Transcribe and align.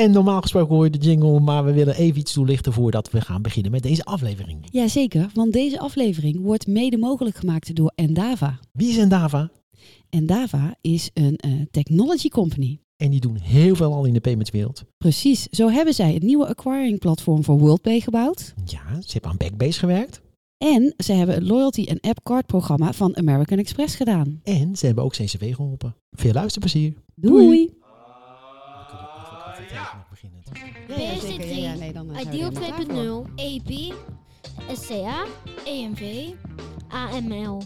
En 0.00 0.10
normaal 0.10 0.40
gesproken 0.40 0.74
hoor 0.74 0.84
je 0.84 0.90
de 0.90 0.98
jingle, 0.98 1.40
maar 1.40 1.64
we 1.64 1.72
willen 1.72 1.94
even 1.94 2.20
iets 2.20 2.32
toelichten 2.32 2.72
voordat 2.72 3.10
we 3.10 3.20
gaan 3.20 3.42
beginnen 3.42 3.70
met 3.70 3.82
deze 3.82 4.04
aflevering. 4.04 4.58
Jazeker, 4.70 5.30
want 5.34 5.52
deze 5.52 5.78
aflevering 5.78 6.40
wordt 6.40 6.66
mede 6.66 6.98
mogelijk 6.98 7.36
gemaakt 7.36 7.74
door 7.74 7.92
Endava. 7.94 8.58
Wie 8.72 8.88
is 8.88 8.96
Endava? 8.96 9.50
Endava 10.08 10.76
is 10.80 11.10
een 11.14 11.36
eh, 11.36 11.52
technology 11.70 12.28
company. 12.28 12.80
En 12.96 13.10
die 13.10 13.20
doen 13.20 13.36
heel 13.36 13.74
veel 13.74 13.94
al 13.94 14.04
in 14.04 14.12
de 14.12 14.20
paymentswereld. 14.20 14.84
Precies, 14.98 15.46
zo 15.50 15.68
hebben 15.68 15.94
zij 15.94 16.12
het 16.12 16.22
nieuwe 16.22 16.46
acquiring 16.46 16.98
platform 16.98 17.44
voor 17.44 17.58
WorldPay 17.58 18.00
gebouwd. 18.00 18.54
Ja, 18.64 19.00
ze 19.00 19.12
hebben 19.12 19.30
aan 19.30 19.36
Backbase 19.36 19.78
gewerkt. 19.78 20.20
En 20.58 20.94
ze 20.96 21.12
hebben 21.12 21.34
het 21.34 21.44
loyalty 21.44 21.84
en 21.84 22.00
app 22.00 22.22
card 22.22 22.46
programma 22.46 22.92
van 22.92 23.16
American 23.16 23.58
Express 23.58 23.94
gedaan. 23.94 24.40
En 24.42 24.76
ze 24.76 24.86
hebben 24.86 25.04
ook 25.04 25.12
CCW 25.12 25.44
geholpen. 25.44 25.96
Veel 26.10 26.32
luisterplezier. 26.32 26.94
Doei! 27.14 27.78
BSD3, 30.90 32.20
Ideal 32.20 32.50
2.0, 32.50 33.30
EP, 33.38 33.94
SCA, 34.72 35.24
EMV, 35.64 36.28
AML. 36.88 37.62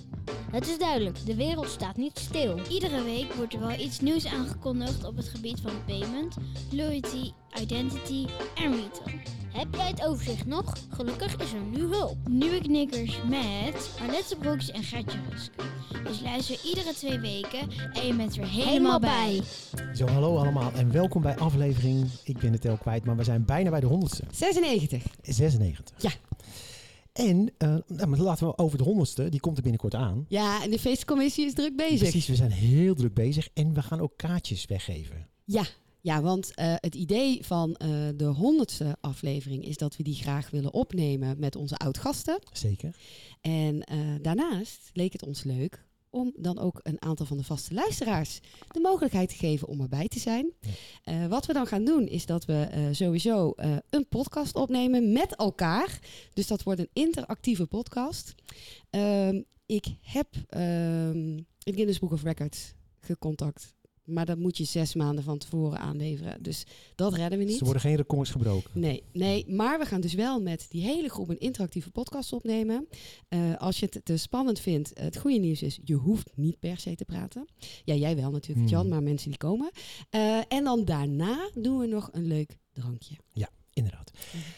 Het 0.50 0.68
is 0.68 0.78
duidelijk, 0.78 1.26
de 1.26 1.34
wereld 1.34 1.68
staat 1.68 1.96
niet 1.96 2.18
stil. 2.18 2.58
Iedere 2.70 3.02
week 3.02 3.32
wordt 3.32 3.54
er 3.54 3.60
wel 3.60 3.78
iets 3.78 4.00
nieuws 4.00 4.26
aangekondigd 4.26 5.04
op 5.04 5.16
het 5.16 5.28
gebied 5.28 5.60
van 5.60 5.72
payment, 5.86 6.36
loyalty, 6.70 7.32
identity 7.60 8.26
en 8.54 8.70
retail. 8.70 9.16
Heb 9.52 9.74
jij 9.74 9.86
het 9.88 10.06
overzicht 10.06 10.46
nog? 10.46 10.72
Gelukkig 10.90 11.36
is 11.36 11.52
er 11.52 11.60
nu 11.70 11.80
hulp. 11.80 12.16
Nieuwe 12.28 12.60
knikkers 12.60 13.18
met 13.28 13.90
Arlette 14.02 14.36
Broeks 14.36 14.70
en 14.70 14.82
Gertje 14.82 15.18
Rusk. 15.30 15.52
Dus 16.04 16.20
luister 16.20 16.58
iedere 16.64 16.92
twee 16.94 17.18
weken 17.18 17.70
en 17.92 18.06
je 18.06 18.14
bent 18.14 18.36
er 18.36 18.46
helemaal 18.46 19.00
bij. 19.00 19.40
Zo, 19.94 20.06
hallo 20.06 20.36
allemaal 20.36 20.72
en 20.72 20.92
welkom 20.92 21.22
bij 21.22 21.36
aflevering, 21.36 22.06
ik 22.24 22.38
ben 22.38 22.52
het 22.52 22.60
tel 22.60 22.76
kwijt, 22.76 23.04
maar 23.04 23.16
we 23.16 23.24
zijn 23.24 23.44
bijna 23.44 23.70
bij 23.70 23.80
de 23.80 23.86
honderdste. 23.86 24.24
96. 24.30 25.02
96. 25.22 25.94
Ja. 25.98 26.10
En 27.14 27.52
uh, 27.58 27.76
nou, 27.86 28.16
laten 28.16 28.46
we 28.46 28.58
over 28.58 28.78
de 28.78 28.84
honderdste, 28.84 29.28
die 29.28 29.40
komt 29.40 29.56
er 29.56 29.62
binnenkort 29.62 29.94
aan. 29.94 30.24
Ja, 30.28 30.62
en 30.62 30.70
de 30.70 30.78
feestcommissie 30.78 31.46
is 31.46 31.54
druk 31.54 31.76
bezig. 31.76 31.98
Precies, 31.98 32.26
we 32.26 32.34
zijn 32.34 32.50
heel 32.50 32.94
druk 32.94 33.14
bezig 33.14 33.48
en 33.52 33.74
we 33.74 33.82
gaan 33.82 34.00
ook 34.00 34.16
kaartjes 34.16 34.64
weggeven. 34.64 35.28
Ja, 35.44 35.64
ja, 36.00 36.22
want 36.22 36.52
uh, 36.58 36.74
het 36.76 36.94
idee 36.94 37.44
van 37.44 37.68
uh, 37.68 38.08
de 38.16 38.24
honderdste 38.24 38.96
aflevering 39.00 39.64
is 39.64 39.76
dat 39.76 39.96
we 39.96 40.02
die 40.02 40.14
graag 40.14 40.50
willen 40.50 40.72
opnemen 40.72 41.38
met 41.38 41.56
onze 41.56 41.76
oud-gasten. 41.76 42.38
Zeker. 42.52 42.96
En 43.40 43.84
daarnaast 44.22 44.90
leek 44.92 45.12
het 45.12 45.26
ons 45.26 45.42
leuk 45.42 45.84
om 46.14 46.32
dan 46.36 46.58
ook 46.58 46.80
een 46.82 47.02
aantal 47.02 47.26
van 47.26 47.36
de 47.36 47.44
vaste 47.44 47.74
luisteraars 47.74 48.40
de 48.70 48.80
mogelijkheid 48.80 49.28
te 49.28 49.34
geven 49.34 49.68
om 49.68 49.80
erbij 49.80 50.08
te 50.08 50.18
zijn. 50.18 50.52
Ja. 51.04 51.28
wat 51.28 51.46
we 51.46 51.52
dan 51.52 51.66
gaan 51.66 51.84
doen 51.84 52.06
is 52.06 52.26
dat 52.26 52.44
we 52.44 52.88
sowieso 52.92 53.52
een 53.90 54.08
podcast 54.08 54.54
opnemen 54.54 55.12
met 55.12 55.36
elkaar. 55.36 55.98
Dus 56.32 56.46
dat 56.46 56.62
wordt 56.62 56.80
een 56.80 56.90
interactieve 56.92 57.66
podcast. 57.66 58.34
Ehm, 58.90 59.42
ik 59.66 59.86
heb 60.00 60.28
het 60.48 61.74
Guinness 61.74 61.98
Book 61.98 62.12
of 62.12 62.22
Records 62.22 62.74
gecontact 63.00 63.74
maar 64.04 64.26
dat 64.26 64.38
moet 64.38 64.56
je 64.56 64.64
zes 64.64 64.94
maanden 64.94 65.24
van 65.24 65.38
tevoren 65.38 65.78
aanleveren. 65.78 66.42
Dus 66.42 66.64
dat 66.94 67.14
redden 67.14 67.38
we 67.38 67.44
niet. 67.44 67.58
Er 67.58 67.64
worden 67.64 67.82
geen 67.82 67.96
records 67.96 68.30
gebroken. 68.30 68.70
Nee, 68.72 69.02
nee, 69.12 69.44
maar 69.48 69.78
we 69.78 69.84
gaan 69.84 70.00
dus 70.00 70.14
wel 70.14 70.40
met 70.40 70.66
die 70.68 70.82
hele 70.82 71.08
groep 71.08 71.28
een 71.28 71.40
interactieve 71.40 71.90
podcast 71.90 72.32
opnemen. 72.32 72.88
Uh, 73.28 73.56
als 73.56 73.78
je 73.78 73.88
het 73.90 74.04
te 74.04 74.16
spannend 74.16 74.60
vindt, 74.60 74.90
het 74.94 75.16
goede 75.16 75.38
nieuws 75.38 75.62
is, 75.62 75.78
je 75.84 75.94
hoeft 75.94 76.30
niet 76.34 76.58
per 76.58 76.78
se 76.78 76.94
te 76.94 77.04
praten. 77.04 77.44
Ja, 77.84 77.94
jij 77.94 78.16
wel 78.16 78.30
natuurlijk, 78.30 78.68
Jan, 78.68 78.88
maar 78.88 79.02
mensen 79.02 79.28
die 79.28 79.38
komen. 79.38 79.70
Uh, 80.10 80.38
en 80.48 80.64
dan 80.64 80.84
daarna 80.84 81.50
doen 81.54 81.78
we 81.78 81.86
nog 81.86 82.08
een 82.12 82.26
leuk 82.26 82.56
drankje. 82.72 83.14
Ja. 83.32 83.48
Inderdaad. 83.72 84.10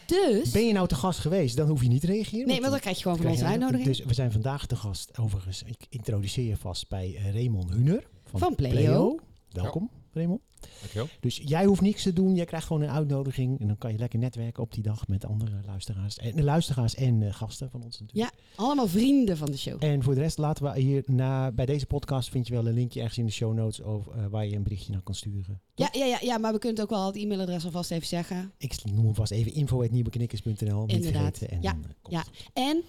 Dus. 0.05 0.51
Ben 0.51 0.67
je 0.67 0.73
nou 0.73 0.87
te 0.87 0.95
gast 0.95 1.19
geweest, 1.19 1.55
dan 1.57 1.67
hoef 1.67 1.81
je 1.81 1.87
niet 1.87 2.01
te 2.01 2.07
reageren. 2.07 2.47
Nee, 2.47 2.61
maar 2.61 2.69
dan 2.69 2.79
krijg 2.79 2.95
je 2.95 3.01
gewoon 3.01 3.17
van 3.17 3.27
onze 3.27 3.45
uitnodiging. 3.45 3.85
Dus 3.85 4.03
we 4.03 4.13
zijn 4.13 4.31
vandaag 4.31 4.65
te 4.65 4.75
gast, 4.75 5.17
overigens, 5.17 5.63
ik 5.63 5.85
introduceer 5.89 6.47
je 6.47 6.57
vast 6.57 6.89
bij 6.89 7.09
uh, 7.09 7.33
Raymond 7.33 7.73
Huner 7.73 8.07
van, 8.25 8.39
van 8.39 8.55
Pleo. 8.55 8.71
Pleo. 8.71 9.19
Welkom, 9.51 9.89
ja. 9.91 9.99
Raymond. 10.13 10.41
Dankjewel. 10.79 11.07
Dus 11.19 11.41
jij 11.43 11.65
hoeft 11.65 11.81
niks 11.81 12.03
te 12.03 12.13
doen. 12.13 12.35
Jij 12.35 12.45
krijgt 12.45 12.67
gewoon 12.67 12.81
een 12.81 12.89
uitnodiging. 12.89 13.59
En 13.59 13.67
dan 13.67 13.77
kan 13.77 13.91
je 13.91 13.97
lekker 13.97 14.19
netwerken 14.19 14.63
op 14.63 14.73
die 14.73 14.83
dag 14.83 15.07
met 15.07 15.25
andere 15.25 15.61
luisteraars. 15.65 16.17
En, 16.17 16.43
luisteraars 16.43 16.95
en 16.95 17.21
uh, 17.21 17.33
gasten 17.33 17.69
van 17.69 17.83
ons 17.83 17.99
natuurlijk. 17.99 18.33
Ja, 18.33 18.39
allemaal 18.55 18.87
vrienden 18.87 19.37
van 19.37 19.51
de 19.51 19.57
show. 19.57 19.83
En 19.83 20.03
voor 20.03 20.15
de 20.15 20.21
rest 20.21 20.37
laten 20.37 20.63
we 20.63 20.79
hier 20.79 21.03
na, 21.05 21.51
bij 21.51 21.65
deze 21.65 21.85
podcast 21.85 22.29
vind 22.29 22.47
je 22.47 22.53
wel 22.53 22.67
een 22.67 22.73
linkje 22.73 22.99
ergens 22.99 23.17
in 23.17 23.25
de 23.25 23.31
show 23.31 23.53
notes 23.53 23.81
over, 23.81 24.17
uh, 24.17 24.25
waar 24.25 24.45
je 24.45 24.55
een 24.55 24.63
berichtje 24.63 24.91
naar 24.91 25.01
kan 25.01 25.15
sturen. 25.15 25.61
Ja, 25.75 25.89
ja, 25.91 26.05
ja, 26.05 26.17
ja, 26.21 26.37
maar 26.37 26.53
we 26.53 26.59
kunnen 26.59 26.83
ook 26.83 26.89
wel 26.89 27.05
het 27.05 27.15
e-mailadres 27.15 27.65
alvast 27.65 27.91
even 27.91 28.07
zeggen. 28.07 28.51
Ik 28.57 28.83
noem 28.83 29.05
hem 29.05 29.15
vast 29.15 29.31
even 29.31 29.53
info.nieuweknikkers.nl. 29.53 30.85
Inderdaad. 30.85 31.41
En 31.41 31.61
ja, 31.61 31.77
ja. 32.09 32.23
en 32.53 32.83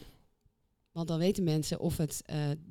want 0.92 1.08
dan 1.08 1.18
weten 1.18 1.44
mensen 1.44 1.80
of 1.80 1.96
het 1.96 2.22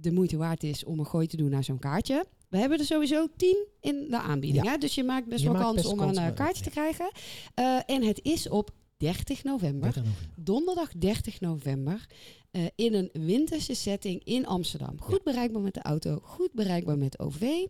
de 0.01 0.11
moeite 0.11 0.37
waard 0.37 0.63
is 0.63 0.83
om 0.83 0.99
een 0.99 1.07
gooi 1.07 1.27
te 1.27 1.37
doen 1.37 1.49
naar 1.49 1.63
zo'n 1.63 1.79
kaartje. 1.79 2.25
We 2.47 2.57
hebben 2.57 2.79
er 2.79 2.85
sowieso 2.85 3.27
tien 3.37 3.65
in 3.81 4.07
de 4.09 4.19
aanbieding. 4.19 4.65
Ja. 4.65 4.71
Hè? 4.71 4.77
Dus 4.77 4.95
je 4.95 5.03
maakt 5.03 5.27
best 5.27 5.41
je 5.41 5.45
wel 5.45 5.53
maakt 5.53 5.65
kans 5.65 5.81
best 5.81 5.91
om 5.91 5.97
kans 5.97 6.17
een 6.17 6.27
uh, 6.27 6.33
kaartje 6.33 6.63
te 6.63 6.69
krijgen. 6.69 7.11
Uh, 7.59 7.79
en 7.85 8.03
het 8.03 8.19
is 8.23 8.49
op 8.49 8.71
30 8.97 9.43
november, 9.43 9.81
30 9.81 10.03
november. 10.03 10.29
donderdag 10.35 10.91
30 10.97 11.39
november, 11.39 12.05
uh, 12.51 12.65
in 12.75 12.93
een 12.93 13.09
winterse 13.13 13.73
setting 13.73 14.23
in 14.23 14.45
Amsterdam. 14.45 15.01
Goed 15.01 15.23
bereikbaar 15.23 15.61
met 15.61 15.73
de 15.73 15.81
auto, 15.81 16.19
goed 16.23 16.53
bereikbaar 16.53 16.97
met 16.97 17.19
OV. 17.19 17.65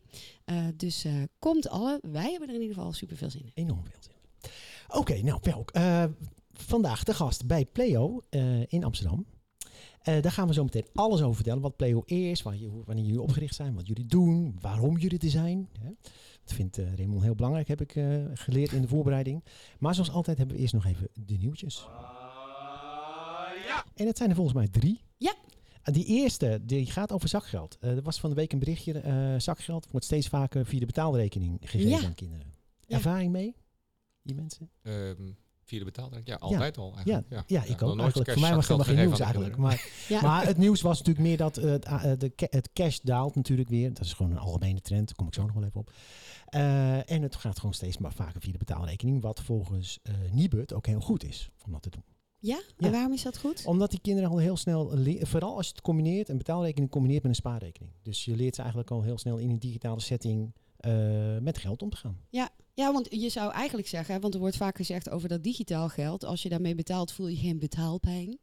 dus 0.75 1.05
komt 1.39 1.69
alle. 1.69 1.99
Wij 2.01 2.31
hebben 2.31 2.49
er 2.49 2.55
in 2.55 2.61
ieder 2.61 2.75
geval 2.75 2.93
super 2.93 3.17
veel 3.17 3.29
zin 3.29 3.41
in. 3.41 3.51
Enorm 3.53 3.83
veel 3.83 4.01
zin 4.01 4.13
in. 4.13 4.49
Oké, 4.87 4.97
okay, 4.97 5.21
nou 5.21 5.39
Pelk. 5.39 5.71
vandaag 6.53 7.03
de 7.03 7.13
gast 7.13 7.45
bij 7.45 7.65
Pleo 7.65 8.21
in 8.67 8.83
Amsterdam. 8.83 9.25
Uh, 10.07 10.21
daar 10.21 10.31
gaan 10.31 10.47
we 10.47 10.53
zo 10.53 10.63
meteen 10.63 10.85
alles 10.93 11.21
over 11.21 11.35
vertellen. 11.35 11.61
Wat 11.61 11.75
Pleo 11.75 12.01
is, 12.05 12.41
wanneer, 12.41 12.69
wanneer 12.85 13.05
jullie 13.05 13.21
opgericht 13.21 13.55
zijn, 13.55 13.75
wat 13.75 13.87
jullie 13.87 14.05
doen, 14.05 14.55
waarom 14.61 14.97
jullie 14.97 15.19
er 15.19 15.29
zijn. 15.29 15.69
Hè. 15.79 15.89
Dat 16.43 16.53
vindt 16.53 16.77
uh, 16.77 16.95
Raymond 16.95 17.23
heel 17.23 17.35
belangrijk, 17.35 17.67
heb 17.67 17.81
ik 17.81 17.95
uh, 17.95 18.25
geleerd 18.33 18.71
in 18.71 18.81
de 18.81 18.87
voorbereiding. 18.87 19.43
Maar 19.79 19.93
zoals 19.93 20.11
altijd 20.11 20.37
hebben 20.37 20.55
we 20.55 20.61
eerst 20.61 20.73
nog 20.73 20.85
even 20.85 21.07
de 21.13 21.37
nieuwtjes. 21.37 21.87
Uh, 21.89 21.95
ja. 23.65 23.85
En 23.95 24.07
het 24.07 24.17
zijn 24.17 24.29
er 24.29 24.35
volgens 24.35 24.55
mij 24.55 24.67
drie. 24.67 25.01
Ja. 25.17 25.35
En 25.81 25.93
die 25.93 26.05
eerste, 26.05 26.59
die 26.63 26.85
gaat 26.85 27.11
over 27.11 27.29
zakgeld. 27.29 27.77
er 27.79 28.01
was 28.01 28.19
van 28.19 28.29
de 28.29 28.35
week 28.35 28.53
een 28.53 28.59
berichtje, 28.59 29.35
zakgeld 29.37 29.87
wordt 29.91 30.05
steeds 30.05 30.27
vaker 30.27 30.65
via 30.65 30.79
de 30.79 30.85
betaalrekening 30.85 31.57
gegeven 31.61 31.89
ja. 31.89 32.05
aan 32.05 32.15
kinderen. 32.15 32.53
Ja. 32.85 32.95
Ervaring 32.95 33.31
mee, 33.31 33.55
die 34.21 34.35
mensen? 34.35 34.69
Um. 34.83 35.37
Via 35.67 35.79
de 35.79 35.85
betaalrekening? 35.85 36.27
Ja, 36.27 36.35
altijd 36.35 36.75
ja. 36.75 36.81
al 36.81 36.95
eigenlijk. 36.95 37.25
Ja, 37.29 37.43
ja. 37.47 37.61
ja 37.61 37.73
ik 37.73 37.81
ook 37.81 37.99
eigenlijk. 37.99 38.31
Voor 38.31 38.41
mij 38.41 38.55
was 38.55 38.67
het 38.67 38.77
helemaal 38.77 38.95
geen 38.95 39.05
nieuws 39.05 39.19
eigenlijk. 39.19 39.57
Maar, 39.57 39.89
ja. 40.07 40.21
maar 40.21 40.45
het 40.45 40.57
nieuws 40.57 40.81
was 40.81 40.97
natuurlijk 40.97 41.27
meer 41.27 41.37
dat 41.37 41.57
uh, 41.57 41.71
het, 41.71 42.19
de, 42.19 42.31
het 42.35 42.69
cash 42.73 42.99
daalt 43.03 43.35
natuurlijk 43.35 43.69
weer. 43.69 43.93
Dat 43.93 44.05
is 44.05 44.13
gewoon 44.13 44.31
een 44.31 44.37
algemene 44.37 44.81
trend. 44.81 45.07
Daar 45.07 45.15
kom 45.15 45.27
ik 45.27 45.33
zo 45.33 45.45
nog 45.45 45.53
wel 45.53 45.63
even 45.63 45.79
op. 45.79 45.91
Uh, 46.55 47.11
en 47.11 47.21
het 47.21 47.35
gaat 47.35 47.59
gewoon 47.59 47.73
steeds 47.73 47.97
maar 47.97 48.13
vaker 48.13 48.41
via 48.41 48.51
de 48.51 48.57
betaalrekening. 48.57 49.21
Wat 49.21 49.41
volgens 49.41 49.99
uh, 50.03 50.31
Nibud 50.31 50.73
ook 50.73 50.85
heel 50.85 50.99
goed 50.99 51.23
is 51.23 51.49
om 51.65 51.71
dat 51.71 51.81
te 51.81 51.89
doen. 51.89 52.03
Ja? 52.39 52.61
En 52.77 52.91
waarom 52.91 53.13
is 53.13 53.23
dat 53.23 53.37
goed? 53.37 53.65
Omdat 53.65 53.89
die 53.89 53.99
kinderen 54.01 54.29
al 54.29 54.37
heel 54.37 54.57
snel, 54.57 54.97
vooral 55.19 55.55
als 55.55 55.65
je 55.67 55.71
het 55.71 55.81
combineert, 55.81 56.29
een 56.29 56.37
betaalrekening 56.37 56.91
combineert 56.91 57.21
met 57.21 57.31
een 57.31 57.37
spaarrekening. 57.37 57.93
Dus 58.01 58.25
je 58.25 58.35
leert 58.35 58.55
ze 58.55 58.61
eigenlijk 58.61 58.91
al 58.91 59.03
heel 59.03 59.17
snel 59.17 59.37
in 59.37 59.49
een 59.49 59.59
digitale 59.59 59.99
setting 59.99 60.53
met 61.41 61.57
geld 61.57 61.81
om 61.81 61.89
te 61.89 61.97
gaan. 61.97 62.19
Ja, 62.29 62.49
ja, 62.77 62.91
want 62.93 63.07
je 63.09 63.29
zou 63.29 63.51
eigenlijk 63.51 63.87
zeggen, 63.87 64.21
want 64.21 64.33
er 64.33 64.39
wordt 64.39 64.57
vaak 64.57 64.77
gezegd 64.77 65.09
over 65.09 65.29
dat 65.29 65.43
digitaal 65.43 65.89
geld, 65.89 66.25
als 66.25 66.41
je 66.41 66.49
daarmee 66.49 66.75
betaalt, 66.75 67.11
voel 67.11 67.27
je 67.27 67.35
geen 67.35 67.59
betaalpijn. 67.59 68.39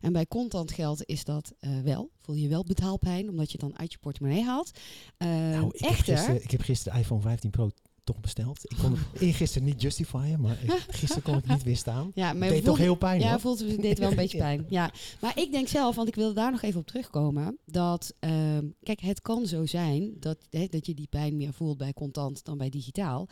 En 0.00 0.12
bij 0.12 0.26
contant 0.26 0.72
geld 0.72 1.04
is 1.04 1.24
dat 1.24 1.52
uh, 1.60 1.80
wel. 1.80 2.10
Voel 2.20 2.34
je 2.34 2.48
wel 2.48 2.64
betaalpijn, 2.64 3.28
omdat 3.28 3.52
je 3.52 3.58
dan 3.58 3.78
uit 3.78 3.92
je 3.92 3.98
portemonnee 3.98 4.44
haalt. 4.44 4.70
Uh, 5.18 5.28
nou, 5.28 5.66
ik, 5.66 5.80
echter, 5.80 5.88
heb 5.88 6.16
gisteren, 6.16 6.42
ik 6.42 6.50
heb 6.50 6.60
gisteren 6.60 6.92
de 6.92 6.98
iPhone 6.98 7.20
15 7.20 7.50
Pro 7.50 7.70
toch 8.04 8.20
besteld. 8.20 8.70
Ik 8.70 8.76
kon 8.76 8.92
het 8.92 9.34
gisteren 9.36 9.68
niet 9.68 9.82
justifyen, 9.82 10.40
maar 10.40 10.58
ik, 10.62 10.70
gisteren 10.88 11.22
kon 11.22 11.38
ik 11.38 11.46
niet 11.46 11.62
weerstaan. 11.62 12.10
Ja, 12.14 12.32
maar 12.32 12.42
het 12.42 12.56
deed 12.56 12.64
toch 12.64 12.78
heel 12.78 12.94
pijn, 12.94 13.20
Ja, 13.20 13.30
hoor. 13.30 13.40
voelt 13.40 13.58
het 13.58 13.82
deed 13.82 13.98
wel 13.98 14.10
een 14.10 14.16
beetje 14.16 14.38
pijn. 14.48 14.66
Ja, 14.68 14.92
maar 15.20 15.38
ik 15.38 15.52
denk 15.52 15.68
zelf, 15.68 15.96
want 15.96 16.08
ik 16.08 16.14
wilde 16.14 16.34
daar 16.34 16.50
nog 16.50 16.62
even 16.62 16.80
op 16.80 16.86
terugkomen, 16.86 17.58
dat 17.64 18.14
uh, 18.20 18.58
kijk, 18.82 19.00
het 19.00 19.20
kan 19.20 19.46
zo 19.46 19.66
zijn 19.66 20.16
dat, 20.20 20.38
hè, 20.50 20.66
dat 20.66 20.86
je 20.86 20.94
die 20.94 21.08
pijn 21.10 21.36
meer 21.36 21.52
voelt 21.52 21.78
bij 21.78 21.92
contant 21.92 22.44
dan 22.44 22.58
bij 22.58 22.70
digitaal. 22.70 23.28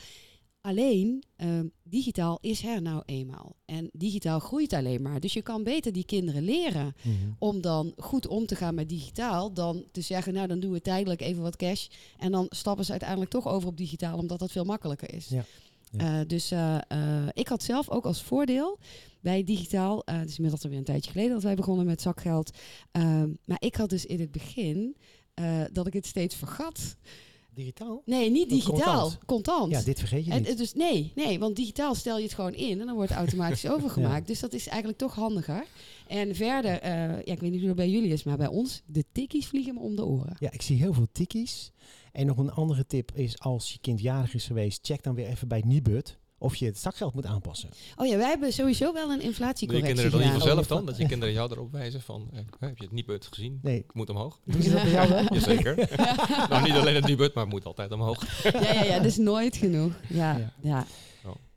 Alleen, 0.67 1.25
uh, 1.37 1.61
digitaal 1.83 2.39
is 2.41 2.65
er 2.65 2.83
nou 2.83 3.03
eenmaal. 3.05 3.57
En 3.65 3.91
digitaal 3.93 4.39
groeit 4.39 4.73
alleen 4.73 5.03
maar. 5.03 5.21
Dus 5.21 5.33
je 5.33 5.43
kan 5.43 5.63
beter 5.63 5.93
die 5.93 6.05
kinderen 6.05 6.43
leren 6.43 6.95
mm-hmm. 7.03 7.37
om 7.39 7.61
dan 7.61 7.93
goed 7.97 8.27
om 8.27 8.47
te 8.47 8.57
gaan 8.57 8.75
met 8.75 8.89
digitaal. 8.89 9.53
Dan 9.53 9.85
te 9.93 10.01
zeggen, 10.01 10.35
nou 10.35 10.47
dan 10.47 10.61
doen 10.61 10.73
we 10.73 10.81
tijdelijk 10.81 11.21
even 11.21 11.43
wat 11.43 11.57
cash. 11.57 11.87
En 12.19 12.33
dan 12.33 12.47
stappen 12.49 12.85
ze 12.85 12.91
uiteindelijk 12.91 13.31
toch 13.31 13.49
over 13.49 13.69
op 13.69 13.77
digitaal, 13.77 14.19
omdat 14.19 14.39
dat 14.39 14.53
veel 14.53 14.65
makkelijker 14.65 15.15
is. 15.15 15.29
Ja. 15.29 15.45
Ja. 15.91 16.21
Uh, 16.21 16.27
dus 16.27 16.53
uh, 16.53 16.79
uh, 16.93 17.27
ik 17.33 17.49
had 17.49 17.63
zelf 17.63 17.91
ook 17.91 18.05
als 18.05 18.23
voordeel 18.23 18.79
bij 19.21 19.45
digitaal, 19.45 20.03
het 20.05 20.29
is 20.29 20.37
inmiddels 20.37 20.63
alweer 20.65 20.79
een 20.79 20.85
tijdje 20.85 21.11
geleden 21.11 21.33
dat 21.33 21.43
wij 21.43 21.55
begonnen 21.55 21.87
met 21.87 22.03
zakgeld. 22.03 22.51
Ehm, 22.93 23.31
maar 23.45 23.61
ik 23.61 23.75
had 23.75 23.91
dus 23.91 24.07
in 24.07 24.21
het 24.21 24.33
begin 24.33 24.97
dat 25.73 25.87
ik 25.87 25.93
het 25.93 26.07
steeds 26.07 26.35
vergat. 26.35 26.97
Digitaal? 27.57 28.03
Nee, 28.05 28.31
niet 28.31 28.51
digitaal. 28.51 29.01
contant. 29.01 29.19
Contant. 29.27 29.71
Ja, 29.73 29.83
dit 29.83 29.99
vergeet 29.99 30.25
je 30.25 30.33
niet. 30.33 30.59
dus 30.59 30.75
nee, 30.75 31.13
nee, 31.15 31.39
want 31.39 31.57
digitaal 31.57 31.95
stel 31.95 32.17
je 32.17 32.23
het 32.23 32.35
gewoon 32.35 32.55
in 32.55 32.81
en 32.81 32.87
dan 32.87 32.95
wordt 32.95 33.11
het 33.11 33.19
automatisch 33.19 33.69
overgemaakt. 33.75 34.27
Dus 34.27 34.41
dat 34.41 34.53
is 34.53 34.67
eigenlijk 34.67 34.99
toch 34.99 35.15
handiger. 35.15 35.67
En 36.07 36.35
verder, 36.35 36.81
eh, 36.81 36.93
ja, 37.25 37.33
ik 37.33 37.41
weet 37.41 37.51
niet 37.51 37.59
hoe 37.59 37.67
dat 37.69 37.77
bij 37.77 37.91
jullie 37.91 38.13
is, 38.13 38.23
maar 38.23 38.37
bij 38.37 38.47
ons, 38.47 38.83
de 38.87 39.05
tikkies 39.13 39.47
vliegen 39.47 39.75
me 39.75 39.81
om 39.81 39.97
de 39.97 40.05
oren. 40.05 40.37
Ja, 40.39 40.53
ik 40.53 40.63
zie 40.63 40.77
heel 40.77 40.93
veel 40.93 41.09
tikkies. 41.13 41.73
En 42.13 42.27
nog 42.27 42.39
een 42.39 42.51
andere 42.51 42.87
tip 42.87 43.13
is 43.15 43.39
als 43.39 43.73
je 43.73 43.79
kind 43.81 44.01
jarig 44.01 44.35
is 44.35 44.47
geweest, 44.47 44.87
check 44.87 45.03
dan 45.03 45.15
weer 45.15 45.27
even 45.27 45.49
bij 45.49 45.63
Nibud 45.67 46.19
of 46.39 46.57
je 46.57 46.67
het 46.67 46.79
zakgeld 46.79 47.15
moet 47.15 47.27
aanpassen. 47.27 47.69
Oh 47.97 48.07
ja, 48.07 48.17
wij 48.17 48.29
hebben 48.29 48.53
sowieso 48.53 48.93
wel 48.93 49.03
een 49.03 49.09
Doe 49.09 49.19
je 49.21 49.25
inflatiecorrectie 49.27 49.95
kinderen 49.95 50.11
dan 50.11 50.21
niet 50.21 50.43
gedaan. 50.43 50.57
vanzelf 50.57 50.65
Oh, 50.65 50.69
je 50.69 50.75
dan? 50.75 50.87
Dat 50.87 50.97
je 50.97 51.07
kinderen 51.07 51.35
jou 51.35 51.51
erop 51.53 51.73
wijzen 51.73 52.01
van, 52.01 52.29
eh, 52.33 52.39
heb 52.61 52.79
je 52.79 52.85
het 52.85 52.93
niet 52.93 53.07
gezien? 53.31 53.59
Nee, 53.63 53.79
Ik 53.79 53.95
moet 53.95 54.11
omhoog. 54.11 54.41
doen 54.45 54.63
ze 54.63 54.71
dat 54.71 54.83
bij 54.83 54.91
jou 54.93 55.09
wel? 55.09 55.23
Jazeker. 55.35 55.77
nou, 56.51 56.63
niet 56.63 56.73
alleen 56.75 56.95
het 56.95 57.07
niet 57.07 57.17
maar 57.35 57.45
het 57.45 57.53
moet 57.53 57.65
altijd 57.65 57.93
omhoog. 57.93 58.43
Ja, 58.53 58.73
ja, 58.73 58.85
ja, 58.85 58.97
dat 58.97 59.05
is 59.07 59.17
nooit 59.17 59.57
genoeg. 59.57 59.93
Ja, 60.09 60.37
Ja. 60.37 60.53
ja. 60.63 60.87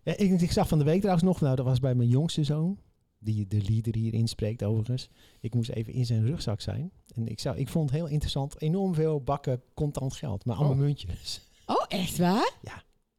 Ja, 0.04 0.18
ik, 0.18 0.42
ik 0.42 0.52
zag 0.52 0.68
van 0.68 0.78
de 0.78 0.84
week 0.84 1.00
trouwens 1.00 1.26
nog, 1.26 1.42
nou 1.42 1.56
dat 1.56 1.66
was 1.66 1.80
bij 1.80 1.96
mijn 1.96 2.10
jongste 2.10 2.44
zoon, 2.44 2.80
die 3.20 3.48
de 3.48 3.62
leader 3.62 3.96
hier 3.96 4.14
inspreekt 4.14 4.64
overigens. 4.64 5.10
Ik 5.40 5.54
moest 5.54 5.70
even 5.70 5.94
in 5.94 6.06
zijn 6.06 6.26
rugzak 6.26 6.62
zijn. 6.62 6.92
En 7.16 7.28
ik, 7.28 7.40
zou, 7.40 7.58
ik 7.58 7.68
vond 7.68 7.90
het 7.90 8.00
heel 8.00 8.08
interessant, 8.10 8.62
enorm 8.62 8.94
veel 8.94 9.22
bakken 9.22 9.62
contant 9.74 10.14
geld, 10.14 10.46
maar 10.46 10.56
allemaal 10.56 10.74
Oh. 10.76 10.80
muntjes. 10.80 11.42
Oh, 11.66 11.84
echt 11.88 12.18
waar? 12.18 12.52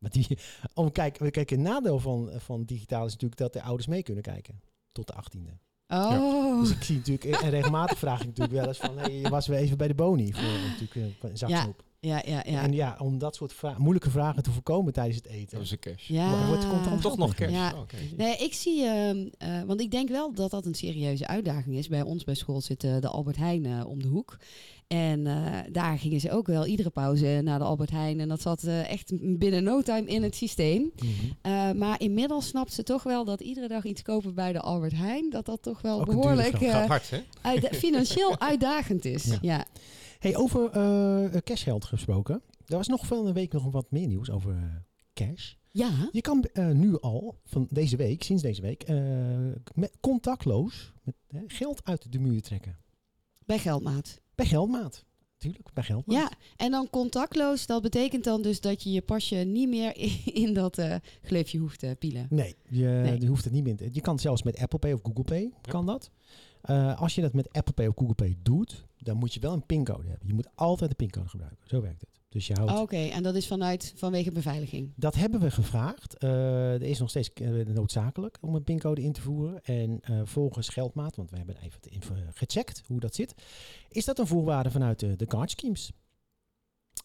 Maar 0.01 0.11
die, 0.11 0.39
om, 0.75 0.93
kijk, 0.93 1.19
kijk, 1.31 1.51
een 1.51 1.63
nadeel 1.63 1.99
van, 1.99 2.31
van 2.37 2.65
digitaal 2.65 3.07
is 3.07 3.13
natuurlijk 3.13 3.41
dat 3.41 3.53
de 3.53 3.63
ouders 3.63 3.87
mee 3.87 4.03
kunnen 4.03 4.23
kijken. 4.23 4.61
Tot 4.93 5.07
de 5.07 5.15
18e. 5.15 5.69
Oh. 5.89 6.61
Dus 6.61 6.71
ik 6.71 6.83
zie 6.83 6.97
natuurlijk, 6.97 7.25
en 7.25 7.51
regelmatig 7.51 7.99
vraag 7.99 8.21
ik 8.21 8.27
natuurlijk 8.27 8.57
wel 8.57 8.67
eens 8.67 8.79
van, 8.79 8.99
hey, 8.99 9.15
je 9.15 9.29
was 9.29 9.47
weer 9.47 9.59
even 9.59 9.79
bij 9.79 9.89
de 9.89 9.95
boni 9.95 10.33
voor 10.33 10.43
natuurlijk 10.43 10.95
eh, 11.23 11.31
een 11.31 11.39
zak 11.39 11.49
Ja, 11.49 11.63
snoep. 11.63 11.85
Ja, 12.01 12.23
ja, 12.27 12.43
ja. 12.47 12.63
En 12.63 12.73
ja, 12.73 12.97
om 12.99 13.19
dat 13.19 13.35
soort 13.35 13.53
vra- 13.53 13.75
moeilijke 13.79 14.11
vragen 14.11 14.43
te 14.43 14.51
voorkomen 14.51 14.93
tijdens 14.93 15.17
het 15.17 15.27
eten. 15.27 15.57
Dat 15.57 15.67
is 15.67 15.71
een 15.71 15.79
cash. 15.79 16.09
ja. 16.09 16.47
wordt 16.47 16.69
contant 16.69 17.03
Toch 17.03 17.17
nog 17.17 17.35
cash. 17.35 17.51
Ja. 17.53 17.73
Oh, 17.73 17.81
oké. 17.81 17.97
Nee, 18.17 18.37
ik 18.37 18.55
zie, 18.55 18.85
ehm, 18.85 19.29
eh, 19.39 19.63
want 19.67 19.81
ik 19.81 19.91
denk 19.91 20.09
wel 20.09 20.33
dat 20.35 20.51
dat 20.51 20.67
een 20.67 20.75
serieuze 20.75 21.27
uitdaging 21.27 21.77
is. 21.77 21.89
Bij 21.89 22.03
ons 22.03 22.25
bij 22.25 22.35
school 22.35 22.61
zit 22.61 22.85
eh, 22.85 23.01
de 23.01 23.09
Albert 23.09 23.37
Heijn 23.37 23.67
eh, 23.67 23.87
om 23.87 24.03
de 24.03 24.09
hoek. 24.09 24.37
En 24.87 25.27
eh, 25.27 25.59
daar 25.73 25.99
gingen 25.99 26.21
ze 26.21 26.31
ook 26.31 26.47
wel 26.47 26.67
iedere 26.67 26.91
pauze 26.91 27.41
naar 27.45 27.59
de 27.59 27.65
Albert 27.65 27.91
Heijn. 27.91 28.21
En 28.21 28.29
dat 28.29 28.41
zat 28.41 28.63
echt 28.65 29.13
binnen 29.39 29.65
no 29.65 29.83
time 29.83 30.07
in 30.07 30.23
het 30.23 30.35
systeem. 30.37 30.91
Mhm. 30.97 31.11
Eh, 31.43 31.71
maar 31.73 32.01
inmiddels 32.01 32.47
snapt 32.47 32.73
ze 32.73 32.83
toch 32.83 33.03
wel 33.03 33.25
dat 33.25 33.41
iedere 33.41 33.69
dag 33.69 33.85
iets 33.85 34.03
kopen 34.03 34.35
bij 34.35 34.53
de 34.53 34.61
Albert 34.61 34.93
Heijn, 34.97 35.31
dat 35.31 35.47
dat 35.47 35.63
toch 35.63 35.81
wel 35.83 36.01
Ook 36.01 36.07
behoorlijk 36.07 36.49
grap. 36.57 36.71
Gaat 36.71 36.83
eh, 36.83 36.89
hard, 36.89 37.11
hè? 37.11 37.21
uitda- 37.41 37.73
financieel 37.73 38.39
uitdagend 38.51 39.05
is. 39.05 39.25
Ja. 39.25 39.39
Ja. 39.43 39.65
Hey, 40.21 40.37
over 40.37 40.71
eh, 40.71 41.41
cashgeld 41.41 41.85
gesproken. 41.85 42.43
Er 42.67 42.77
was 42.77 42.89
nog 42.89 43.07
van 43.07 43.27
een 43.27 43.33
week 43.33 43.53
nog 43.53 43.71
wat 43.71 43.91
meer 43.91 44.07
nieuws 44.07 44.31
over 44.31 44.53
eh, 44.57 44.63
cash. 45.15 45.55
Ja. 45.71 46.09
Je 46.13 46.21
kan 46.21 46.45
eh, 46.53 46.71
nu 46.71 46.99
al, 47.01 47.41
van 47.45 47.67
deze 47.71 47.97
week, 47.97 48.23
sinds 48.23 48.43
deze 48.43 48.63
week, 48.63 48.89
met 49.75 49.97
contactloos 50.01 50.93
met, 51.03 51.15
geld 51.47 51.85
uit 51.85 52.13
de 52.13 52.19
muur 52.19 52.43
trekken. 52.43 52.77
bij 53.45 53.59
Geldmaat. 53.59 54.21
Bij 54.35 54.47
Geldmaat. 54.47 55.05
Natuurlijk, 55.33 55.73
bij 55.73 55.85
Geldmaat. 55.85 56.17
Ja, 56.17 56.31
en 56.57 56.71
dan 56.71 56.91
contactloos, 56.91 57.67
dat 57.67 57.83
betekent 57.83 58.25
dan 58.25 58.43
dus 58.43 58.61
dat 58.61 58.83
je 58.83 58.93
je 58.93 59.03
pasje 59.03 59.37
niet 59.37 59.69
meer 59.69 59.97
in, 59.97 60.25
in 60.45 60.55
dat 60.55 60.79
eh 60.79 60.95
gleufje 61.23 61.59
hoeft 61.59 61.79
te 61.79 61.97
pielen. 61.99 62.27
Nee, 62.31 62.57
je, 62.69 62.87
Nee. 62.87 63.21
je 63.21 63.27
hoeft 63.27 63.45
het 63.45 63.53
niet 63.53 63.65
meer. 63.65 63.93
Je 63.93 64.01
kan 64.01 64.13
het 64.13 64.23
zelfs 64.23 64.43
met 64.43 64.59
Apple 64.59 64.79
Pay 64.79 64.93
of 64.93 65.01
Google 65.03 65.25
Pay, 65.25 65.53
kan 65.61 65.87
dat. 65.87 66.11
Als 66.97 67.15
je 67.15 67.21
dat 67.21 67.33
met 67.33 67.53
Apple 67.53 67.75
Pay 67.75 67.87
of 67.87 67.95
Google 67.97 68.15
Pay 68.15 68.37
doet, 68.43 68.89
dan 69.03 69.17
moet 69.17 69.35
je 69.35 69.41
wel 69.41 69.53
een 69.53 69.67
pincode 69.67 70.09
hebben. 70.09 70.27
Je 70.27 70.35
moet 70.35 70.49
altijd 70.55 70.91
een 70.91 70.97
pincode 70.97 71.29
gebruiken. 71.29 71.69
Zo 71.69 71.81
werkt 71.81 72.01
het. 72.01 72.11
Dus 72.29 72.47
je 72.47 72.55
houdt... 72.55 72.81
Oké, 72.81 72.97
en 72.97 73.23
dat 73.23 73.35
is 73.35 73.47
vanuit 73.47 73.93
vanwege 73.97 74.33
beveiliging. 74.33 74.93
Dat 74.97 75.15
hebben 75.15 75.41
we 75.41 75.51
gevraagd. 75.51 76.17
Eh, 76.17 76.75
er 76.75 76.83
is 76.83 76.99
nog 76.99 77.11
steeds 77.11 77.33
eh, 77.33 77.51
noodzakelijk 77.51 78.39
om 78.41 78.55
een 78.55 78.65
pincode 78.65 79.03
in 79.03 79.13
te 79.13 79.21
voeren. 79.21 79.63
En 79.65 79.99
eh, 80.01 80.21
volgens 80.25 80.69
Geldmaat, 80.69 81.17
want 81.17 81.31
we 81.31 81.37
hebben 81.37 81.57
even 81.61 82.33
gecheckt 82.35 82.83
hoe 82.87 83.01
dat 83.01 83.15
zit, 83.15 83.35
is 83.89 84.05
dat 84.05 84.19
een 84.19 84.27
voorwaarde 84.27 84.71
vanuit 84.71 84.99
de, 85.01 85.17
de 85.17 85.27
card 85.27 85.51
schemes. 85.51 85.93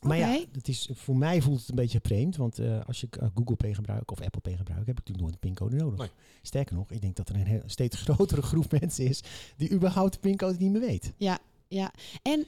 Maar 0.02 0.18
ja, 0.18 0.46
het 0.52 0.68
is, 0.68 0.90
voor 0.94 1.18
mij 1.18 1.42
voelt 1.42 1.60
het 1.60 1.70
een 1.70 1.76
beetje 1.76 2.00
vreemd, 2.04 2.36
want 2.36 2.60
eh, 2.60 2.86
als 2.86 3.02
je 3.02 3.08
eh, 3.10 3.28
Google 3.36 3.56
Pay 3.56 3.74
gebruikt 3.74 4.12
of 4.12 4.22
Apple 4.22 4.42
Pay 4.42 4.56
gebruikt, 4.56 4.88
heb 4.88 4.98
ik 5.00 5.06
natuurlijk 5.06 5.22
nooit 5.22 5.34
een 5.34 5.50
pincode 5.50 5.76
nodig. 5.76 6.00
Nee. 6.00 6.10
Sterker 6.42 6.76
nog, 6.76 6.92
ik 6.92 7.02
denk 7.02 7.16
dat 7.16 7.30
er 7.30 7.36
een 7.36 7.46
heel- 7.46 7.62
steeds 7.66 8.02
grotere 8.02 8.42
groep 8.42 8.72
mensen 8.80 9.06
is 9.06 9.24
die 9.58 9.72
überhaupt 9.72 10.14
de 10.14 10.20
pincode 10.20 10.58
niet 10.58 10.72
meer 10.72 10.82
weet. 10.82 11.14
Ja, 11.18 11.40
ja. 11.68 11.94
En, 12.22 12.46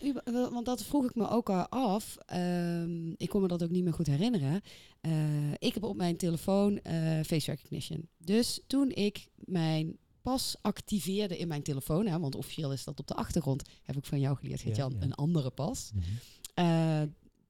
want 0.52 0.66
dat 0.66 0.84
vroeg 0.84 1.06
ik 1.06 1.16
me 1.16 1.30
ook 1.30 1.50
al 1.50 1.68
af. 1.68 2.18
Ehm, 2.26 3.10
ik 3.18 3.30
kon 3.30 3.42
me 3.42 3.48
dat 3.48 3.64
ook 3.64 3.70
niet 3.70 3.84
meer 3.84 3.94
goed 3.94 4.08
herinneren. 4.08 4.62
Eh, 5.02 5.52
ik 5.58 5.74
heb 5.74 5.84
op 5.84 5.96
mijn 5.96 6.18
telefoon 6.18 6.80
eh, 6.82 6.94
face 7.24 7.52
recognition. 7.52 8.10
Dus 8.18 8.62
toen 8.68 8.92
ik 8.92 9.28
mijn 9.36 9.98
pas 10.22 10.56
activeerde 10.62 11.38
in 11.38 11.48
mijn 11.48 11.64
telefoon, 11.64 12.08
hè, 12.08 12.20
want 12.20 12.36
officieel 12.36 12.74
is 12.74 12.84
dat 12.84 13.00
op 13.00 13.08
de 13.08 13.14
achtergrond, 13.14 13.64
heb 13.84 13.98
ik 13.98 14.06
van 14.06 14.20
jou 14.20 14.38
geleerd, 14.38 14.62
Ja, 14.62 14.72
Jan, 14.72 14.92
ja. 14.92 15.02
een 15.02 15.14
andere 15.14 15.50
pas. 15.50 15.92
Eh, 16.54 17.02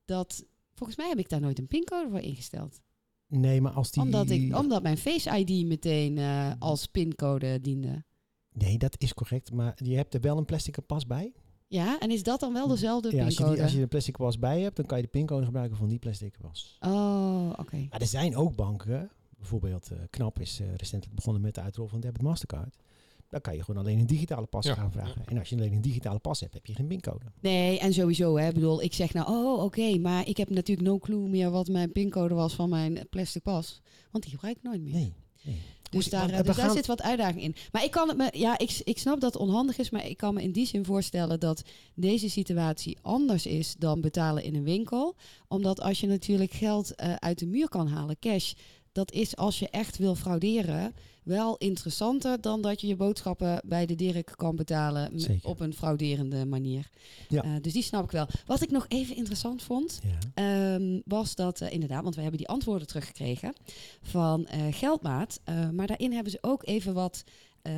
dat, 0.06 0.46
volgens 0.74 0.98
mij 0.98 1.10
heb 1.10 1.20
ik 1.20 1.30
daar 1.30 1.42
nooit 1.42 1.60
een 1.60 1.68
pincode 1.68 2.10
voor 2.10 2.20
ingesteld. 2.20 2.80
Nee, 3.28 3.62
maar 3.62 3.72
als 3.72 3.92
die... 3.92 4.02
Omdat, 4.02 4.30
ik, 4.30 4.56
omdat 4.56 4.84
mijn 4.84 4.98
Face 4.98 5.38
ID 5.40 5.66
meteen 5.66 6.20
als 6.60 6.86
pincode 6.86 7.62
diende. 7.62 8.06
Nee, 8.52 8.78
dat 8.78 9.02
is 9.02 9.14
correct, 9.14 9.52
maar 9.52 9.80
je 9.84 9.96
hebt 9.96 10.14
er 10.14 10.22
wel 10.22 10.38
een 10.38 10.46
plastic 10.46 10.86
pas 10.86 11.06
bij. 11.06 11.34
Ja, 11.68 12.00
en 12.00 12.12
is 12.12 12.24
dat 12.24 12.40
dan 12.40 12.54
wel 12.54 12.68
dezelfde 12.68 13.16
Ja, 13.16 13.26
als 13.26 13.34
je, 13.34 13.36
pincode? 13.36 13.56
die, 13.56 13.64
als 13.64 13.74
je 13.74 13.82
een 13.82 13.88
plastic 13.88 14.18
pas 14.18 14.40
bij 14.40 14.62
hebt, 14.62 14.76
dan 14.76 14.86
kan 14.86 14.98
je 14.98 15.04
de 15.04 15.10
pincode 15.10 15.46
gebruiken 15.46 15.78
van 15.78 15.88
die 15.88 16.00
plastic 16.00 16.38
pas. 16.42 16.78
Oh, 16.80 17.50
oké. 17.58 17.88
Maar 17.90 18.02
er 18.02 18.08
zijn 18.08 18.36
ook 18.36 18.56
banken, 18.56 19.10
bijvoorbeeld 19.38 19.92
eh, 19.92 19.98
Knap 20.10 20.40
is 20.40 20.60
eh, 20.60 20.76
recentelijk 20.76 21.16
begonnen 21.16 21.42
met 21.42 21.56
de 21.56 21.62
uitrol 21.62 21.88
van 21.88 22.00
Debit 22.00 22.22
Mastercard. 22.22 22.76
Dan 23.30 23.42
kan 23.42 23.56
je 23.56 23.64
gewoon 23.64 23.82
alleen 23.82 24.00
een 24.00 24.06
digitale 24.08 24.46
pas 24.46 24.66
Ja, 24.66 24.76
aanvragen. 24.76 25.26
En 25.26 25.38
als 25.38 25.50
je 25.50 25.56
alleen 25.56 25.74
een 25.74 25.82
digitale 25.82 26.20
pas 26.20 26.40
hebt, 26.40 26.54
heb 26.54 26.66
je 26.66 26.74
geen 26.74 26.88
pincode. 26.88 27.26
Nee, 27.40 27.80
en 27.80 27.94
sowieso, 27.94 28.38
hè. 28.38 28.48
Ik 28.48 28.54
bedoel, 28.54 28.82
ik 28.82 28.94
zeg 28.94 29.14
nou, 29.14 29.28
oh, 29.30 29.64
oké, 29.64 29.98
maar 29.98 30.28
ik 30.28 30.38
heb 30.38 30.50
natuurlijk 30.50 30.88
no 30.88 30.98
clue 30.98 31.30
meer 31.30 31.50
wat 31.50 31.68
mijn 31.68 31.92
pincode 31.92 32.34
was 32.34 32.54
van 32.54 32.70
mijn 32.70 33.08
plastic 33.10 33.44
pas. 33.44 33.82
Want 34.12 34.24
die 34.24 34.34
gebruik 34.34 34.58
ik 34.58 34.64
nooit 34.64 34.82
meer. 34.82 34.94
Nee. 34.94 35.14
nee. 35.44 35.62
Dus, 35.90 36.10
daar, 36.10 36.28
dus 36.28 36.46
daar 36.46 36.56
gaan- 36.56 36.76
zit 36.76 36.86
wat 36.86 37.02
uitdaging 37.02 37.42
in. 37.42 37.56
Maar 37.72 37.84
ik 37.84 37.92
kan 37.92 38.08
het 38.08 38.18
me, 38.18 38.30
ja, 38.32 38.58
ik, 38.58 38.82
ik 38.84 38.98
snap 39.00 39.20
dat 39.20 39.34
het 39.34 39.42
onhandig 39.42 39.78
is, 39.78 39.90
maar 39.90 40.08
ik 40.08 40.18
kan 40.18 40.34
me 40.34 40.42
in 40.42 40.52
die 40.52 40.66
zin 40.66 40.86
voorstellen 40.86 41.40
dat 41.40 41.62
deze 41.96 42.30
situatie 42.30 42.98
anders 43.02 43.46
is 43.46 43.76
dan 43.80 44.02
betalen 44.02 44.44
in 44.44 44.56
een 44.56 44.64
winkel. 44.64 45.16
Omdat 45.48 45.82
als 45.82 46.00
je 46.00 46.08
natuurlijk 46.08 46.52
geld 46.52 46.96
eh, 46.96 47.14
uit 47.14 47.40
de 47.40 47.46
muur 47.48 47.70
kan 47.70 47.88
halen, 47.88 48.20
cash, 48.20 48.54
dat 48.98 49.12
is 49.12 49.36
als 49.36 49.60
je 49.60 49.70
echt 49.70 49.98
wil 49.98 50.16
frauderen 50.16 50.94
wel 51.24 51.58
interessanter 51.58 52.42
dan 52.42 52.62
dat 52.62 52.82
je 52.82 52.88
je 52.88 52.96
boodschappen 52.96 53.62
bij 53.66 53.86
de 53.86 53.96
Dirk 53.96 54.34
kan 54.36 54.56
betalen 54.56 55.20
Zeker. 55.20 55.50
op 55.50 55.60
een 55.60 55.74
frauderende 55.74 56.46
manier. 56.46 56.90
Ja. 57.30 57.44
Eh, 57.44 57.52
dus 57.62 57.74
die 57.74 57.84
snap 57.84 58.04
ik 58.04 58.12
wel. 58.12 58.28
Wat 58.46 58.62
ik 58.62 58.72
nog 58.72 58.86
even 58.88 59.16
interessant 59.16 59.64
vond, 59.64 60.00
Ja. 60.04 60.74
Ehm, 60.74 61.00
was 61.06 61.36
dat 61.36 61.62
eh, 61.62 61.72
inderdaad, 61.72 62.04
want 62.04 62.16
we 62.16 62.22
hebben 62.22 62.40
die 62.40 62.48
antwoorden 62.48 62.88
teruggekregen 62.88 63.54
van 64.02 64.46
eh, 64.46 64.62
Geldmaat. 64.72 65.40
Maar 65.72 65.88
daarin 65.88 66.14
hebben 66.14 66.32
ze 66.32 66.38
ook 66.42 66.66
even 66.66 66.94
wat 66.94 67.24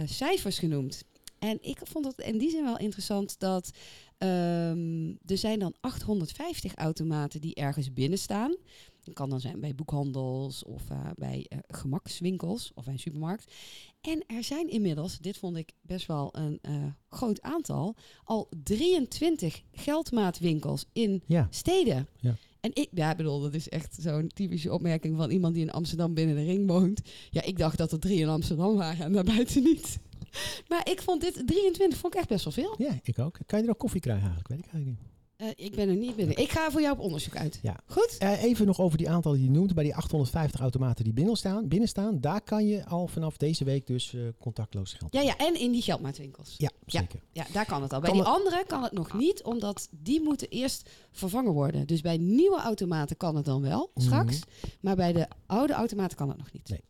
cijfers 0.06 0.60
genoemd. 0.60 1.04
En 1.40 1.58
ik 1.62 1.80
vond 1.84 2.06
het 2.06 2.20
in 2.20 2.38
die 2.38 2.50
zin 2.50 2.64
wel 2.64 2.78
interessant 2.78 3.40
dat 3.40 3.72
ehm, 4.18 5.08
er 5.26 5.38
zijn 5.38 5.60
dan 5.60 5.74
850 5.80 6.76
automaten 6.76 7.42
die 7.42 7.56
ergens 7.56 7.94
binnen 7.94 8.20
staan. 8.20 8.56
Dat 9.04 9.14
kan 9.14 9.30
dan 9.30 9.40
zijn 9.40 9.60
bij 9.60 9.76
boekhandels 9.76 10.64
of 10.64 10.90
eh, 10.90 11.10
bij 11.16 11.46
eh, 11.50 11.58
gemakswinkels 11.68 12.72
of 12.76 12.84
bij 12.84 12.94
een 12.94 13.00
supermarkt. 13.00 13.54
En 14.02 14.24
er 14.28 14.44
zijn 14.44 14.70
inmiddels, 14.70 15.18
dit 15.18 15.38
vond 15.38 15.58
ik 15.58 15.72
best 15.82 16.08
wel 16.08 16.30
een 16.32 16.60
eh, 16.62 16.74
groot 17.10 17.42
aantal, 17.42 17.96
al 18.24 18.50
23 18.64 19.64
geldmaatwinkels 19.72 20.86
in 20.94 21.24
ja. 21.26 21.48
steden. 21.50 22.08
Ja. 22.20 22.36
En 22.60 22.72
ik, 22.74 22.90
ja, 22.92 23.16
bedoel, 23.16 23.40
dat 23.40 23.54
is 23.54 23.70
echt 23.70 23.98
zo'n 24.00 24.28
typische 24.28 24.74
opmerking 24.74 25.18
van 25.18 25.30
iemand 25.32 25.54
die 25.54 25.64
in 25.64 25.72
Amsterdam 25.72 26.14
binnen 26.14 26.36
de 26.36 26.44
ring 26.44 26.68
woont. 26.68 27.02
Ja, 27.30 27.42
ik 27.42 27.58
dacht 27.58 27.78
dat 27.78 27.92
er 27.92 28.00
drie 28.00 28.20
in 28.20 28.30
Amsterdam 28.30 28.76
waren 28.76 29.06
en 29.06 29.14
daarbuiten 29.14 29.64
niet. 29.64 30.00
Maar 30.68 30.90
ik 30.90 31.02
vond 31.02 31.22
dit 31.22 31.48
23 31.48 32.00
vond 32.00 32.14
ik 32.14 32.20
echt 32.20 32.30
best 32.30 32.44
wel 32.44 32.54
veel. 32.54 32.76
ja, 32.78 33.00
ik 33.04 33.20
ook. 33.20 33.38
Kan 33.46 33.60
je 33.60 33.66
er 33.66 33.72
ook 33.72 33.78
koffie 33.78 34.02
krijgen 34.02 34.24
eigenlijk? 34.24 34.50
Weet 34.50 34.66
ik 34.66 34.72
eigenlijk 34.72 35.02
niet. 35.02 35.19
Eh, 35.40 35.48
ik 35.56 35.76
ben 35.76 35.90
er 35.90 35.96
niet 35.96 36.16
binnen. 36.16 36.38
Ik 36.38 36.52
ga 36.52 36.72
voor 36.72 36.82
jou 36.82 36.94
op 36.98 37.04
onderzoek 37.04 37.36
uit. 37.36 37.60
Ja. 37.62 37.76
Goed? 37.86 38.16
Eh, 38.18 38.44
even 38.44 38.66
nog 38.66 38.80
over 38.80 38.98
die 38.98 39.10
aantallen 39.10 39.38
die 39.38 39.48
je 39.48 39.54
noemt. 39.54 39.74
Bij 39.74 39.84
die 39.84 39.96
850 39.96 40.60
automaten 40.60 41.04
die 41.04 41.14
binnen 41.14 41.36
staan, 41.36 41.68
binnen 41.68 41.88
staan 41.88 42.20
daar 42.22 42.42
kan 42.42 42.68
je 42.68 42.86
al 42.86 43.08
vanaf 43.08 43.38
deze 43.38 43.64
week 43.64 43.88
dus 43.88 44.14
eh, 44.14 44.22
contactloos 44.40 44.94
geld. 44.94 45.14
Ja, 45.14 45.22
ja, 45.22 45.38
en 45.38 45.60
in 45.60 45.72
die 45.72 45.82
geldmaatwinkels. 45.82 46.56
Ja, 46.58 46.70
zeker. 46.86 47.20
Ja, 47.32 47.46
daar 47.54 47.66
kan 47.66 47.82
het 47.82 47.94
al. 47.94 48.00
Bij 48.00 48.10
Kan 48.10 48.18
die 48.20 48.28
het- 48.28 48.38
andere 48.38 48.64
kan 48.68 48.84
het 48.84 48.92
nog 48.92 49.14
niet, 49.14 49.44
omdat 49.44 49.88
die 49.92 50.22
moeten 50.22 50.48
eerst 50.50 50.90
vervangen 51.12 51.52
worden. 51.54 51.88
Dus 51.88 52.02
bij 52.02 52.18
nieuwe 52.18 52.60
automaten 52.60 53.18
kan 53.18 53.36
het 53.36 53.46
dan 53.46 53.62
wel, 53.62 53.92
straks. 53.96 54.40
Maar 54.82 54.96
bij 54.96 55.14
de 55.14 55.28
oude 55.46 55.74
automaten 55.74 56.18
kan 56.18 56.30
het 56.30 56.38
nog 56.38 56.52
niet. 56.52 56.70
Nee. 56.70 56.84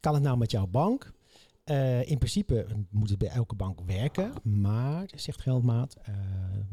Kan 0.00 0.14
het 0.14 0.22
nou 0.22 0.36
met 0.38 0.50
jouw 0.50 0.66
bank? 0.66 1.12
Eh, 1.66 2.10
in 2.10 2.18
principe 2.18 2.66
moet 2.90 3.08
het 3.10 3.18
bij 3.18 3.28
elke 3.28 3.54
bank 3.54 3.80
werken, 3.86 4.32
maar, 4.42 5.04
zegt 5.16 5.40
Geldmaat, 5.42 5.96
eh, 6.02 6.14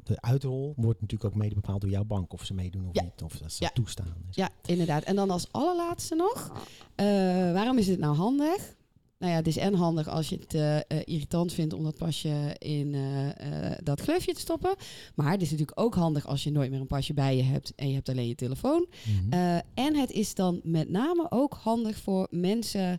de 0.04 0.22
uitrol 0.22 0.74
wordt 0.78 1.02
natuurlijk 1.02 1.34
ook 1.34 1.40
mede 1.42 1.56
bepaald 1.56 1.82
door 1.82 1.90
jouw 1.90 2.04
bank. 2.04 2.34
Of 2.34 2.46
ze 2.46 2.54
meedoen 2.54 2.88
of 2.88 2.96
Ja. 2.96 3.04
niet, 3.04 3.22
of 3.24 3.38
dat 3.38 3.52
ze 3.52 3.64
Ja. 3.64 3.70
toestaan. 3.74 4.14
Dus- 4.28 4.36
Ja, 4.36 4.50
inderdaad. 4.66 5.04
En 5.04 5.16
dan 5.16 5.30
als 5.30 5.52
allerlaatste 5.52 6.16
nog, 6.16 6.52
eh, 6.96 7.06
waarom 7.54 7.78
is 7.78 7.86
dit 7.86 8.00
nou 8.00 8.16
handig? 8.16 8.76
Nou 9.18 9.32
ja, 9.32 9.38
het 9.38 9.48
is 9.48 9.58
en 9.58 9.74
handig 9.74 10.08
als 10.08 10.30
je 10.30 10.40
het 10.48 10.86
irritant 11.08 11.54
vindt 11.54 11.74
om 11.74 11.84
dat 11.84 11.98
pasje 11.98 12.56
in 12.58 12.96
dat 13.84 14.02
gleufje 14.02 14.34
te 14.34 14.40
stoppen. 14.40 14.76
Maar 15.16 15.32
het 15.32 15.42
is 15.42 15.52
natuurlijk 15.52 15.80
ook 15.80 15.96
handig 15.96 16.26
als 16.28 16.44
je 16.44 16.52
nooit 16.52 16.72
meer 16.72 16.80
een 16.80 16.88
pasje 16.88 17.14
bij 17.14 17.36
je 17.38 17.44
hebt 17.44 17.76
en 17.76 17.88
je 17.88 17.94
hebt 17.94 18.10
alleen 18.10 18.28
je 18.28 18.36
telefoon. 18.36 18.88
Mhm. 19.30 19.60
En 19.74 19.96
het 19.96 20.12
is 20.12 20.36
dan 20.36 20.60
met 20.64 20.90
name 20.90 21.28
ook 21.30 21.54
handig 21.54 21.98
voor 21.98 22.28
mensen 22.30 22.98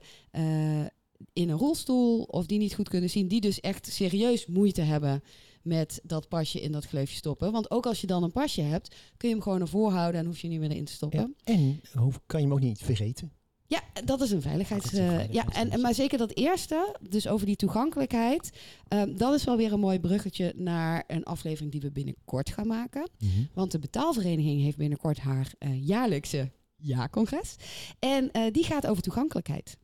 in 1.32 1.48
een 1.48 1.58
rolstoel 1.58 2.22
of 2.22 2.46
die 2.46 2.58
niet 2.58 2.74
goed 2.74 2.88
kunnen 2.88 3.10
zien, 3.10 3.28
die 3.28 3.40
dus 3.40 3.60
echt 3.60 3.92
serieus 3.92 4.46
moeite 4.46 4.80
hebben 4.80 5.22
met 5.62 6.00
dat 6.02 6.28
pasje 6.28 6.60
in 6.60 6.72
dat 6.72 6.84
gleufje 6.84 7.16
stoppen. 7.16 7.52
Want 7.52 7.70
ook 7.70 7.86
als 7.86 8.00
je 8.00 8.06
dan 8.06 8.22
een 8.22 8.32
pasje 8.32 8.60
hebt, 8.60 8.94
kun 9.16 9.28
je 9.28 9.34
hem 9.34 9.42
gewoon 9.42 9.60
ervoor 9.60 9.90
houden 9.90 10.20
en 10.20 10.26
hoef 10.26 10.38
je 10.38 10.48
niet 10.48 10.60
meer 10.60 10.70
erin 10.70 10.84
te 10.84 10.92
stoppen. 10.92 11.34
ja. 11.44 11.52
En 11.54 11.80
hoe 11.92 12.12
kan 12.26 12.40
je 12.40 12.46
hem 12.46 12.54
ook 12.54 12.62
niet 12.62 12.78
vergeten? 12.78 13.32
Ja, 13.66 13.82
dat 14.04 14.20
is 14.20 14.30
een 14.30 14.42
veiligheids... 14.42 14.84
Dat 14.84 14.92
is 14.92 14.98
een 14.98 15.18
eh, 15.18 15.32
ja, 15.32 15.48
en, 15.48 15.70
en, 15.70 15.80
maar 15.80 15.94
zeker 15.94 16.18
dat 16.18 16.36
eerste, 16.36 16.96
dus 17.08 17.28
over 17.28 17.46
die 17.46 17.56
toegankelijkheid, 17.56 18.50
ehm, 18.88 19.16
dat 19.16 19.34
is 19.34 19.44
wel 19.44 19.56
weer 19.56 19.72
een 19.72 19.80
mooi 19.80 20.00
bruggetje 20.00 20.52
naar 20.56 21.04
een 21.06 21.24
aflevering 21.24 21.72
die 21.72 21.80
we 21.80 21.90
binnenkort 21.90 22.50
gaan 22.50 22.66
maken. 22.66 23.08
Want 23.54 23.72
de 23.72 23.78
betaalvereniging 23.78 24.62
heeft 24.62 24.76
binnenkort 24.76 25.18
haar 25.18 25.52
eh, 25.58 25.86
jaarlijkse 25.86 26.50
jaarcongres. 26.76 27.56
En 27.98 28.30
eh, 28.30 28.52
die 28.52 28.64
gaat 28.64 28.86
over 28.86 29.02
toegankelijkheid. 29.02 29.76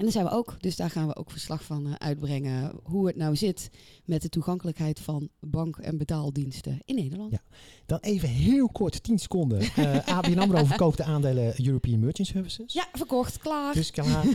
En 0.00 0.06
daar 0.06 0.14
zijn 0.14 0.24
we 0.24 0.30
ook, 0.30 0.56
dus 0.60 0.76
daar 0.76 0.90
gaan 0.90 1.06
we 1.06 1.16
ook 1.16 1.30
verslag 1.30 1.64
van 1.64 1.86
eh, 1.86 1.92
uitbrengen. 1.98 2.72
Hoe 2.82 3.06
het 3.06 3.16
nou 3.16 3.36
zit 3.36 3.70
met 4.04 4.22
de 4.22 4.28
toegankelijkheid 4.28 5.00
van 5.00 5.28
bank- 5.40 5.76
en 5.78 5.98
betaaldiensten 5.98 6.78
in 6.84 6.94
Nederland. 6.94 7.30
Ja. 7.32 7.40
Dan 7.86 7.98
even 7.98 8.28
heel 8.28 8.68
kort, 8.68 9.02
10 9.02 9.18
seconden. 9.18 9.60
Eh 9.60 10.06
ABN 10.16 10.38
AMRO 10.38 10.64
verkoopt 10.64 10.96
de 10.96 11.04
aandelen 11.04 11.66
European 11.66 12.00
Merchant 12.00 12.28
Services. 12.28 12.72
Ja, 12.72 12.88
verkocht, 12.92 13.38
klaar. 13.38 13.74
Dus 13.74 13.90
klaar, 13.90 14.24
100% 14.26 14.30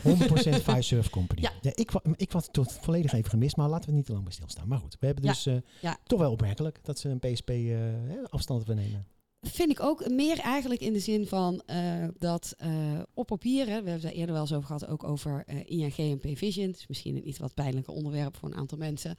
Firesurf 0.69 1.09
Company. 1.09 1.41
Ja. 1.41 1.51
ik, 1.73 1.91
ik 2.15 2.31
was 2.31 2.43
het 2.43 2.53
tot 2.53 2.71
volledig 2.81 3.13
even 3.13 3.29
gemist, 3.29 3.55
maar 3.55 3.69
laten 3.69 3.89
we 3.89 3.95
niet 3.95 4.05
te 4.05 4.11
lang 4.11 4.23
bij 4.23 4.33
stilstaan. 4.33 4.67
Maar 4.67 4.79
goed, 4.79 4.97
we 4.99 5.05
hebben 5.05 5.23
Ja. 5.23 5.31
dus 5.31 5.45
eh, 5.45 5.55
Ja. 5.81 5.97
toch 6.03 6.19
wel 6.19 6.31
opmerkelijk 6.31 6.79
dat 6.83 6.99
ze 6.99 7.09
een 7.09 7.19
PSP 7.19 7.47
hè, 7.47 8.23
afstand 8.29 8.65
willen 8.65 8.83
nemen. 8.83 9.05
Vind 9.47 9.71
ik 9.71 9.79
ook 9.79 10.09
meer 10.09 10.39
eigenlijk 10.39 10.81
in 10.81 10.93
de 10.93 10.99
zin 10.99 11.27
van 11.27 11.61
eh, 11.65 12.07
dat 12.19 12.53
eh, 12.57 12.69
op 13.13 13.27
papier, 13.27 13.59
hè, 13.59 13.65
we 13.65 13.73
hebben 13.73 13.93
het 13.93 14.01
daar 14.01 14.11
eerder 14.11 14.31
wel 14.33 14.41
eens 14.41 14.53
over 14.53 14.65
gehad, 14.67 14.87
ook 14.87 15.03
over 15.03 15.43
eh, 15.47 15.57
ING 15.65 15.95
en 15.97 16.17
Pvision. 16.17 16.67
Het 16.67 16.77
is 16.77 16.87
misschien 16.87 17.15
een 17.15 17.27
iets 17.27 17.39
wat 17.39 17.53
pijnlijker 17.53 17.93
onderwerp 17.93 18.37
voor 18.37 18.49
een 18.49 18.55
aantal 18.57 18.77
mensen. 18.77 19.15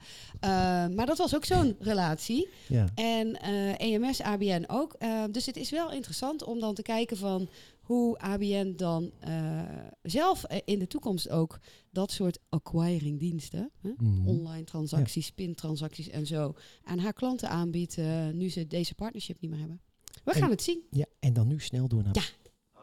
Maar 0.95 1.05
dat 1.05 1.17
was 1.17 1.35
ook 1.35 1.45
zo'n 1.45 1.75
relatie. 1.79 2.47
Ja. 2.67 2.87
En 2.95 3.41
EMS, 3.77 4.21
ABN 4.21 4.63
ook. 4.67 4.95
Dus 5.31 5.45
het 5.45 5.57
is 5.57 5.69
wel 5.69 5.91
interessant 5.91 6.43
om 6.43 6.59
dan 6.59 6.73
te 6.73 6.81
kijken 6.81 7.17
van 7.17 7.49
hoe 7.81 8.17
ABN 8.19 8.73
dan 8.75 9.11
zelf 10.01 10.43
in 10.65 10.79
de 10.79 10.87
toekomst 10.87 11.29
ook 11.29 11.59
dat 11.91 12.11
soort 12.11 12.39
acquiring 12.49 13.19
diensten, 13.19 13.71
hè, 13.81 13.89
Mhm. 13.97 14.27
online 14.27 14.63
transacties, 14.63 15.31
pintransacties 15.31 16.09
en 16.09 16.25
zo, 16.25 16.53
aan 16.83 16.99
haar 16.99 17.13
klanten 17.13 17.49
aanbiedt, 17.49 17.97
nu 18.33 18.49
ze 18.49 18.67
deze 18.67 18.95
partnership 18.95 19.41
niet 19.41 19.49
meer 19.51 19.59
hebben. 19.59 19.81
We 20.27 20.33
En- 20.33 20.39
gaan 20.39 20.49
het 20.49 20.61
zien. 20.61 20.81
ja, 20.91 21.05
en 21.19 21.33
dan 21.33 21.47
nu 21.47 21.59
snel 21.59 21.87
door 21.87 22.03
naar 22.03 22.15
Ja. 22.15 22.21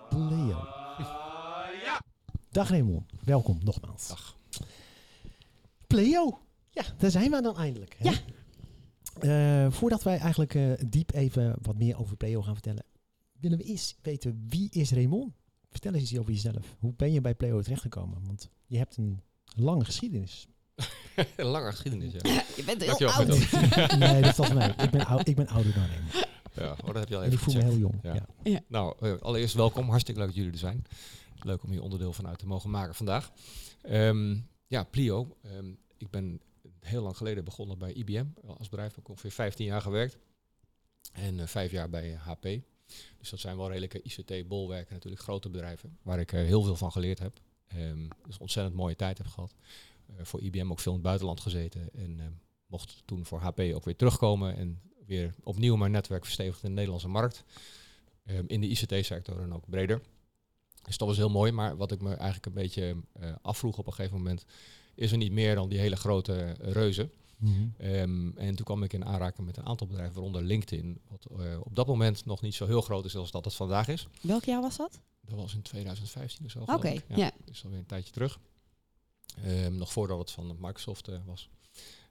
Pleo. 0.09 0.67
Dag 2.51 2.69
Raymond, 2.69 3.11
welkom 3.25 3.59
nogmaals. 3.63 4.09
Dag. 4.09 4.37
Pleo, 5.87 6.41
ja, 6.71 6.83
daar 6.99 7.11
zijn 7.11 7.31
we 7.31 7.43
dan 7.43 7.57
eindelijk. 7.57 7.97
Hè? 7.99 8.11
Ja. 8.11 9.65
Eh, 9.67 9.73
voordat 9.73 10.03
wij 10.03 10.19
eigenlijk 10.19 10.55
eh, 10.55 10.73
diep 10.87 11.13
even 11.15 11.57
wat 11.63 11.77
meer 11.77 11.99
over 11.99 12.17
Pleo 12.17 12.43
gaan 12.43 12.53
vertellen, 12.55 12.85
willen 13.41 13.59
we 13.59 13.65
eerst 13.65 13.97
weten 14.03 14.45
wie 14.49 14.71
is 14.71 14.91
Raymond? 14.93 15.33
Vertel 15.71 15.93
eens 15.95 16.11
iets 16.11 16.19
over 16.21 16.33
jezelf. 16.33 16.77
Hoe 16.79 16.93
ben 16.97 17.13
je 17.13 17.21
bij 17.21 17.35
Pleo 17.35 17.61
terechtgekomen? 17.63 18.23
Want 18.27 18.49
je 18.67 18.79
hebt 18.79 18.97
een 18.97 19.21
lange 19.57 19.85
geschiedenis. 19.85 20.47
Een 21.37 21.47
lange 21.57 21.71
geschiedenis, 21.71 22.13
ja. 22.13 22.19
Je 22.57 22.63
bent 22.67 22.83
heel 22.85 22.99
Dankjewel, 22.99 23.15
oud. 23.15 23.99
Nee, 23.99 24.23
dat 24.23 24.35
valt 24.35 24.55
mij. 24.55 24.69
Ik 24.69 24.91
ben, 24.91 25.07
ik 25.25 25.37
ben 25.37 25.47
ouder 25.49 25.75
dan 25.75 25.87
Raymond. 25.87 26.33
Ja, 26.55 26.71
oh, 26.71 26.87
dat 26.87 26.95
heb 26.95 27.09
je 27.09 27.17
al 27.17 27.23
En 27.23 27.27
ik 27.27 27.33
even 27.33 27.53
voel 27.53 27.63
me 27.63 27.69
heel 27.69 27.79
jong. 27.79 27.99
Ja. 28.03 28.27
Ja. 28.43 28.61
Nou, 28.67 28.95
eh, 29.01 29.15
allereerst 29.21 29.55
welkom. 29.55 29.89
Hartstikke 29.89 30.21
leuk 30.21 30.29
dat 30.29 30.39
jullie 30.39 30.53
er 30.53 30.59
zijn. 30.59 30.85
Leuk 31.43 31.63
om 31.63 31.71
hier 31.71 31.83
onderdeel 31.83 32.13
van 32.13 32.27
uit 32.27 32.39
te 32.39 32.47
mogen 32.47 32.71
maken 32.71 32.95
vandaag. 32.95 33.31
Ehm, 33.83 34.37
ja, 34.67 34.85
Plio. 34.85 35.37
Ehm, 35.43 35.73
ik 35.97 36.11
ben 36.11 36.41
heel 36.81 37.03
lang 37.03 37.17
geleden 37.17 37.45
begonnen 37.45 37.79
bij 37.79 37.93
IBM 37.93 38.27
als 38.59 38.69
bedrijf. 38.69 38.91
Ik 38.91 38.97
heb 38.97 39.09
ongeveer 39.09 39.31
15 39.31 39.67
jaar 39.67 39.81
gewerkt. 39.81 40.19
En 41.13 41.41
eh, 41.41 41.47
vijf 41.47 41.71
jaar 41.71 41.91
bij 41.91 42.15
HP. 42.15 42.43
Dus 43.19 43.31
dat 43.31 43.41
zijn 43.41 43.57
wel 43.57 43.69
redelijke 43.69 44.03
ICT-bolwerken, 44.03 44.95
natuurlijk 44.95 45.23
grote 45.23 45.51
bedrijven. 45.51 45.99
Waar 46.03 46.19
ik 46.19 46.33
eh, 46.33 46.41
heel 46.41 46.63
veel 46.63 46.77
van 46.77 46.93
geleerd 46.93 47.19
heb. 47.19 47.41
Ehm 47.67 48.09
dus 48.27 48.35
een 48.35 48.41
ontzettend 48.41 48.77
mooie 48.77 48.97
tijd 48.97 49.19
heb 49.19 49.27
gehad. 49.27 49.55
Eh, 50.07 50.25
voor 50.25 50.41
IBM 50.41 50.71
ook 50.71 50.81
veel 50.81 50.93
in 50.93 50.99
het 50.99 51.07
buitenland 51.07 51.41
gezeten. 51.41 51.95
En 51.95 52.41
mocht 52.67 53.03
toen 53.05 53.27
voor 53.27 53.41
HP 53.41 53.61
ook 53.61 53.85
weer 53.85 53.97
terugkomen. 53.97 54.57
En 54.57 54.81
weer 55.07 55.35
opnieuw 55.43 55.77
mijn 55.77 55.93
netwerk 55.93 56.25
verstevigen 56.25 56.63
in 56.63 56.69
de 56.69 56.75
Nederlandse 56.75 57.09
markt. 57.09 57.45
Ehm, 58.25 58.45
in 58.47 58.61
de 58.61 58.69
ICT-sector 58.69 59.41
en 59.41 59.55
ook 59.55 59.69
breder. 59.69 60.01
Dus 60.83 60.97
dat 60.97 61.09
was 61.09 61.17
heel 61.17 61.31
mooi. 61.31 61.53
Maar 61.53 61.77
wat 61.77 61.93
ik 61.93 62.01
me 62.01 62.15
eigenlijk 62.15 62.47
een 62.47 62.53
beetje 62.53 62.97
eh, 63.13 63.33
afvroeg 63.43 63.79
op 63.79 63.87
een 63.87 63.93
gegeven 63.93 64.17
moment... 64.17 64.45
is 64.95 65.13
er 65.13 65.19
niet 65.19 65.33
meer 65.33 65.55
dan 65.55 65.69
die 65.69 65.79
hele 65.79 65.97
grote 65.97 66.35
eh, 66.35 66.73
reuzen. 66.73 67.13
Mhm. 67.37 67.69
Ehm, 67.79 68.31
en 68.37 68.55
toen 68.55 68.65
kwam 68.65 68.83
ik 68.83 68.93
in 68.93 69.05
aanraking 69.05 69.47
met 69.47 69.57
een 69.57 69.67
aantal 69.67 69.87
bedrijven, 69.87 70.15
waaronder 70.15 70.43
LinkedIn. 70.43 71.01
Wat 71.09 71.27
eh, 71.41 71.61
op 71.61 71.77
dat 71.77 71.87
moment 71.87 72.25
nog 72.25 72.41
niet 72.41 72.55
zo 72.55 72.67
heel 72.67 72.81
groot 72.81 73.05
is 73.05 73.17
als 73.17 73.31
dat 73.31 73.45
het 73.45 73.55
vandaag 73.55 73.89
is. 73.89 74.09
Welk 74.21 74.45
jaar 74.45 74.61
was 74.61 74.77
dat? 74.77 75.01
Dat 75.21 75.39
was 75.39 75.55
in 75.55 75.63
2015 75.63 76.45
of 76.45 76.51
zo. 76.51 76.61
Oké, 76.61 77.01
ja. 77.09 77.33
Is 77.45 77.65
alweer 77.65 77.79
een 77.79 77.87
tijdje 77.87 78.13
terug. 78.13 78.41
Ehm, 79.43 79.77
nog 79.77 79.93
voordat 79.93 80.19
het 80.19 80.31
van 80.31 80.57
Microsoft 80.61 81.11
was. 81.25 81.49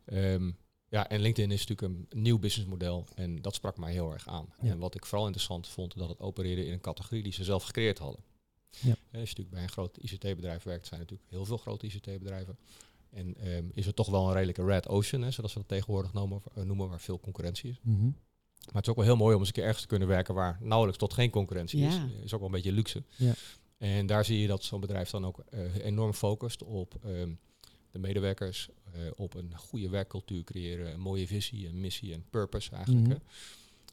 Ehm, 0.05 0.51
ja, 0.93 1.09
en 1.09 1.19
LinkedIn 1.19 1.51
is 1.51 1.65
natuurlijk 1.65 2.09
een 2.11 2.21
nieuw 2.21 2.39
businessmodel 2.39 3.05
en 3.15 3.41
dat 3.41 3.55
sprak 3.55 3.77
mij 3.77 3.91
heel 3.91 4.11
erg 4.11 4.27
aan. 4.27 4.53
Ja. 4.61 4.69
En 4.69 4.77
wat 4.77 4.95
ik 4.95 5.05
vooral 5.05 5.25
interessant 5.25 5.67
vond, 5.67 5.97
dat 5.97 6.09
het 6.09 6.19
opereerde 6.19 6.65
in 6.65 6.71
een 6.73 6.81
categorie 6.81 7.23
die 7.23 7.33
ze 7.33 7.43
zelf 7.43 7.63
gecreëerd 7.63 7.97
hadden. 7.97 8.23
Ja. 8.69 8.89
Eh, 8.89 8.91
Als 8.91 8.97
je 9.11 9.19
natuurlijk 9.19 9.49
bij 9.49 9.63
een 9.63 9.69
groot 9.69 9.97
ICT-bedrijf 9.97 10.63
werkt, 10.63 10.87
zijn 10.87 10.99
er 10.99 11.05
natuurlijk 11.05 11.29
heel 11.29 11.45
veel 11.45 11.57
grote 11.57 11.85
ICT-bedrijven. 11.85 12.57
En 13.09 13.35
ehm, 13.37 13.65
is 13.73 13.85
het 13.85 13.95
toch 13.95 14.09
wel 14.09 14.27
een 14.27 14.33
redelijke 14.33 14.65
red 14.65 14.87
ocean, 14.87 15.21
hè, 15.21 15.31
zoals 15.31 15.53
we 15.53 15.59
dat 15.59 15.67
tegenwoordig 15.67 16.13
noemen, 16.13 16.41
eh, 16.55 16.63
noemen, 16.63 16.89
waar 16.89 16.99
veel 16.99 17.19
concurrentie 17.19 17.69
is. 17.69 17.79
Mhm. 17.81 18.03
Maar 18.03 18.73
het 18.73 18.83
is 18.83 18.89
ook 18.89 18.95
wel 18.95 19.05
heel 19.05 19.15
mooi 19.15 19.33
om 19.33 19.39
eens 19.39 19.47
een 19.47 19.53
keer 19.53 19.63
ergens 19.63 19.81
te 19.81 19.87
kunnen 19.87 20.07
werken 20.07 20.33
waar 20.33 20.57
nauwelijks 20.61 20.99
tot 20.99 21.13
geen 21.13 21.29
concurrentie 21.29 21.85
is. 21.85 21.95
Ja. 21.95 22.09
Is 22.23 22.33
ook 22.33 22.39
wel 22.39 22.49
een 22.49 22.55
beetje 22.55 22.71
luxe. 22.71 23.03
Ja. 23.15 23.33
En 23.77 24.05
daar 24.05 24.25
zie 24.25 24.39
je 24.39 24.47
dat 24.47 24.63
zo'n 24.63 24.79
bedrijf 24.79 25.09
dan 25.09 25.25
ook 25.25 25.39
eh, 25.39 25.85
enorm 25.85 26.13
focust 26.13 26.63
op 26.63 26.95
ehm, 27.03 27.33
de 27.93 27.99
medewerkers, 27.99 28.69
eh, 28.93 29.01
op 29.15 29.33
een 29.33 29.57
goede 29.57 29.89
werkcultuur 29.89 30.43
creëren, 30.43 30.93
een 30.93 30.99
mooie 30.99 31.27
visie, 31.27 31.67
een 31.67 31.79
missie 31.79 32.13
en 32.13 32.25
purpose 32.29 32.71
eigenlijk. 32.75 33.07
Mhm. 33.07 33.17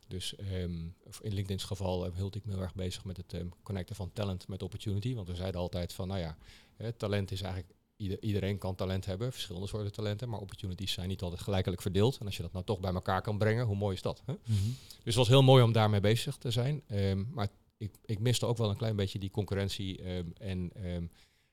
Dus 0.08 0.36
ehm, 0.36 0.72
in 1.20 1.32
LinkedIn's 1.34 1.64
geval 1.64 2.06
eh, 2.06 2.12
hield 2.16 2.34
ik 2.34 2.44
me 2.44 2.52
heel 2.52 2.62
erg 2.62 2.74
bezig 2.74 3.04
met 3.04 3.16
het 3.16 3.32
ehm, 3.32 3.46
connecten 3.62 3.96
van 3.96 4.12
talent 4.12 4.48
met 4.48 4.62
opportunity. 4.62 5.14
Want 5.14 5.28
we 5.28 5.34
zeiden 5.34 5.60
altijd 5.60 5.92
van, 5.92 6.08
nou 6.08 6.20
ja, 6.20 6.36
hè, 6.76 6.92
talent 6.92 7.30
is 7.30 7.42
eigenlijk, 7.42 7.74
ieder- 7.96 8.22
iedereen 8.22 8.58
kan 8.58 8.74
talent 8.74 9.04
hebben, 9.06 9.32
verschillende 9.32 9.68
soorten 9.68 9.92
talenten, 9.92 10.28
maar 10.28 10.40
opportunities 10.40 10.92
zijn 10.92 11.08
niet 11.08 11.22
altijd 11.22 11.40
gelijkelijk 11.40 11.82
verdeeld. 11.82 12.18
En 12.18 12.26
als 12.26 12.36
je 12.36 12.42
dat 12.42 12.52
nou 12.52 12.64
toch 12.64 12.80
bij 12.80 12.92
elkaar 12.92 13.22
kan 13.22 13.38
brengen, 13.38 13.66
hoe 13.66 13.76
mooi 13.76 13.94
is 13.94 14.02
dat? 14.02 14.22
Hè? 14.26 14.32
Mhm. 14.32 14.54
Dus 14.88 15.04
het 15.04 15.14
was 15.14 15.28
heel 15.28 15.42
mooi 15.42 15.62
om 15.62 15.72
daarmee 15.72 16.00
bezig 16.00 16.36
te 16.36 16.50
zijn. 16.50 16.82
Ehm, 16.86 17.24
maar 17.32 17.48
ik, 17.76 17.90
ik 18.04 18.18
miste 18.18 18.46
ook 18.46 18.56
wel 18.56 18.70
een 18.70 18.76
klein 18.76 18.96
beetje 18.96 19.18
die 19.18 19.30
concurrentie 19.30 20.02
en 20.38 20.70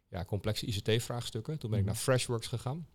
ja, 0.09 0.25
complexe 0.25 0.65
ICT-vraagstukken. 0.65 1.59
Toen 1.59 1.69
ben 1.69 1.79
ik 1.79 1.85
Mhm. 1.85 1.93
naar 1.93 2.03
Freshworks 2.03 2.47
gegaan. 2.47 2.87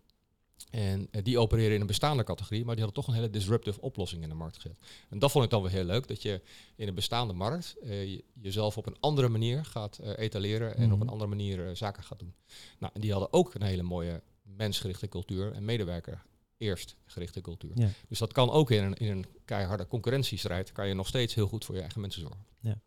En 0.69 1.07
eh, 1.11 1.23
die 1.23 1.39
opereren 1.39 1.73
in 1.75 1.81
een 1.81 1.87
bestaande 1.87 2.23
categorie, 2.23 2.65
maar 2.65 2.75
die 2.75 2.83
hadden 2.83 3.03
toch 3.03 3.13
een 3.13 3.19
hele 3.19 3.33
disruptive 3.33 3.81
oplossing 3.81 4.23
in 4.23 4.29
de 4.29 4.35
markt 4.35 4.55
gezet. 4.55 4.77
En 5.09 5.19
dat 5.19 5.31
vond 5.31 5.43
ik 5.45 5.49
dan 5.49 5.61
weer 5.61 5.71
heel 5.71 5.83
leuk, 5.83 6.07
dat 6.07 6.21
je 6.21 6.41
in 6.75 6.87
een 6.87 6.95
bestaande 6.95 7.33
markt 7.33 7.75
eh, 7.83 8.05
je- 8.11 8.23
jezelf 8.33 8.77
op 8.77 8.85
een 8.85 8.97
andere 8.99 9.29
manier 9.29 9.65
gaat 9.65 9.97
eh, 9.97 10.11
etaleren 10.17 10.75
en 10.75 10.83
Mhm. 10.83 10.93
op 10.93 11.01
een 11.01 11.09
andere 11.09 11.29
manier 11.29 11.75
zaken 11.75 12.03
gaat 12.03 12.19
doen. 12.19 12.33
Nou, 12.79 12.91
en 12.95 13.01
die 13.01 13.11
hadden 13.11 13.33
ook 13.33 13.53
een 13.53 13.61
hele 13.63 13.83
mooie 13.83 14.21
mensgerichte 14.43 15.07
cultuur 15.07 15.51
en 15.53 15.65
medewerker 15.65 16.21
eerst 16.57 16.95
gerichte 17.05 17.41
cultuur. 17.41 17.71
Ja. 17.75 17.89
Dus 18.07 18.19
dat 18.19 18.33
kan 18.33 18.49
ook 18.49 18.71
in 18.71 18.83
een, 18.83 18.93
in 18.93 19.11
een 19.11 19.25
keiharde 19.45 19.87
concurrentiestrijd, 19.87 20.71
kan 20.71 20.87
je 20.87 20.93
nog 20.93 21.07
steeds 21.07 21.33
heel 21.33 21.47
goed 21.47 21.65
voor 21.65 21.75
je 21.75 21.81
eigen 21.81 22.01
mensen 22.01 22.21
zorgen. 22.21 22.45
Ja. 22.59 22.79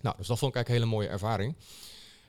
Nou, 0.00 0.16
dus 0.16 0.26
dat 0.26 0.38
vond 0.38 0.50
ik 0.54 0.56
eigenlijk 0.56 0.68
een 0.68 0.74
hele 0.74 0.86
mooie 0.90 1.08
ervaring. 1.08 1.56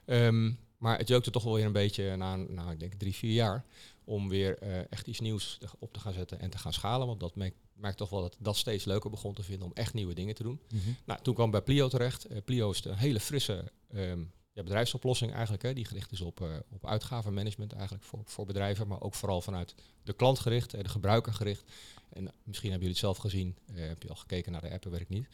Ehm, 0.06 0.52
maar 0.84 0.98
het 0.98 1.08
jeukte 1.08 1.32
toch 1.32 1.44
wel 1.44 1.54
weer 1.54 1.66
een 1.66 1.72
beetje 1.72 2.16
na, 2.16 2.36
nou, 2.36 2.72
ik 2.72 2.80
denk 2.80 2.94
drie, 2.94 3.14
vier 3.14 3.34
jaar, 3.34 3.66
om 4.04 4.30
weer 4.30 4.58
eh, 4.58 4.92
echt 4.92 5.08
iets 5.08 5.20
nieuws 5.20 5.58
op 5.80 5.94
te 5.94 6.00
gaan 6.00 6.14
zetten 6.14 6.40
en 6.40 6.50
te 6.50 6.58
gaan 6.58 6.74
schalen. 6.74 7.08
Want 7.08 7.20
dat 7.20 7.36
merk, 7.36 7.56
merk 7.74 7.96
toch 7.96 8.10
wel 8.10 8.22
dat 8.22 8.38
dat 8.40 8.58
steeds 8.58 8.86
leuker 8.86 9.10
begon 9.10 9.34
te 9.34 9.44
vinden 9.44 9.68
om 9.68 9.74
echt 9.74 9.94
nieuwe 9.94 10.14
dingen 10.14 10.36
te 10.36 10.44
doen. 10.44 10.60
Mhm. 10.74 10.90
Nou, 11.06 11.22
toen 11.22 11.34
kwam 11.34 11.52
bij 11.52 11.62
Plio 11.62 11.88
terecht. 11.88 12.26
Eh, 12.26 12.38
Plio 12.46 12.72
is 12.72 12.86
een 12.86 12.96
hele 12.96 13.20
frisse 13.20 13.72
ehm, 13.94 14.20
ja, 14.54 14.64
bedrijfsoplossing 14.64 15.32
eigenlijk, 15.32 15.64
hè, 15.64 15.74
die 15.74 15.86
gericht 15.86 16.12
is 16.12 16.22
op, 16.22 16.42
eh, 16.42 16.48
op 16.70 16.86
uitgavenmanagement 16.86 17.74
eigenlijk 17.74 18.04
voor, 18.04 18.22
voor 18.26 18.46
bedrijven, 18.46 18.88
maar 18.88 19.02
ook 19.02 19.16
vooral 19.16 19.42
vanuit 19.42 19.76
de 20.04 20.14
klant 20.14 20.40
gericht, 20.40 20.74
eh, 20.74 20.84
de 20.84 20.90
gebruiker 20.90 21.34
gericht. 21.34 21.64
En 22.10 22.32
misschien 22.44 22.72
hebben 22.72 22.88
jullie 22.88 22.88
het 22.88 22.98
zelf 22.98 23.18
gezien, 23.18 23.58
heb 23.74 24.04
je 24.04 24.10
al 24.10 24.16
gekeken 24.16 24.52
naar 24.52 24.62
de 24.62 24.72
appen, 24.72 24.92
weet 24.92 25.02
ik 25.02 25.10
niet. 25.10 25.28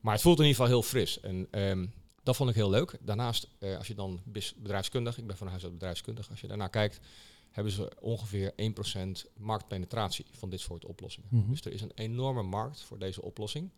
Maar 0.00 0.12
het 0.12 0.22
voelt 0.22 0.38
in 0.38 0.44
ieder 0.44 0.60
geval 0.60 0.80
heel 0.80 0.88
fris. 0.88 1.20
En 1.20 1.48
ehm, 1.50 1.86
dat 2.26 2.36
vond 2.36 2.50
ik 2.50 2.56
heel 2.56 2.70
leuk. 2.70 2.98
Daarnaast, 3.00 3.48
eh, 3.58 3.76
als 3.76 3.86
je 3.86 3.94
dan 3.94 4.20
bedrijfskundig, 4.56 5.18
ik 5.18 5.26
ben 5.26 5.36
van 5.36 5.46
huis 5.46 5.62
uit 5.62 5.72
bedrijfskundig, 5.72 6.30
als 6.30 6.40
je 6.40 6.46
daarnaar 6.46 6.70
kijkt, 6.70 7.00
hebben 7.50 7.72
ze 7.72 7.92
ongeveer 8.00 8.52
1% 8.56 9.26
marktpenetratie 9.36 10.26
van 10.30 10.50
dit 10.50 10.60
soort 10.60 10.84
oplossingen. 10.84 11.28
Mhm. 11.32 11.50
Dus 11.50 11.60
er 11.60 11.72
is 11.72 11.80
een 11.80 11.92
enorme 11.94 12.42
markt 12.42 12.82
voor 12.82 12.98
deze 12.98 13.22
oplossing. 13.22 13.70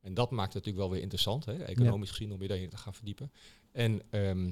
En 0.00 0.14
dat 0.14 0.30
maakt 0.30 0.52
het 0.52 0.54
natuurlijk 0.54 0.84
wel 0.84 0.92
weer 0.92 1.02
interessant, 1.02 1.44
hè, 1.44 1.64
economisch 1.64 2.10
gezien, 2.10 2.32
om 2.32 2.42
je 2.42 2.48
daarin 2.48 2.68
te 2.68 2.76
gaan 2.76 2.94
verdiepen. 2.94 3.32
En 3.72 4.02
ehm, 4.10 4.50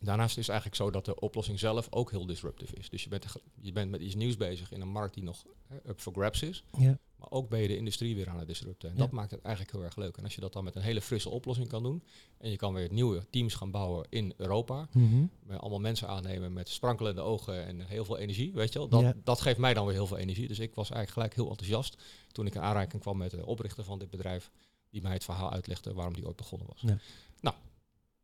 daarnaast 0.00 0.30
is 0.38 0.46
het 0.46 0.48
eigenlijk 0.48 0.76
zo 0.82 0.90
dat 0.90 1.04
de 1.04 1.20
oplossing 1.20 1.58
zelf 1.58 1.86
ook 1.90 2.10
heel 2.10 2.26
disruptive 2.26 2.74
is. 2.76 2.88
Dus 2.90 3.02
je 3.02 3.08
bent, 3.08 3.24
je 3.60 3.72
bent 3.72 3.90
met 3.90 4.00
iets 4.00 4.14
nieuws 4.14 4.36
bezig 4.36 4.72
in 4.72 4.80
een 4.80 4.88
markt 4.88 5.14
die 5.14 5.22
nog 5.22 5.44
hè, 5.66 5.76
up 5.88 6.00
for 6.00 6.12
grabs 6.12 6.42
is. 6.42 6.64
Ja. 6.78 6.98
Maar 7.16 7.30
ook 7.30 7.48
ben 7.48 7.60
je 7.60 7.68
de 7.68 7.76
industrie 7.76 8.14
weer 8.14 8.28
aan 8.28 8.38
het 8.38 8.46
disrupten. 8.46 8.88
En 8.88 8.94
Ja. 8.94 9.00
dat 9.02 9.10
maakt 9.10 9.30
het 9.30 9.42
eigenlijk 9.42 9.74
heel 9.76 9.84
erg 9.84 9.96
leuk. 9.96 10.16
En 10.16 10.24
als 10.24 10.34
je 10.34 10.40
dat 10.40 10.52
dan 10.52 10.64
met 10.64 10.74
een 10.74 10.82
hele 10.82 11.00
frisse 11.00 11.28
oplossing 11.28 11.68
kan 11.68 11.82
doen. 11.82 12.02
En 12.38 12.50
je 12.50 12.56
kan 12.56 12.74
weer 12.74 12.92
nieuwe 12.92 13.26
teams 13.30 13.54
gaan 13.54 13.70
bouwen 13.70 14.06
in 14.10 14.32
Europa. 14.36 14.88
Mhm. 14.92 15.26
Met 15.42 15.58
allemaal 15.58 15.80
mensen 15.80 16.08
aannemen 16.08 16.52
met 16.52 16.68
sprankelende 16.68 17.20
ogen 17.20 17.66
en 17.66 17.80
heel 17.86 18.04
veel 18.04 18.18
energie. 18.18 18.52
Weet 18.52 18.72
je 18.72 18.78
wel? 18.78 18.88
Dat, 18.88 19.00
Ja. 19.00 19.14
dat 19.24 19.40
geeft 19.40 19.58
mij 19.58 19.74
dan 19.74 19.84
weer 19.86 19.94
heel 19.94 20.06
veel 20.06 20.16
energie. 20.18 20.48
Dus 20.48 20.58
ik 20.58 20.74
was 20.74 20.90
eigenlijk 20.90 21.12
gelijk 21.12 21.34
heel 21.34 21.48
enthousiast 21.50 22.02
toen 22.32 22.46
ik 22.46 22.54
in 22.54 22.60
aanraking 22.60 23.02
kwam 23.02 23.16
met 23.16 23.30
de 23.30 23.46
oprichter 23.46 23.84
van 23.84 23.98
dit 23.98 24.10
bedrijf. 24.10 24.50
Die 24.90 25.02
mij 25.02 25.12
het 25.12 25.24
verhaal 25.24 25.52
uitlegde 25.52 25.92
waarom 25.94 26.14
die 26.14 26.26
ooit 26.26 26.36
begonnen 26.36 26.66
was. 26.68 26.80
Ja. 26.80 26.98
Nou, 27.40 27.56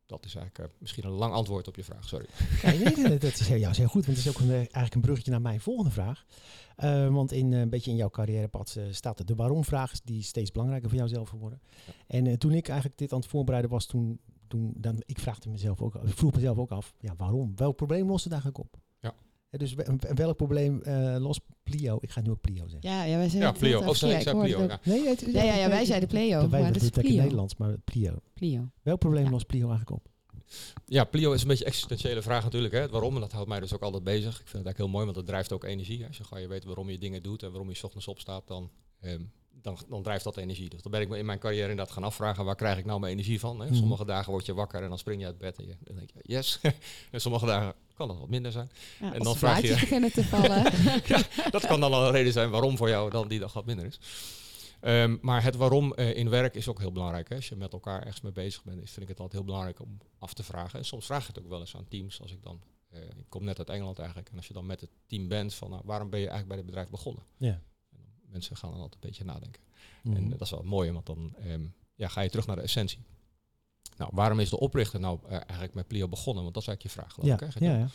dat 0.05 0.25
is 0.25 0.35
eigenlijk 0.35 0.69
eh, 0.69 0.79
misschien 0.79 1.05
een 1.05 1.11
lang 1.11 1.33
antwoord 1.33 1.67
op 1.67 1.75
je 1.75 1.83
vraag. 1.83 2.07
Sorry. 2.07 2.25
Ja, 2.61 2.71
nee, 2.71 3.07
nee, 3.07 3.17
dat 3.17 3.39
is 3.39 3.47
heel, 3.47 3.57
ja, 3.57 3.71
heel 3.71 3.87
goed, 3.87 4.05
want 4.05 4.17
het 4.17 4.25
is 4.25 4.29
ook 4.35 4.39
een, 4.39 4.49
eh, 4.49 4.55
eigenlijk 4.55 4.95
een 4.95 5.01
bruggetje 5.01 5.31
naar 5.31 5.41
mijn 5.41 5.61
volgende 5.61 5.91
vraag. 5.91 6.25
Eh, 6.75 7.13
want 7.13 7.31
in, 7.31 7.51
een 7.51 7.69
beetje 7.69 7.91
in 7.91 7.97
jouw 7.97 8.09
carrièrepad 8.09 8.75
eh, 8.75 8.83
staat 8.91 9.19
er 9.19 9.25
de 9.25 9.35
waarom-vraag, 9.35 10.01
die 10.03 10.21
steeds 10.21 10.51
belangrijker 10.51 10.89
voor 10.89 10.97
jouzelf 10.97 11.29
geworden. 11.29 11.61
En 12.07 12.39
toen 12.39 12.51
ik 12.51 12.67
eigenlijk 12.67 12.97
dit 12.99 13.13
aan 13.13 13.19
het 13.19 13.29
voorbereiden 13.29 13.71
was, 13.71 13.85
toen, 13.85 14.19
toen 14.47 14.73
dan, 14.77 15.03
ik 15.05 15.19
vraagde 15.19 15.49
mezelf 15.49 15.81
ook, 15.81 15.95
ik 15.95 16.17
vroeg 16.17 16.33
mezelf 16.33 16.57
ook 16.57 16.71
af, 16.71 16.93
ja, 16.99 17.13
waarom? 17.17 17.55
Welk 17.55 17.75
probleem 17.75 18.07
lost 18.07 18.23
het 18.23 18.33
eigenlijk 18.33 18.63
op? 18.63 18.81
Ja. 19.53 19.59
Dus 19.59 19.73
we- 19.73 19.95
welk 20.13 20.37
probleem 20.37 20.81
eh 20.81 21.15
lost 21.19 21.41
Plio? 21.63 21.97
Ik 22.01 22.09
ga 22.11 22.21
nu 22.21 22.29
ook 22.31 22.41
Plio 22.41 22.67
zeggen. 22.67 22.89
Ja, 22.89 23.03
ja 23.03 23.17
wij 23.17 23.29
zijn 23.29 23.41
Ja, 23.41 23.51
Plio. 23.51 23.93
zei 23.93 24.13
ik 24.13 24.21
zei 24.21 24.39
Plio. 24.39 24.59
het 24.61 24.69
Ja. 24.71 24.79
Nee, 24.83 25.07
het, 25.07 25.25
Ja, 25.31 25.43
ja, 25.43 25.55
ja, 25.55 25.69
wij 25.69 25.85
zeiden 25.85 26.09
Plio, 26.09 26.49
wij 26.49 26.61
maar 26.61 26.73
dat 26.73 26.81
is 26.81 26.87
het 26.87 26.97
in 26.97 27.03
Plio. 27.03 27.21
Nederlands, 27.21 27.55
maar 27.55 27.77
Plio. 27.83 28.13
Plio. 28.33 28.69
Welk 28.81 28.99
probleem 28.99 29.23
Ja. 29.23 29.29
lost 29.29 29.47
Plio 29.47 29.67
eigenlijk 29.69 29.91
op? 29.91 30.11
Ja, 30.85 31.03
Plio 31.03 31.31
is 31.33 31.41
een 31.41 31.47
beetje 31.47 31.63
een 31.65 31.69
existentiële 31.71 32.21
vraag 32.21 32.43
natuurlijk. 32.43 32.73
Hè. 32.73 32.89
Waarom, 32.89 33.13
en 33.15 33.21
dat 33.21 33.31
houdt 33.31 33.47
mij 33.49 33.59
dus 33.59 33.73
ook 33.73 33.81
altijd 33.81 34.03
bezig. 34.03 34.29
Ik 34.29 34.35
vind 34.35 34.45
het 34.45 34.53
eigenlijk 34.53 34.77
heel 34.77 34.87
mooi, 34.89 35.05
want 35.05 35.17
het 35.17 35.25
drijft 35.25 35.51
ook 35.51 35.63
energie. 35.63 36.07
Als 36.07 36.17
je 36.17 36.23
gewoon 36.23 36.43
je 36.43 36.49
weet 36.49 36.65
waarom 36.65 36.89
je 36.89 36.97
dingen 36.97 37.23
doet 37.23 37.43
en 37.43 37.49
waarom 37.49 37.69
je 37.69 37.75
's 37.75 37.83
ochtends 37.83 38.07
opstaat, 38.07 38.47
dan, 38.47 38.69
ehm, 38.99 39.21
dan, 39.61 39.77
dan 39.89 40.03
drijft 40.03 40.23
dat 40.23 40.37
energie. 40.37 40.69
Dus 40.69 40.81
dan 40.81 40.91
ben 40.91 41.01
ik 41.01 41.09
me 41.09 41.17
in 41.17 41.25
mijn 41.25 41.39
carrière 41.39 41.69
inderdaad 41.69 41.93
gaan 41.93 42.03
afvragen, 42.03 42.45
waar 42.45 42.55
krijg 42.55 42.77
ik 42.77 42.85
nou 42.85 42.99
mijn 42.99 43.11
energie 43.13 43.39
van? 43.39 43.59
Hè. 43.59 43.65
Mhm. 43.65 43.75
Sommige 43.75 44.05
dagen 44.05 44.31
word 44.31 44.45
je 44.45 44.53
wakker 44.53 44.83
en 44.83 44.89
dan 44.89 44.97
spring 44.97 45.19
je 45.21 45.25
uit 45.27 45.37
bed 45.37 45.57
en 45.57 45.65
je, 45.65 45.75
dan 45.83 45.95
denk 45.95 46.09
je, 46.13 46.19
yes. 46.23 46.59
en 47.11 47.21
sommige 47.21 47.45
dagen 47.45 47.73
kan 48.07 48.15
dat 48.15 48.19
wat 48.19 48.29
minder 48.33 48.51
zijn. 48.51 48.69
Ja, 48.99 49.05
En 49.13 49.17
als 49.19 49.23
dan 49.27 49.37
vraag 49.37 49.61
je- 49.61 49.67
beginnen 49.67 50.11
te 50.11 50.23
vallen. 50.23 50.63
Dat 51.51 51.65
kan 51.67 51.79
dan 51.79 51.93
al 51.93 52.05
een 52.05 52.11
reden 52.11 52.33
zijn 52.33 52.49
waarom 52.49 52.77
voor 52.77 52.89
jou 52.89 53.09
dan 53.09 53.27
die 53.27 53.39
dag 53.39 53.53
wat 53.53 53.65
minder 53.65 53.85
is. 53.85 53.99
Ehm, 54.79 55.17
maar 55.21 55.43
het 55.43 55.55
waarom 55.55 55.93
eh, 55.93 56.15
in 56.17 56.29
werk 56.29 56.55
is 56.55 56.67
ook 56.67 56.79
heel 56.79 56.91
belangrijk. 56.91 57.29
Hè. 57.29 57.35
Als 57.35 57.49
je 57.49 57.55
met 57.55 57.73
elkaar 57.73 57.99
ergens 57.99 58.21
mee 58.21 58.31
bezig 58.31 58.63
bent, 58.63 58.81
is, 58.81 58.89
vind 58.91 59.01
ik 59.01 59.07
het 59.07 59.19
altijd 59.19 59.31
heel 59.37 59.43
belangrijk 59.43 59.79
om 59.79 59.97
af 60.19 60.33
te 60.33 60.43
vragen. 60.43 60.79
En 60.79 60.85
soms 60.85 61.05
vraag 61.05 61.21
ik 61.21 61.27
het 61.35 61.43
ook 61.43 61.49
wel 61.49 61.59
eens 61.59 61.75
aan 61.75 61.87
teams. 61.87 62.21
Als 62.21 62.31
ik 62.31 62.43
dan, 62.43 62.61
eh, 62.89 62.99
ik 63.01 63.25
kom 63.29 63.43
net 63.43 63.57
uit 63.57 63.69
Engeland 63.69 63.97
eigenlijk. 63.99 64.29
En 64.29 64.37
als 64.37 64.47
je 64.47 64.53
dan 64.53 64.65
met 64.65 64.81
het 64.81 64.89
team 65.07 65.27
bent, 65.27 65.53
van 65.53 65.69
nou, 65.69 65.81
waarom 65.85 66.09
ben 66.09 66.19
je 66.19 66.27
eigenlijk 66.27 66.47
bij 66.47 66.57
dit 66.57 66.65
bedrijf 66.65 66.89
begonnen? 66.89 67.23
Ja. 67.37 67.47
En 67.91 67.97
dan, 68.01 68.05
mensen 68.31 68.55
gaan 68.57 68.71
dan 68.71 68.79
altijd 68.81 69.03
een 69.03 69.09
beetje 69.09 69.23
nadenken. 69.25 69.61
Mhm. 70.03 70.15
En 70.15 70.23
eh, 70.23 70.29
dat 70.31 70.41
is 70.41 70.49
wel 70.51 70.63
mooi, 70.63 70.91
want 70.91 71.05
dan 71.05 71.35
ehm, 71.39 71.65
ja, 71.95 72.07
ga 72.07 72.21
je 72.21 72.29
terug 72.29 72.47
naar 72.47 72.55
de 72.55 72.61
essentie. 72.61 72.99
Nou, 73.97 74.11
waarom 74.13 74.39
is 74.39 74.49
de 74.49 74.59
oprichter 74.59 74.99
nou 74.99 75.19
eh, 75.25 75.31
eigenlijk 75.31 75.73
met 75.73 75.87
Plio 75.87 76.07
begonnen? 76.07 76.43
Want 76.43 76.53
dat 76.53 76.63
is 76.63 76.69
eigenlijk 76.69 76.95
je 76.95 77.01
vraag, 77.01 77.13
geloof 77.13 77.39
ja, 77.39 77.47
ik. 77.47 77.53
Hè? 77.53 77.65
ja, 77.65 77.77
ja. 77.77 77.87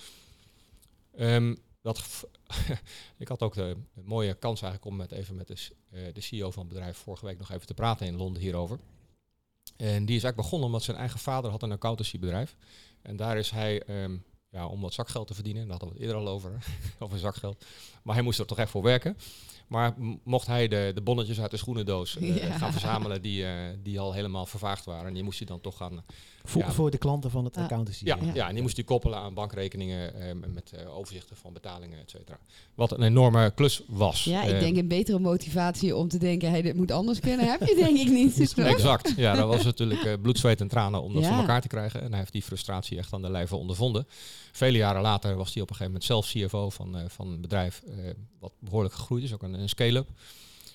Ehm, 1.17 1.55
dat 1.83 2.27
ik 3.19 3.29
had 3.29 3.43
ook 3.43 3.55
de, 3.55 3.77
mooie 3.93 4.35
kans 4.35 4.63
eigenlijk 4.63 4.93
om 4.93 4.99
met 4.99 5.13
even 5.13 5.37
met 5.37 5.47
de, 5.47 5.69
eh, 5.91 6.15
de 6.15 6.21
CEO 6.21 6.51
van 6.51 6.65
het 6.65 6.73
bedrijf 6.73 6.97
vorige 6.97 7.27
week 7.27 7.39
nog 7.39 7.51
even 7.51 7.67
te 7.67 7.75
praten 7.75 8.07
in 8.07 8.17
Londen 8.17 8.43
hierover. 8.43 8.79
En 9.77 10.07
die 10.07 10.17
is 10.17 10.23
eigenlijk 10.23 10.37
begonnen 10.37 10.67
omdat 10.67 10.83
zijn 10.83 10.97
eigen 10.97 11.21
vader 11.21 11.51
had 11.51 11.63
een 11.63 11.73
accountancybedrijf. 11.73 12.57
En 13.03 13.17
daar 13.17 13.39
is 13.39 13.51
hij 13.51 13.83
ehm, 13.83 14.17
ja, 14.51 14.67
om 14.67 14.81
wat 14.81 14.93
zakgeld 14.95 15.27
te 15.27 15.35
verdienen, 15.35 15.63
daar 15.63 15.71
hadden 15.71 15.89
we 15.89 15.95
het 15.95 16.03
eerder 16.03 16.17
al 16.21 16.29
over, 16.29 16.53
over 16.99 17.19
zakgeld. 17.19 17.65
Maar 18.03 18.15
hij 18.15 18.25
moest 18.25 18.39
er 18.39 18.47
toch 18.47 18.59
echt 18.59 18.71
voor 18.71 18.83
werken. 18.83 19.17
Maar 19.69 19.95
mocht 20.25 20.47
hij 20.47 20.69
de, 20.69 20.91
de 20.95 21.01
bonnetjes 21.01 21.41
uit 21.41 21.51
de 21.51 21.57
schoenendoos 21.57 22.17
eh, 22.17 22.37
Ja. 22.37 22.53
gaan 22.59 22.73
verzamelen 22.73 23.23
die, 23.23 23.45
eh, 23.47 23.53
die 23.83 24.01
al 24.01 24.13
helemaal 24.13 24.47
vervaagd 24.47 24.85
waren. 24.85 25.07
En 25.07 25.15
die 25.15 25.23
moest 25.23 25.39
hij 25.39 25.47
dan 25.47 25.61
toch 25.61 25.77
gaan 25.77 26.05
Voor, 26.45 26.63
Ja. 26.63 26.73
voor 26.73 26.91
de 26.91 26.99
klanten 26.99 27.31
van 27.31 27.45
het 27.45 27.55
Ja. 27.55 27.63
accountancy. 27.63 28.05
ja, 28.05 28.19
eh, 28.19 28.35
ja. 28.35 28.49
en 28.49 28.53
die 28.55 28.63
moest 28.63 28.77
hij 28.77 28.85
koppelen 28.85 29.19
aan 29.19 29.35
bankrekeningen 29.35 30.15
eh, 30.15 30.35
met 30.55 30.73
eh, 30.73 30.97
overzichten 30.97 31.37
van 31.37 31.53
betalingen, 31.53 31.99
et 31.99 32.11
cetera. 32.11 32.39
Wat 32.75 32.93
een 32.93 33.03
enorme 33.03 33.53
klus 33.55 33.83
was. 33.87 34.25
Ja, 34.25 34.43
ik 34.43 34.53
Eh, 34.55 34.61
denk 34.61 34.77
een 34.77 34.89
betere 34.89 35.19
motivatie 35.19 35.97
om 35.97 36.09
te 36.09 36.19
denken, 36.19 36.51
hey, 36.51 36.63
dit 36.63 36.75
moet 36.77 36.91
anders 36.91 37.21
kunnen, 37.21 37.47
heb 37.51 37.61
je 37.67 37.75
denk 37.75 37.99
ik 37.99 38.09
niet. 38.11 38.55
Exact. 38.57 39.13
Ja, 39.17 39.35
dat 39.35 39.49
was 39.49 39.65
natuurlijk 39.65 40.05
eh, 40.05 40.13
bloed, 40.23 40.39
zweet 40.39 40.61
en 40.61 40.69
tranen 40.69 41.03
om 41.03 41.13
dat 41.15 41.23
Ja. 41.23 41.29
voor 41.29 41.39
elkaar 41.39 41.61
te 41.61 41.69
krijgen. 41.69 42.01
En 42.03 42.09
hij 42.11 42.19
heeft 42.19 42.33
die 42.33 42.43
frustratie 42.43 42.99
echt 42.99 43.13
aan 43.13 43.23
de 43.23 43.31
lijve 43.31 43.57
ondervonden. 43.57 44.07
Vele 44.53 44.77
jaren 44.79 45.03
later 45.03 45.37
was 45.37 45.53
hij 45.55 45.63
op 45.63 45.71
een 45.71 45.77
gegeven 45.77 46.01
moment 46.01 46.05
zelf 46.05 46.27
CFO 46.27 46.71
van, 46.71 46.97
eh, 46.97 47.09
van 47.09 47.29
een 47.29 47.41
bedrijf 47.41 47.83
eh, 47.83 48.11
wat 48.39 48.53
behoorlijk 48.59 48.95
gegroeid 48.95 49.23
is, 49.23 49.33
ook 49.35 49.43
een, 49.43 49.55
een 49.55 49.69
scale-up. 49.69 50.09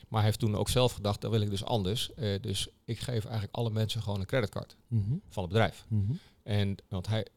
Maar 0.08 0.21
hij 0.21 0.30
heeft 0.30 0.39
toen 0.39 0.56
ook 0.56 0.69
zelf 0.69 0.93
gedacht, 0.93 1.21
dat 1.21 1.32
wil 1.32 1.41
ik 1.41 1.49
dus 1.49 1.63
anders. 1.63 2.13
Eh, 2.13 2.41
dus 2.41 2.67
ik 2.86 2.99
geef 2.99 3.23
eigenlijk 3.26 3.56
alle 3.56 3.69
mensen 3.69 4.02
gewoon 4.02 4.19
een 4.19 4.26
creditcard 4.26 4.76
Mhm, 4.88 5.13
van 5.30 5.43
het 5.43 5.52
bedrijf. 5.52 5.86
mhm. 5.88 6.13
En 6.43 6.76
want 6.89 7.08
hij, 7.08 7.28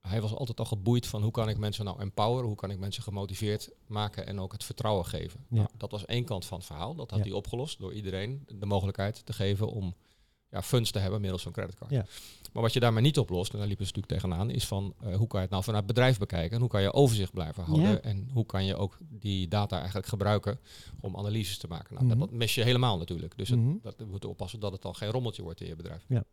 hij 0.00 0.20
was 0.20 0.34
altijd 0.34 0.58
al 0.58 0.64
geboeid 0.64 1.06
van 1.06 1.22
hoe 1.22 1.30
kan 1.30 1.48
ik 1.48 1.58
mensen 1.58 1.84
nou 1.84 2.00
empoweren, 2.00 2.46
hoe 2.46 2.56
kan 2.56 2.70
ik 2.70 2.78
mensen 2.78 3.02
gemotiveerd 3.02 3.70
maken 3.86 4.26
en 4.26 4.40
ook 4.40 4.52
het 4.52 4.64
vertrouwen 4.64 5.06
geven. 5.06 5.40
Ja. 5.50 5.56
Nou, 5.56 5.68
dat 5.76 5.90
was 5.90 6.04
één 6.04 6.24
kant 6.24 6.44
van 6.44 6.58
het 6.58 6.66
verhaal. 6.66 6.94
Dat 6.94 7.10
had 7.10 7.18
Ja. 7.18 7.24
hij 7.24 7.34
opgelost 7.34 7.78
door 7.78 7.92
iedereen 7.92 8.42
de 8.58 8.66
mogelijkheid 8.66 9.26
te 9.26 9.32
geven 9.32 9.68
om 9.68 9.94
ja, 10.56 10.62
funds 10.62 10.90
te 10.90 10.98
hebben 10.98 11.20
middels 11.20 11.42
zo'n 11.42 11.52
creditcard. 11.52 11.90
Ja. 11.90 12.06
Maar 12.52 12.62
wat 12.62 12.72
je 12.72 12.80
daarmee 12.80 13.02
niet 13.02 13.18
oplost, 13.18 13.52
en 13.52 13.58
daar 13.58 13.66
liepen 13.66 13.86
ze 13.86 13.92
natuurlijk 13.94 14.22
tegenaan, 14.22 14.50
is 14.50 14.64
van 14.66 14.94
eh, 15.00 15.16
hoe 15.16 15.26
kan 15.26 15.36
je 15.38 15.44
het 15.44 15.50
nou 15.50 15.62
vanuit 15.64 15.84
het 15.84 15.94
bedrijf 15.94 16.18
bekijken 16.18 16.52
en 16.54 16.60
hoe 16.60 16.68
kan 16.68 16.82
je 16.82 16.92
overzicht 16.92 17.32
blijven 17.32 17.64
houden 17.64 17.90
Ja. 17.90 18.00
en 18.00 18.28
hoe 18.32 18.46
kan 18.46 18.64
je 18.64 18.76
ook 18.76 18.98
die 19.08 19.48
data 19.48 19.76
eigenlijk 19.76 20.06
gebruiken 20.06 20.58
om 21.00 21.16
analyses 21.16 21.58
te 21.58 21.66
maken. 21.68 21.94
Nou, 21.94 22.06
Mhm. 22.06 22.18
dat, 22.18 22.28
dat 22.28 22.38
mis 22.38 22.54
je 22.54 22.62
helemaal 22.62 22.98
natuurlijk. 22.98 23.36
Dus 23.36 23.48
het- 23.48 23.58
Mhm. 23.58 23.74
dat, 23.82 23.94
we 23.98 24.04
moeten 24.04 24.28
oppassen 24.28 24.60
dat 24.60 24.72
het 24.72 24.82
dan 24.82 24.94
geen 24.96 25.10
rommeltje 25.10 25.42
wordt 25.42 25.60
in 25.60 25.66
je 25.66 25.76
bedrijf. 25.76 26.04
Ja. 26.08 26.24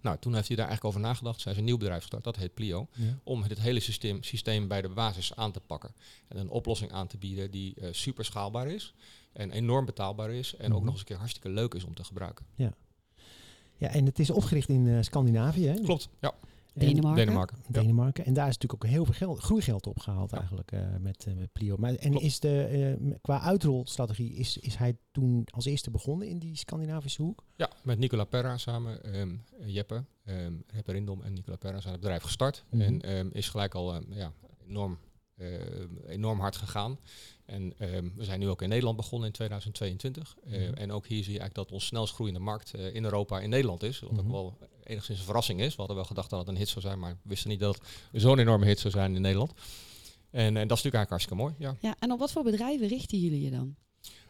Nou, 0.00 0.16
toen 0.20 0.34
heeft 0.34 0.46
hij 0.48 0.56
daar 0.56 0.66
eigenlijk 0.66 0.94
over 0.96 1.08
nagedacht. 1.08 1.40
Zijn 1.40 1.54
ze 1.54 1.60
een 1.60 1.66
nieuw 1.66 1.76
bedrijf 1.76 2.00
gestart, 2.00 2.24
dat 2.24 2.36
heet 2.36 2.54
Plio 2.54 2.88
Ja. 2.92 3.18
om 3.24 3.42
het 3.42 3.58
hele 3.60 3.80
systeem, 3.80 4.22
systeem 4.22 4.68
bij 4.68 4.82
de 4.82 4.88
basis 4.88 5.36
aan 5.36 5.52
te 5.52 5.60
pakken. 5.60 5.94
En 6.28 6.36
een 6.36 6.50
oplossing 6.50 6.92
aan 6.92 7.06
te 7.06 7.16
bieden 7.18 7.50
die 7.50 7.74
eh, 7.74 7.88
super 7.92 8.24
schaalbaar 8.24 8.66
is 8.66 8.94
en 9.32 9.50
enorm 9.50 9.84
betaalbaar 9.84 10.30
is 10.30 10.54
en 10.56 10.64
ook 10.72 10.76
Mhm. 10.76 10.80
nog 10.84 10.90
eens 10.90 11.00
een 11.00 11.06
keer 11.06 11.16
hartstikke 11.16 11.48
leuk 11.48 11.74
is 11.74 11.84
om 11.84 11.94
te 11.94 12.04
gebruiken. 12.04 12.46
Ja, 12.54 12.72
en 13.88 14.06
het 14.06 14.18
is 14.18 14.30
opgericht 14.30 14.68
in 14.68 14.88
eh, 14.88 14.96
Scandinavië. 15.02 15.66
Hè? 15.66 15.74
Klopt, 15.80 16.08
ja. 16.20 16.32
En- 16.74 16.80
Denemarken. 16.86 17.24
Denemarken. 17.24 17.56
Ja. 17.66 17.80
Denemarken. 17.80 18.24
En 18.24 18.32
daar 18.34 18.48
is 18.48 18.54
natuurlijk 18.58 18.84
ook 18.84 18.90
heel 18.90 19.04
veel 19.04 19.14
geld, 19.14 19.38
groeigeld 19.38 19.86
opgehaald 19.86 20.30
Ja. 20.30 20.36
eigenlijk 20.38 20.72
eh, 20.72 20.80
met, 21.00 21.24
eh, 21.26 21.34
met 21.34 21.52
Plio. 21.52 21.76
Maar, 21.76 21.94
en 21.94 22.10
Klopt. 22.10 22.24
is 22.24 22.40
de, 22.40 22.64
eh, 22.64 23.06
m- 23.06 23.18
qua 23.22 23.40
uitrolstrategie, 23.40 24.32
is, 24.34 24.58
is 24.58 24.76
hij 24.76 24.96
toen 25.10 25.44
als 25.50 25.64
eerste 25.64 25.90
begonnen 25.90 26.28
in 26.28 26.38
die 26.38 26.56
Scandinavische 26.56 27.22
hoek? 27.22 27.42
Ja, 27.56 27.70
met 27.82 27.98
Nicola 27.98 28.24
Perra 28.24 28.56
samen, 28.56 29.04
ehm, 29.04 29.34
Jeppe, 29.66 30.04
ehm 30.24 30.52
Jeppe 30.74 30.92
Rindom 30.92 31.22
en 31.22 31.32
Nicola 31.32 31.56
Perra 31.56 31.80
zijn 31.80 31.92
het 31.92 32.00
bedrijf 32.02 32.22
gestart. 32.22 32.64
Mhm. 32.70 32.80
En 32.82 33.00
ehm, 33.00 33.28
is 33.32 33.48
gelijk 33.48 33.74
al 33.74 33.94
ja, 34.10 34.32
enorm, 34.68 34.98
enorm 36.06 36.40
hard 36.40 36.56
gegaan. 36.56 36.98
En 37.44 37.74
ehm, 37.78 38.08
we 38.16 38.24
zijn 38.24 38.40
nu 38.40 38.48
ook 38.48 38.62
in 38.62 38.68
Nederland 38.68 38.96
begonnen 38.96 39.26
in 39.28 39.34
2022. 39.34 40.36
Eh, 40.44 40.50
Mhm. 40.68 40.74
En 40.74 40.92
ook 40.92 41.06
hier 41.06 41.22
zie 41.24 41.32
je 41.32 41.38
eigenlijk 41.38 41.54
dat 41.68 41.70
ons 41.78 41.86
snelst 41.86 42.14
groeiende 42.14 42.40
markt 42.40 42.74
eh, 42.74 42.94
in 42.94 43.04
Europa 43.04 43.40
in 43.40 43.48
Nederland 43.50 43.82
is. 43.82 44.00
Wat 44.00 44.10
Mhm. 44.10 44.20
ook 44.20 44.30
wel 44.30 44.58
enigszins 44.84 45.18
een 45.18 45.24
verrassing 45.24 45.60
is. 45.60 45.70
We 45.70 45.76
hadden 45.76 45.96
wel 45.96 46.04
gedacht 46.04 46.30
dat 46.30 46.38
het 46.38 46.48
een 46.48 46.56
hit 46.56 46.68
zou 46.68 46.80
zijn, 46.80 46.98
maar 46.98 47.12
we 47.12 47.28
wisten 47.28 47.50
niet 47.50 47.60
dat 47.60 47.80
het 48.12 48.20
zo'n 48.20 48.38
enorme 48.38 48.66
hit 48.66 48.78
zou 48.78 48.92
zijn 48.92 49.14
in 49.14 49.20
Nederland. 49.20 49.52
En, 50.30 50.56
en 50.56 50.68
dat 50.68 50.78
is 50.78 50.82
natuurlijk 50.82 50.94
eigenlijk 50.94 51.08
hartstikke 51.10 51.42
mooi. 51.42 51.54
Ja. 51.58 51.76
Ja, 51.80 51.96
en 51.98 52.12
op 52.12 52.18
wat 52.18 52.32
voor 52.32 52.42
bedrijven 52.42 52.88
richten 52.88 53.18
jullie 53.18 53.40
je 53.42 53.50
dan? 53.50 53.76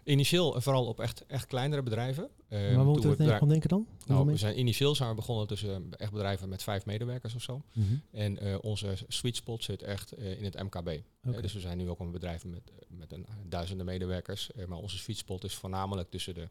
Initieel 0.04 0.60
vooral 0.60 0.86
op 0.86 1.00
echt, 1.00 1.26
echt 1.26 1.46
kleinere 1.46 1.82
bedrijven. 1.82 2.28
Maar 2.48 2.74
waar 2.74 2.84
moeten 2.84 3.16
we 3.16 3.24
het 3.24 3.40
aan 3.40 3.48
denken 3.48 3.68
dan? 3.68 3.86
Nou, 4.06 4.26
we 4.26 4.36
zijn 4.36 4.58
initieel 4.58 4.94
zijn 4.94 5.08
we 5.08 5.14
begonnen 5.14 5.46
tussen 5.46 5.70
eh, 5.70 5.76
echt 5.96 6.12
bedrijven 6.12 6.48
met 6.48 6.62
vijf 6.62 6.86
medewerkers 6.86 7.34
of 7.34 7.42
zo. 7.42 7.62
Mhm. 7.72 7.94
En 8.10 8.38
eh, 8.38 8.56
onze 8.60 8.94
sweet 9.08 9.36
spot 9.36 9.64
zit 9.64 9.82
echt 9.82 10.12
eh, 10.12 10.38
in 10.38 10.44
het 10.44 10.62
MKB. 10.62 11.00
Dus 11.40 11.52
we 11.52 11.60
zijn 11.60 11.78
nu 11.78 11.88
ook 11.88 11.98
een 11.98 12.10
bedrijf 12.10 12.44
met, 12.44 12.72
met 12.88 13.12
een, 13.12 13.26
duizenden 13.48 13.86
medewerkers. 13.86 14.50
Maar 14.68 14.78
onze 14.78 14.98
sweet 14.98 15.16
spot 15.16 15.44
is 15.44 15.54
voornamelijk 15.54 16.10
tussen 16.10 16.34
de, 16.34 16.48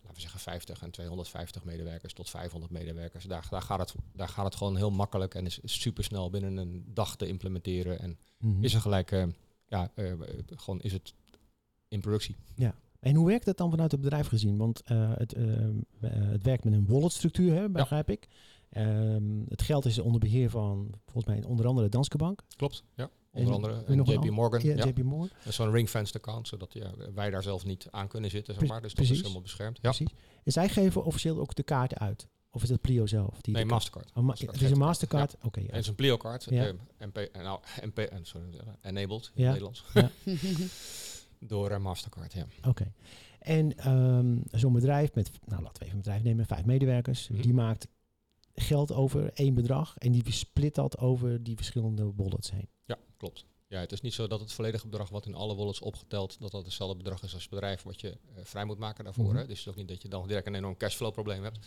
laten 0.00 0.14
we 0.14 0.20
zeggen 0.20 0.40
50 0.40 0.82
en 0.82 0.90
250 0.90 1.64
medewerkers 1.64 2.12
tot 2.12 2.30
500 2.30 2.72
medewerkers. 2.72 3.24
Daar, 3.24 3.46
daar, 3.50 3.62
gaat, 3.62 3.78
het, 3.78 3.94
daar 4.12 4.28
gaat 4.28 4.44
het 4.44 4.54
gewoon 4.54 4.76
heel 4.76 4.90
makkelijk 4.90 5.34
en 5.34 5.46
is, 5.46 5.58
super 5.64 6.04
snel 6.04 6.30
binnen 6.30 6.56
een 6.56 6.84
dag 6.94 7.16
te 7.16 7.26
implementeren. 7.26 7.98
En 8.00 8.18
Mhm. 8.38 8.64
is 8.64 8.74
er 8.74 8.80
gelijk, 8.80 9.26
ja, 9.68 9.90
gewoon 10.56 10.80
is 10.80 10.92
het 10.92 11.14
in 11.88 12.00
productie. 12.00 12.36
En 13.00 13.14
hoe 13.14 13.26
werkt 13.26 13.44
dat 13.44 13.56
dan 13.56 13.70
vanuit 13.70 13.92
het 13.92 14.00
bedrijf 14.00 14.26
gezien? 14.26 14.56
Want 14.56 14.82
eh, 14.82 15.12
het, 15.16 15.32
eh, 15.32 15.64
eh, 15.68 15.70
het 16.00 16.42
werkt 16.42 16.64
met 16.64 16.72
een 16.72 16.86
wallet-structuur, 16.86 17.54
hè, 17.54 17.68
begrijp 17.70 18.10
ik. 18.10 18.28
Ehm, 18.70 19.22
het 19.48 19.62
geld 19.62 19.84
is 19.84 19.98
onder 19.98 20.20
beheer 20.20 20.50
van, 20.50 20.90
volgens 21.06 21.34
mij, 21.34 21.44
onder 21.44 21.66
andere 21.66 21.88
Danske 21.88 22.16
Bank. 22.16 22.42
Klopt, 22.56 22.82
ja. 22.94 23.10
En 23.32 23.40
Onder 23.46 23.54
andere 23.54 23.84
en 23.84 23.96
nog 23.96 24.08
JP 24.12 24.18
an- 24.22 24.32
Morgan. 24.32 24.60
Ja, 24.62 24.76
Ja, 24.76 24.86
JP 24.86 25.02
Morgan. 25.02 25.28
Dat 25.38 25.46
is 25.46 25.54
Zo'n 25.54 25.70
ring-fenced 25.70 26.16
account, 26.16 26.48
zodat 26.48 26.72
ja, 26.72 26.90
wij 27.14 27.30
daar 27.30 27.42
zelf 27.42 27.64
niet 27.64 27.86
aan 27.90 28.08
kunnen 28.08 28.30
zitten, 28.30 28.54
zeg 28.54 28.68
maar. 28.68 28.82
Dus 28.82 28.94
dat 28.94 29.04
is 29.10 29.20
helemaal 29.20 29.40
beschermd. 29.42 29.78
Ja. 29.82 29.90
Precies. 29.90 30.14
En 30.44 30.52
zij 30.52 30.68
geven 30.68 31.04
officieel 31.04 31.38
ook 31.38 31.54
de 31.54 31.62
kaarten 31.62 31.98
uit. 31.98 32.28
Of 32.50 32.62
is 32.62 32.68
dat 32.68 32.80
Plio 32.80 33.06
zelf? 33.06 33.40
Die 33.40 33.54
Nee, 33.54 33.62
de 33.62 33.68
kaart- 33.68 33.70
Mastercard. 33.70 34.08
Oh, 34.08 34.14
ma- 34.16 34.22
Mastercard 34.22 34.58
het 34.60 34.66
is 34.68 34.72
een 34.74 34.78
Mastercard. 34.84 35.36
Oké, 35.42 35.58
En 35.58 35.64
ja. 35.66 35.70
het 35.72 35.80
is 35.82 35.88
een 35.88 35.94
Plio-kaart, 35.94 36.46
Ja. 36.50 36.72
MP, 36.98 37.28
nou, 37.32 37.60
MP, 37.84 38.08
sorry, 38.22 38.46
enabled 38.82 39.30
in 39.34 39.42
Ja. 39.42 39.52
het 39.52 39.60
Nederlands, 39.62 39.84
door 41.40 41.70
eh, 41.70 41.78
Mastercard, 41.78 42.32
ja. 42.32 42.46
Oké. 42.66 42.92
En 43.38 43.76
ehm, 43.76 44.36
zo'n 44.50 44.72
bedrijf 44.72 45.14
met, 45.14 45.30
nou 45.44 45.62
laten 45.62 45.78
we 45.78 45.84
even 45.84 45.96
een 45.96 46.02
bedrijf 46.02 46.22
nemen, 46.22 46.46
vijf 46.46 46.64
medewerkers. 46.64 47.28
Mhm. 47.28 47.42
Die 47.42 47.54
maakt 47.54 47.88
geld 48.54 48.92
over 48.92 49.32
één 49.32 49.54
bedrag 49.54 49.98
en 49.98 50.12
die 50.12 50.32
split 50.32 50.74
dat 50.74 50.98
over 50.98 51.42
die 51.42 51.56
verschillende 51.56 52.12
wallets 52.16 52.50
heen. 52.50 52.68
Ja, 52.84 52.98
klopt. 53.16 53.44
Ja, 53.70 53.80
het 53.80 53.92
is 53.92 54.00
niet 54.00 54.14
zo 54.14 54.26
dat 54.26 54.40
het 54.40 54.52
volledige 54.52 54.88
bedrag 54.88 55.08
wat 55.08 55.26
in 55.26 55.34
alle 55.34 55.54
wallets 55.54 55.80
opgeteld, 55.80 56.36
dat 56.40 56.50
dat 56.50 56.64
hetzelfde 56.64 56.96
bedrag 56.96 57.22
is 57.22 57.32
als 57.32 57.42
het 57.42 57.50
bedrijf 57.50 57.82
wat 57.82 58.00
je 58.00 58.08
eh, 58.10 58.16
vrij 58.42 58.64
moet 58.64 58.78
maken 58.78 59.04
daarvoor. 59.04 59.24
Mhm. 59.24 59.36
hè. 59.36 59.40
Dus 59.46 59.58
het 59.58 59.58
is 59.58 59.68
ook 59.68 59.76
niet 59.76 59.88
dat 59.88 60.02
je 60.02 60.08
dan 60.08 60.26
direct 60.28 60.46
een 60.46 60.54
enorm 60.54 60.76
cashflow 60.76 61.12
probleem 61.12 61.42
hebt. 61.42 61.58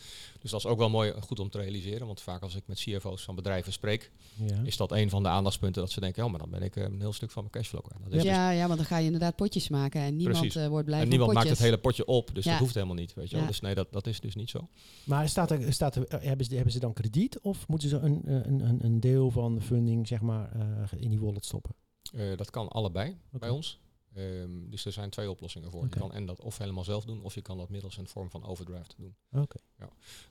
Dus 0.41 0.51
dat 0.51 0.59
is 0.59 0.65
ook 0.65 0.77
wel 0.77 0.89
mooi 0.89 1.09
eh, 1.11 1.21
goed 1.21 1.39
om 1.39 1.49
te 1.49 1.57
realiseren. 1.57 2.07
Want 2.07 2.21
vaak 2.21 2.41
als 2.41 2.55
ik 2.55 2.63
met 2.65 2.79
CFO's 2.79 3.23
van 3.23 3.35
bedrijven 3.35 3.73
spreek, 3.73 4.11
Ja. 4.35 4.61
is 4.63 4.77
dat 4.77 4.91
een 4.91 5.09
van 5.09 5.23
de 5.23 5.29
aandachtspunten 5.29 5.81
dat 5.81 5.91
ze 5.91 5.99
denken, 5.99 6.23
oh, 6.23 6.29
maar 6.29 6.39
dan 6.39 6.49
ben 6.49 6.61
ik 6.61 6.75
eh, 6.75 6.83
een 6.83 6.99
heel 6.99 7.13
stuk 7.13 7.31
van 7.31 7.41
mijn 7.43 7.53
cashflow 7.55 7.83
kwijt. 7.83 8.03
Dat 8.03 8.13
is 8.13 8.21
dus- 8.21 8.31
ja, 8.31 8.49
ja, 8.51 8.65
want 8.65 8.77
dan 8.77 8.85
ga 8.87 8.97
je 8.97 9.05
inderdaad 9.05 9.35
potjes 9.35 9.69
maken 9.69 10.01
en 10.01 10.15
niemand 10.15 10.39
Precies. 10.39 10.61
eh, 10.61 10.67
wordt 10.67 10.85
blij 10.85 10.97
en 10.97 11.03
van 11.07 11.11
niemand 11.17 11.33
maakt 11.33 11.49
het 11.49 11.59
hele 11.59 11.77
potje 11.77 12.05
op, 12.05 12.29
dus 12.35 12.43
Ja. 12.43 12.51
dat 12.51 12.59
hoeft 12.59 12.73
helemaal 12.73 12.95
niet. 12.95 13.13
Weet 13.13 13.25
je 13.29 13.31
wel. 13.35 13.41
Ja. 13.41 13.47
Dus 13.49 13.59
nee, 13.59 13.75
dat, 13.75 13.87
dat 13.91 14.07
is 14.07 14.19
dus 14.19 14.35
niet 14.35 14.49
zo. 14.49 14.67
Maar 15.03 15.29
staat 15.29 15.51
er, 15.51 15.73
staat 15.73 15.95
er, 15.95 16.05
hebben, 16.23 16.45
ze, 16.45 16.55
hebben 16.55 16.73
ze 16.73 16.79
dan 16.79 16.93
krediet 16.93 17.39
of 17.39 17.67
moeten 17.67 17.89
ze 17.89 17.97
een, 17.97 18.21
een, 18.25 18.59
een, 18.59 18.85
een 18.85 18.99
deel 18.99 19.31
van 19.31 19.55
de 19.55 19.61
funding 19.61 20.07
zeg 20.07 20.21
maar, 20.21 20.51
eh, 20.51 21.01
in 21.01 21.09
die 21.09 21.19
wallet 21.19 21.45
stoppen? 21.45 21.75
Eh, 22.11 22.37
dat 22.37 22.49
kan 22.49 22.67
allebei 22.67 23.17
bij 23.29 23.49
ons. 23.49 23.79
Ehm, 24.13 24.69
dus 24.69 24.85
er 24.85 24.91
zijn 24.91 25.09
twee 25.09 25.29
oplossingen 25.29 25.71
voor. 25.71 25.83
Je 25.83 25.89
kan 25.89 26.13
en 26.13 26.25
dat 26.25 26.41
of 26.41 26.57
helemaal 26.57 26.83
zelf 26.83 27.05
doen, 27.05 27.21
of 27.23 27.35
je 27.35 27.41
kan 27.41 27.57
dat 27.57 27.69
middels 27.69 27.97
een 27.97 28.07
vorm 28.07 28.29
van 28.29 28.43
overdraft 28.45 28.95
doen. 28.97 29.15
Oké. 29.31 29.57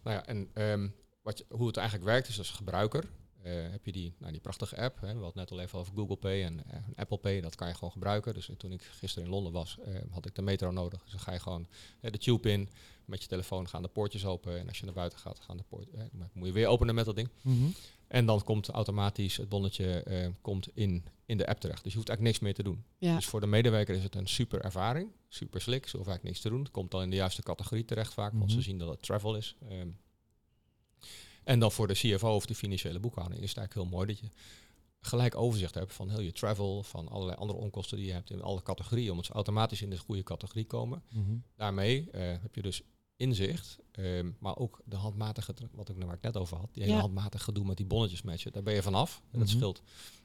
Nou 0.02 0.16
ja, 0.16 0.26
en 0.26 0.50
ehm, 0.52 0.88
wat 1.22 1.38
je, 1.38 1.44
hoe 1.48 1.66
het 1.66 1.76
eigenlijk 1.76 2.06
werkt 2.08 2.28
is 2.28 2.38
als 2.38 2.50
gebruiker. 2.50 3.04
eh, 3.42 3.52
heb 3.70 3.86
je 3.86 3.92
die, 3.92 4.14
nou, 4.18 4.32
die 4.32 4.40
prachtige 4.40 4.76
app. 4.76 4.94
Hè, 5.00 5.00
we 5.00 5.06
hadden 5.06 5.26
het 5.26 5.34
net 5.34 5.50
al 5.50 5.60
even 5.60 5.78
over 5.78 5.92
Google 5.94 6.16
Pay 6.16 6.44
en 6.44 6.70
eh, 6.70 6.80
Apple 6.96 7.18
Pay. 7.18 7.40
Dat 7.40 7.54
kan 7.54 7.68
je 7.68 7.74
gewoon 7.74 7.92
gebruiken. 7.92 8.34
Dus 8.34 8.50
toen 8.56 8.72
ik 8.72 8.82
gisteren 8.82 9.24
in 9.24 9.30
Londen 9.34 9.52
was, 9.52 9.78
had 10.10 10.26
ik 10.26 10.34
de 10.34 10.42
metro 10.42 10.70
nodig. 10.70 11.02
Dus 11.02 11.10
dan 11.10 11.20
ga 11.20 11.32
je 11.32 11.40
gewoon 11.40 11.66
de 12.00 12.18
tube 12.18 12.50
in. 12.50 12.68
Met 13.04 13.22
je 13.22 13.28
telefoon 13.28 13.68
gaan 13.68 13.82
de 13.82 13.88
poortjes 13.88 14.24
open. 14.24 14.58
En 14.58 14.68
als 14.68 14.78
je 14.78 14.84
naar 14.84 14.94
buiten 14.94 15.18
gaat, 15.18 15.40
gaan 15.40 15.56
de 15.56 15.62
poort, 15.68 15.88
moet 16.32 16.46
je 16.46 16.52
weer 16.52 16.66
openen 16.66 16.94
met 16.94 17.04
dat 17.04 17.16
ding. 17.16 17.28
Mhm. 17.42 17.66
En 18.10 18.26
dan 18.26 18.44
komt 18.44 18.68
automatisch 18.68 19.36
het 19.36 19.48
bonnetje 19.48 20.02
eh, 20.02 20.28
komt 20.40 20.68
in, 20.74 21.04
in 21.26 21.36
de 21.36 21.46
app 21.46 21.60
terecht. 21.60 21.82
Dus 21.82 21.92
je 21.92 21.98
hoeft 21.98 22.08
eigenlijk 22.08 22.38
niks 22.38 22.38
meer 22.38 22.64
te 22.64 22.70
doen. 22.70 22.84
Ja. 22.98 23.14
Dus 23.16 23.26
voor 23.26 23.40
de 23.40 23.46
medewerker 23.46 23.94
is 23.94 24.02
het 24.02 24.14
een 24.14 24.26
super 24.28 24.60
ervaring. 24.60 25.10
Super 25.28 25.60
slick. 25.60 25.86
Ze 25.86 25.96
hoeven 25.96 26.12
eigenlijk 26.12 26.24
niks 26.24 26.40
te 26.40 26.48
doen. 26.48 26.58
Het 26.62 26.70
komt 26.70 26.90
dan 26.90 27.02
in 27.02 27.10
de 27.10 27.16
juiste 27.16 27.42
categorie 27.42 27.84
terecht 27.84 28.14
vaak. 28.14 28.32
Want 28.32 28.44
Mhm. 28.44 28.52
ze 28.52 28.60
zien 28.62 28.78
dat 28.78 28.88
het 28.88 29.02
travel 29.02 29.36
is. 29.36 29.56
Ehm, 29.68 29.88
en 31.44 31.58
dan 31.58 31.72
voor 31.72 31.86
de 31.88 31.94
CFO 31.94 32.34
of 32.34 32.46
de 32.46 32.54
financiële 32.54 32.98
boekhouding 32.98 33.42
is 33.42 33.48
het 33.48 33.58
eigenlijk 33.58 33.88
heel 33.88 33.98
mooi 33.98 34.06
dat 34.12 34.18
je 34.18 34.28
gelijk 35.00 35.36
overzicht 35.36 35.74
hebt 35.74 35.92
van 35.94 36.10
heel 36.10 36.20
je 36.20 36.32
travel, 36.32 36.82
van 36.82 37.08
allerlei 37.08 37.36
andere 37.38 37.58
onkosten 37.58 37.96
die 37.96 38.06
je 38.06 38.12
hebt 38.12 38.30
in 38.30 38.42
alle 38.42 38.62
categorieën, 38.62 39.10
omdat 39.10 39.26
ze 39.26 39.32
automatisch 39.32 39.82
in 39.82 39.90
de 39.90 39.98
goede 39.98 40.22
categorie 40.22 40.64
komen. 40.66 41.02
Mhm. 41.08 41.36
Daarmee 41.56 42.10
eh, 42.10 42.20
heb 42.20 42.54
je 42.54 42.62
dus 42.62 42.82
inzicht, 43.20 43.78
ehm, 43.90 44.30
maar 44.38 44.56
ook 44.56 44.80
de 44.84 44.96
handmatige, 44.96 45.54
wat 45.72 45.88
ik 45.88 45.96
waar 46.04 46.14
ik 46.14 46.22
net 46.22 46.36
over 46.36 46.56
had, 46.56 46.68
die 46.72 46.82
hele 46.82 46.94
Ja. 46.94 47.00
handmatige 47.00 47.44
gedoe 47.44 47.64
met 47.64 47.76
die 47.76 47.86
bonnetjes 47.86 48.22
matchen, 48.22 48.52
daar 48.52 48.62
ben 48.62 48.74
je 48.74 48.82
vanaf. 48.82 49.22
En 49.30 49.38
dat 49.38 49.48
Mhm. 49.48 49.56
scheelt 49.56 49.82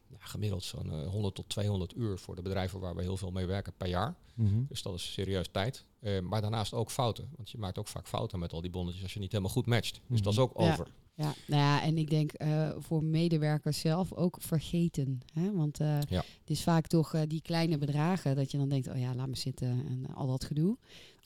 ja, 0.09 0.17
gemiddeld 0.19 0.63
zo'n 0.63 0.91
eh, 0.91 1.07
100 1.07 1.35
tot 1.35 1.49
200 1.49 1.95
uur 1.95 2.17
voor 2.17 2.35
de 2.35 2.41
bedrijven 2.41 2.79
waar 2.79 2.95
we 2.95 3.01
heel 3.01 3.17
veel 3.17 3.31
mee 3.31 3.45
werken 3.45 3.73
per 3.77 3.87
jaar. 3.87 4.15
Mhm. 4.33 4.63
Dus 4.69 4.81
dat 4.81 4.93
is 4.93 5.13
serieus 5.13 5.47
tijd. 5.51 5.85
Eh, 5.99 6.19
maar 6.19 6.41
daarnaast 6.41 6.73
ook 6.73 6.91
fouten. 6.91 7.29
Want 7.35 7.49
je 7.49 7.57
maakt 7.57 7.77
ook 7.77 7.87
vaak 7.87 8.07
fouten 8.07 8.39
met 8.39 8.53
al 8.53 8.61
die 8.61 8.71
bonnetjes 8.71 9.03
als 9.03 9.13
je 9.13 9.19
niet 9.19 9.31
helemaal 9.31 9.53
goed 9.53 9.65
matcht. 9.65 10.01
Dus 10.07 10.21
dat 10.21 10.33
is 10.33 10.39
ook 10.39 10.53
Ja. 10.59 10.71
over. 10.71 10.87
Ja, 11.17 11.33
nou 11.47 11.61
ja, 11.61 11.81
en 11.81 11.97
ik 11.97 12.09
denk 12.09 12.31
eh, 12.31 12.71
voor 12.77 13.03
medewerkers 13.03 13.79
zelf 13.79 14.13
ook 14.13 14.37
vergeten. 14.39 15.19
Hè? 15.33 15.51
Want 15.53 15.79
eh, 15.79 15.87
Ja. 16.09 16.17
het 16.39 16.49
is 16.49 16.63
vaak 16.63 16.87
toch 16.87 17.15
die 17.27 17.41
kleine 17.41 17.77
bedragen 17.77 18.35
dat 18.35 18.51
je 18.51 18.57
dan 18.57 18.69
denkt, 18.69 18.87
oh 18.87 18.97
ja, 18.99 19.15
laat 19.15 19.27
me 19.27 19.35
zitten 19.37 19.67
en 19.87 20.13
al 20.15 20.27
dat 20.27 20.43
gedoe. 20.43 20.77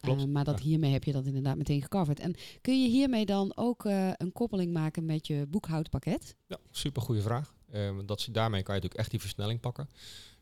Klopt, 0.01 0.21
Eh, 0.21 0.27
maar 0.27 0.43
dat 0.43 0.57
ja. 0.57 0.63
hiermee 0.65 0.91
heb 0.91 1.03
je 1.03 1.11
dat 1.11 1.25
inderdaad 1.25 1.57
meteen 1.57 1.81
gecoverd. 1.81 2.19
En 2.19 2.35
kun 2.61 2.81
je 2.81 2.89
hiermee 2.89 3.25
dan 3.25 3.51
ook 3.55 3.85
eh, 3.85 4.09
een 4.17 4.31
koppeling 4.31 4.73
maken 4.73 5.05
met 5.05 5.27
je 5.27 5.45
boekhoudpakket? 5.49 6.35
Ja, 6.47 6.57
super 6.71 7.01
goede 7.01 7.21
vraag. 7.21 7.53
Eh, 7.71 7.97
dat, 8.05 8.27
daarmee 8.31 8.63
kan 8.63 8.75
je 8.75 8.81
natuurlijk 8.81 8.95
echt 8.99 9.11
die 9.11 9.19
versnelling 9.19 9.59
pakken. 9.59 9.89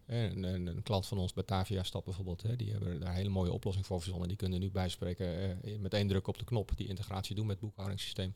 Eh, 0.05 0.23
Een, 0.23 0.79
klant 0.83 1.05
van 1.07 1.17
ons, 1.17 1.33
Batavia 1.33 1.83
Stap 1.83 2.05
bijvoorbeeld, 2.05 2.41
hè, 2.41 2.55
die 2.55 2.71
hebben 2.71 2.99
daar 2.99 3.09
een 3.09 3.15
hele 3.15 3.29
mooie 3.29 3.51
oplossing 3.51 3.85
voor 3.85 3.99
verzonnen. 4.01 4.27
Die 4.27 4.37
kunnen 4.37 4.59
nu 4.59 4.71
bijspreken 4.71 5.61
eh, 5.63 5.77
met 5.79 5.93
één 5.93 6.07
druk 6.07 6.27
op 6.27 6.37
de 6.37 6.45
knop 6.45 6.71
die 6.75 6.87
integratie 6.87 7.35
doen 7.35 7.45
met 7.45 7.55
het 7.55 7.65
boekhoudingssysteem. 7.65 8.33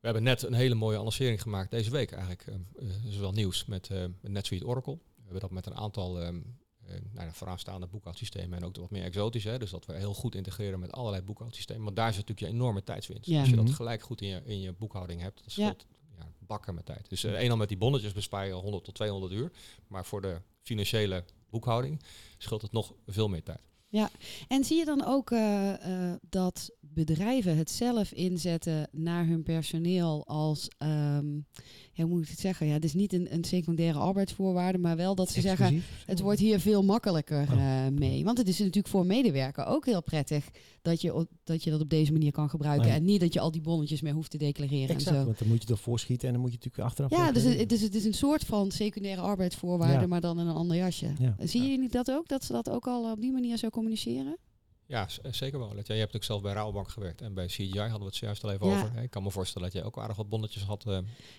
We 0.00 0.10
hebben 0.10 0.22
net 0.22 0.42
een 0.42 0.52
hele 0.54 0.74
mooie 0.74 0.96
annonsering 0.96 1.42
gemaakt 1.42 1.70
deze 1.70 1.90
week 1.90 2.10
eigenlijk. 2.12 2.46
eh, 2.46 2.54
dat 3.02 3.12
is 3.12 3.16
wel 3.16 3.32
nieuws 3.32 3.64
met, 3.64 3.90
eh, 3.90 4.00
met 4.20 4.32
NetSuite 4.32 4.66
Oracle. 4.66 4.94
We 5.16 5.22
hebben 5.22 5.40
dat 5.40 5.50
met 5.50 5.66
een 5.66 5.74
aantal 5.76 6.20
ehm 6.20 6.40
eh, 6.86 6.94
nou, 7.12 7.26
ja, 7.26 7.32
vooraanstaande 7.32 7.86
boekhoudsystemen 7.86 8.58
en 8.58 8.64
ook 8.64 8.74
de 8.74 8.80
wat 8.80 8.90
meer 8.90 9.02
exotische. 9.04 9.48
Hè, 9.48 9.58
dus 9.58 9.70
dat 9.70 9.86
we 9.86 9.92
heel 9.94 10.14
goed 10.14 10.34
integreren 10.34 10.78
met 10.80 10.92
allerlei 10.92 11.22
boekhoudsystemen. 11.22 11.84
Want 11.84 11.96
daar 11.96 12.12
zit 12.12 12.26
natuurlijk 12.28 12.52
je 12.52 12.58
enorme 12.58 12.82
tijdswinst. 12.84 13.26
Ja. 13.28 13.40
Als 13.40 13.48
je 13.48 13.56
dat 13.56 13.64
Mhm. 13.64 13.74
gelijk 13.74 14.02
goed 14.02 14.20
in 14.20 14.28
je, 14.28 14.42
in 14.44 14.60
je 14.60 14.72
boekhouding 14.72 15.20
hebt, 15.20 15.36
dat 15.44 15.54
Ja. 15.54 15.64
scheelt 15.66 15.86
ja, 16.18 16.26
bakken 16.38 16.74
met 16.74 16.86
tijd. 16.86 17.08
Dus 17.08 17.24
uh, 17.24 17.38
eenmaal 17.38 17.56
met 17.56 17.68
die 17.68 17.76
bonnetjes 17.78 18.12
bespaar 18.12 18.46
je 18.46 18.52
100 18.52 18.84
tot 18.84 18.94
200 18.94 19.32
uur. 19.32 19.52
Maar 19.88 20.04
voor 20.04 20.20
de 20.20 20.40
financiële 20.62 21.24
boekhouding 21.50 22.02
scheelt 22.38 22.62
het 22.62 22.72
nog 22.72 22.92
veel 23.06 23.28
meer 23.28 23.42
tijd. 23.42 23.60
En 24.48 24.64
zie 24.64 24.78
je 24.78 24.84
dan 24.84 25.04
ook 25.04 25.30
eh, 25.30 25.72
eh, 25.72 26.12
dat 26.28 26.70
bedrijven 26.80 27.56
het 27.56 27.70
zelf 27.70 28.12
inzetten 28.12 28.88
naar 28.92 29.26
hun 29.26 29.42
personeel 29.42 30.26
als, 30.26 30.68
ehm, 30.78 31.34
ja, 31.92 32.04
hoe 32.04 32.06
moet 32.06 32.22
ik 32.22 32.28
het 32.28 32.38
zeggen? 32.40 32.66
Ja, 32.66 32.72
het 32.72 32.84
is 32.84 32.94
niet 32.94 33.12
een, 33.12 33.34
een 33.34 33.44
secundaire 33.44 33.98
arbeidsvoorwaarde, 33.98 34.78
maar 34.78 34.96
wel 34.96 35.14
dat 35.14 35.30
ze 35.30 35.40
zeggen, 35.40 35.82
het 36.06 36.20
wordt 36.20 36.40
hier 36.40 36.60
veel 36.60 36.82
makkelijker 36.84 37.42
Oh. 37.52 37.84
eh, 37.86 37.92
mee. 37.92 38.24
Want 38.24 38.38
het 38.38 38.48
is 38.48 38.58
natuurlijk 38.58 38.88
voor 38.88 39.06
medewerker 39.06 39.66
ook 39.66 39.86
heel 39.86 40.02
prettig 40.02 40.48
dat 40.82 41.00
je, 41.00 41.26
dat 41.44 41.64
je 41.64 41.70
dat 41.70 41.80
op 41.80 41.88
deze 41.90 42.12
manier 42.12 42.32
kan 42.32 42.50
gebruiken. 42.50 42.84
Oh 42.86 42.90
ja. 42.92 42.96
En 42.98 43.04
niet 43.04 43.20
dat 43.20 43.32
je 43.32 43.40
al 43.40 43.50
die 43.50 43.60
bonnetjes 43.60 44.00
meer 44.00 44.12
hoeft 44.14 44.30
te 44.30 44.38
declareren 44.38 44.88
Exact, 44.94 45.06
en 45.16 45.20
zo. 45.20 45.24
want 45.26 45.38
dan 45.38 45.48
moet 45.48 45.60
je 45.62 45.68
toch 45.68 45.80
voorschieten 45.80 46.26
en 46.26 46.32
dan 46.34 46.42
moet 46.42 46.52
je 46.52 46.56
natuurlijk 46.56 46.84
achteraf... 46.88 47.10
Ja, 47.10 47.32
dus 47.32 47.42
het, 47.42 47.68
dus 47.68 47.80
het 47.80 47.94
is 47.94 48.04
een 48.04 48.14
soort 48.14 48.44
van 48.44 48.70
secundaire 48.70 49.20
arbeidsvoorwaarde, 49.20 50.00
Ja. 50.00 50.06
maar 50.06 50.20
dan 50.20 50.40
in 50.40 50.46
een 50.46 50.54
ander 50.54 50.76
jasje. 50.76 51.06
Ja. 51.18 51.36
Zie 51.42 51.62
Ja. 51.62 51.68
jullie 51.68 51.88
dat 51.88 52.10
ook? 52.10 52.28
Dat 52.28 52.44
ze 52.44 52.52
dat 52.52 52.70
ook 52.70 52.86
al 52.86 53.10
op 53.10 53.20
die 53.20 53.32
manier 53.32 53.56
zo 53.56 53.68
communiceren? 53.84 54.36
Ja, 54.86 55.08
eh, 55.22 55.32
zeker 55.32 55.58
wel. 55.58 55.74
Jij- 55.74 55.82
je 55.96 56.02
hebt 56.02 56.16
ook 56.16 56.24
zelf 56.24 56.42
bij 56.42 56.52
Rabobank 56.52 56.88
gewerkt 56.88 57.20
en 57.20 57.34
bij 57.34 57.46
CGI 57.46 57.78
hadden 57.78 57.98
we 57.98 58.04
het 58.04 58.14
zojuist 58.14 58.44
al 58.44 58.50
even 58.52 58.66
Ja. 58.66 58.74
over. 58.82 59.02
Ik 59.02 59.10
kan 59.10 59.22
me 59.22 59.30
voorstellen 59.30 59.68
dat 59.68 59.76
jij 59.76 59.86
ook 59.86 59.98
aardig 59.98 60.16
wat 60.16 60.28
bonnetjes 60.28 60.62
had 60.62 60.86
eh, 60.86 60.98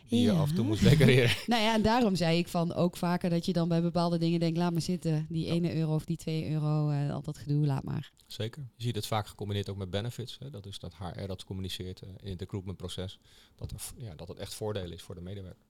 die 0.10 0.20
je 0.22 0.26
Ja. 0.32 0.40
af 0.40 0.50
en 0.50 0.56
toe 0.56 0.66
moest 0.66 0.84
declareren. 0.84 1.36
Nou 1.48 1.62
ja, 1.62 1.74
en 1.74 1.82
daarom 1.82 2.16
zei 2.16 2.38
ik 2.38 2.48
van 2.48 2.74
ook 2.74 2.98
vaker 2.98 3.30
dat 3.30 3.46
je 3.46 3.54
dan 3.54 3.68
bij 3.68 3.82
bepaalde 3.82 4.18
dingen 4.18 4.40
denkt, 4.40 4.58
laat 4.58 4.72
maar 4.72 4.82
zitten. 4.82 5.26
Die 5.30 5.46
ene 5.52 5.76
euro 5.76 5.94
of 5.96 6.06
die 6.06 6.18
twee 6.18 6.50
euro, 6.50 6.90
eh, 6.90 7.14
al 7.14 7.22
dat 7.22 7.38
gedoe, 7.38 7.66
laat 7.66 7.84
maar. 7.84 8.12
Zeker. 8.28 8.68
Je 8.76 8.84
ziet 8.84 8.96
het 8.96 9.06
vaak 9.08 9.28
gecombineerd 9.28 9.70
ook 9.70 9.78
met 9.78 9.90
benefits. 9.90 10.38
Hè. 10.40 10.50
Dat 10.50 10.66
is 10.66 10.80
dat 10.80 10.96
HR 10.96 11.26
dat 11.28 11.44
communiceert 11.44 12.02
eh, 12.02 12.10
in 12.22 12.30
het 12.30 12.40
recruitmentproces. 12.40 13.20
Dat, 13.56 13.72
er, 13.72 13.78
ja, 13.98 14.16
dat 14.16 14.28
het 14.28 14.38
echt 14.38 14.54
voordelen 14.54 14.94
is 14.94 15.02
voor 15.02 15.16
de 15.16 15.22
medewerker. 15.22 15.66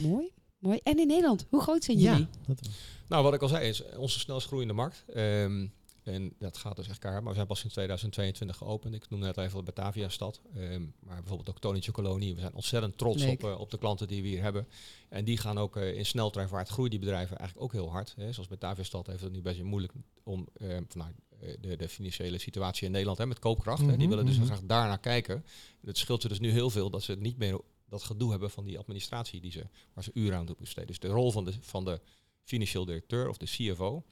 Mooi, 0.00 0.32
mooi. 0.62 0.80
En 0.82 0.98
in 0.98 1.06
Nederland, 1.06 1.46
hoe 1.50 1.60
groot 1.60 1.84
zijn 1.84 1.98
jullie? 1.98 2.18
Ja, 2.20 2.28
dat, 2.46 2.60
Nou, 3.08 3.22
wat 3.22 3.34
ik 3.34 3.42
al 3.42 3.48
zei, 3.48 3.68
is 3.68 3.82
onze 3.96 4.18
snelst 4.18 4.46
groeiende 4.46 4.74
markt. 4.74 5.04
Ehm, 5.14 5.66
en 6.02 6.32
dat 6.38 6.56
gaat 6.56 6.76
dus 6.76 6.88
echt 6.88 6.98
keihard. 6.98 7.22
Maar 7.24 7.32
we 7.32 7.38
zijn 7.38 7.48
pas 7.50 7.64
in 7.64 7.70
2022 7.70 8.56
geopend. 8.56 8.94
Ik 8.94 9.10
noemde 9.10 9.26
net 9.26 9.36
even 9.36 9.64
Batavia 9.64 10.08
stad. 10.08 10.40
Ehm, 10.54 10.82
maar 11.00 11.16
bijvoorbeeld 11.16 11.48
ook 11.48 11.58
Tonietje 11.60 11.92
Kolonie. 11.92 12.34
We 12.34 12.40
zijn 12.40 12.54
ontzettend 12.54 12.98
trots 12.98 13.24
op, 13.24 13.44
eh, 13.44 13.60
op 13.60 13.70
de 13.70 13.78
klanten 13.78 14.08
die 14.08 14.22
we 14.22 14.28
hier 14.28 14.42
hebben. 14.42 14.68
En 15.08 15.24
die 15.24 15.36
gaan 15.36 15.58
ook 15.58 15.76
eh, 15.76 15.96
in 15.96 16.06
sneltreinvaart 16.06 16.68
groeien 16.68 16.90
die 16.90 16.98
bedrijven 17.00 17.36
eigenlijk 17.38 17.64
ook 17.66 17.72
heel 17.72 17.90
hard. 17.90 18.14
Hè. 18.16 18.32
Zoals 18.32 18.48
Batavia 18.48 18.84
stad 18.84 19.06
heeft 19.06 19.22
het 19.22 19.32
nu 19.32 19.42
best 19.42 19.56
wel 19.58 19.66
moeilijk 19.66 19.92
om 20.22 20.48
ehm, 20.56 20.82
van, 20.88 21.00
nou, 21.00 21.10
eh, 21.40 21.56
de, 21.60 21.76
de 21.76 21.88
financiële 21.88 22.38
situatie 22.38 22.84
in 22.86 22.90
Nederland 22.90 23.18
hè, 23.18 23.26
met 23.26 23.38
koopkracht. 23.38 23.80
hè. 23.80 23.86
Die 23.86 23.96
Mhm, 23.96 24.08
willen 24.08 24.26
dus 24.26 24.36
mhm. 24.36 24.46
graag 24.46 24.60
daarnaar 24.64 25.00
kijken. 25.00 25.44
Het 25.84 25.98
scheelt 25.98 26.22
ze 26.22 26.28
dus 26.28 26.40
nu 26.40 26.50
heel 26.50 26.70
veel 26.70 26.90
dat 26.90 27.02
ze 27.02 27.16
niet 27.16 27.38
meer 27.38 27.60
dat 27.92 28.02
gedoe 28.02 28.30
hebben 28.30 28.50
van 28.50 28.64
die 28.64 28.78
administratie 28.78 29.40
die 29.40 29.50
ze, 29.50 29.66
waar 29.92 30.04
ze 30.04 30.10
uren 30.14 30.38
aan 30.38 30.46
doen 30.46 30.56
besteden. 30.58 30.86
Dus 30.86 30.98
de 30.98 31.08
rol 31.08 31.32
van 31.32 31.44
de, 31.44 31.52
van 31.60 31.84
de 31.84 32.00
financieel 32.42 32.84
directeur 32.84 33.28
of 33.28 33.36
de 33.36 33.46
CFO 33.46 34.04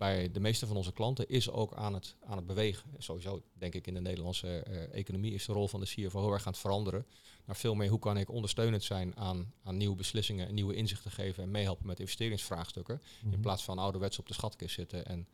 bij 0.00 0.30
de 0.30 0.40
meeste 0.40 0.66
van 0.66 0.76
onze 0.76 0.92
klanten 0.92 1.28
is 1.28 1.50
ook 1.50 1.74
aan 1.74 1.94
het, 1.94 2.16
aan 2.20 2.36
het 2.36 2.46
bewegen. 2.46 2.90
Sowieso 2.98 3.42
denk 3.52 3.74
ik 3.74 3.86
in 3.86 3.94
de 3.94 4.00
Nederlandse 4.00 4.58
eh, 4.58 4.98
economie 4.98 5.32
is 5.32 5.44
de 5.44 5.52
rol 5.52 5.68
van 5.68 5.80
de 5.80 5.86
CFO 5.86 6.20
heel 6.20 6.32
erg 6.32 6.46
aan 6.46 6.52
het 6.52 6.60
veranderen. 6.60 7.06
Naar 7.44 7.56
veel 7.56 7.74
meer 7.74 7.88
hoe 7.88 7.98
kan 7.98 8.16
ik 8.16 8.30
ondersteunend 8.30 8.82
zijn 8.82 9.16
aan, 9.16 9.52
aan 9.62 9.76
nieuwe 9.76 9.96
beslissingen 9.96 10.48
en 10.48 10.54
nieuwe 10.54 10.74
inzichten 10.74 11.10
geven 11.10 11.42
en 11.42 11.50
meehelpen 11.50 11.86
met 11.86 12.00
investeringsvraagstukken. 12.00 13.02
Mhm. 13.22 13.32
In 13.32 13.40
plaats 13.40 13.64
van 13.64 13.78
ouderwets 13.78 14.18
op 14.18 14.26
de 14.26 14.34
schatkist 14.34 14.74
zitten 14.74 15.06
en 15.06 15.28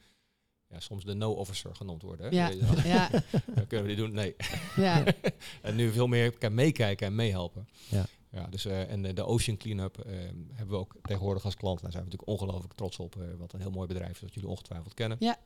ja, 0.76 0.82
soms 0.82 1.04
de 1.04 1.14
no-officer 1.14 1.74
genoemd 1.74 2.02
worden. 2.02 2.26
Hè? 2.26 2.32
Ja, 2.36 2.50
ja, 2.84 3.08
Dan 3.54 3.66
kunnen 3.66 3.86
we 3.86 3.94
die 3.94 4.04
doen? 4.04 4.12
Nee. 4.12 4.36
ja. 4.76 5.04
en 5.62 5.74
nu 5.76 5.90
veel 5.92 6.06
meer 6.06 6.38
kan 6.38 6.54
meekijken 6.54 7.06
en 7.06 7.14
meehelpen. 7.14 7.68
Ja. 7.88 8.06
Ja, 8.30 8.46
dus, 8.46 8.64
eh, 8.64 8.90
en 8.90 9.04
eh, 9.04 9.14
de 9.14 9.24
Ocean 9.24 9.56
Cleanup 9.56 9.98
eh, 9.98 10.12
hebben 10.52 10.68
we 10.68 10.76
ook 10.76 10.94
tegenwoordig 11.02 11.44
als 11.44 11.56
klant. 11.56 11.80
Daar 11.80 11.90
zijn 11.90 12.04
we 12.04 12.10
natuurlijk 12.10 12.40
ongelooflijk 12.40 12.74
trots 12.74 12.98
op. 12.98 13.16
eh, 13.16 13.22
wat 13.38 13.52
een 13.52 13.60
heel 13.60 13.70
mooi 13.70 13.86
bedrijf 13.88 14.10
is, 14.12 14.20
dat 14.20 14.34
jullie 14.34 14.48
ongetwijfeld 14.48 14.94
kennen. 14.94 15.16
Ja. 15.20 15.36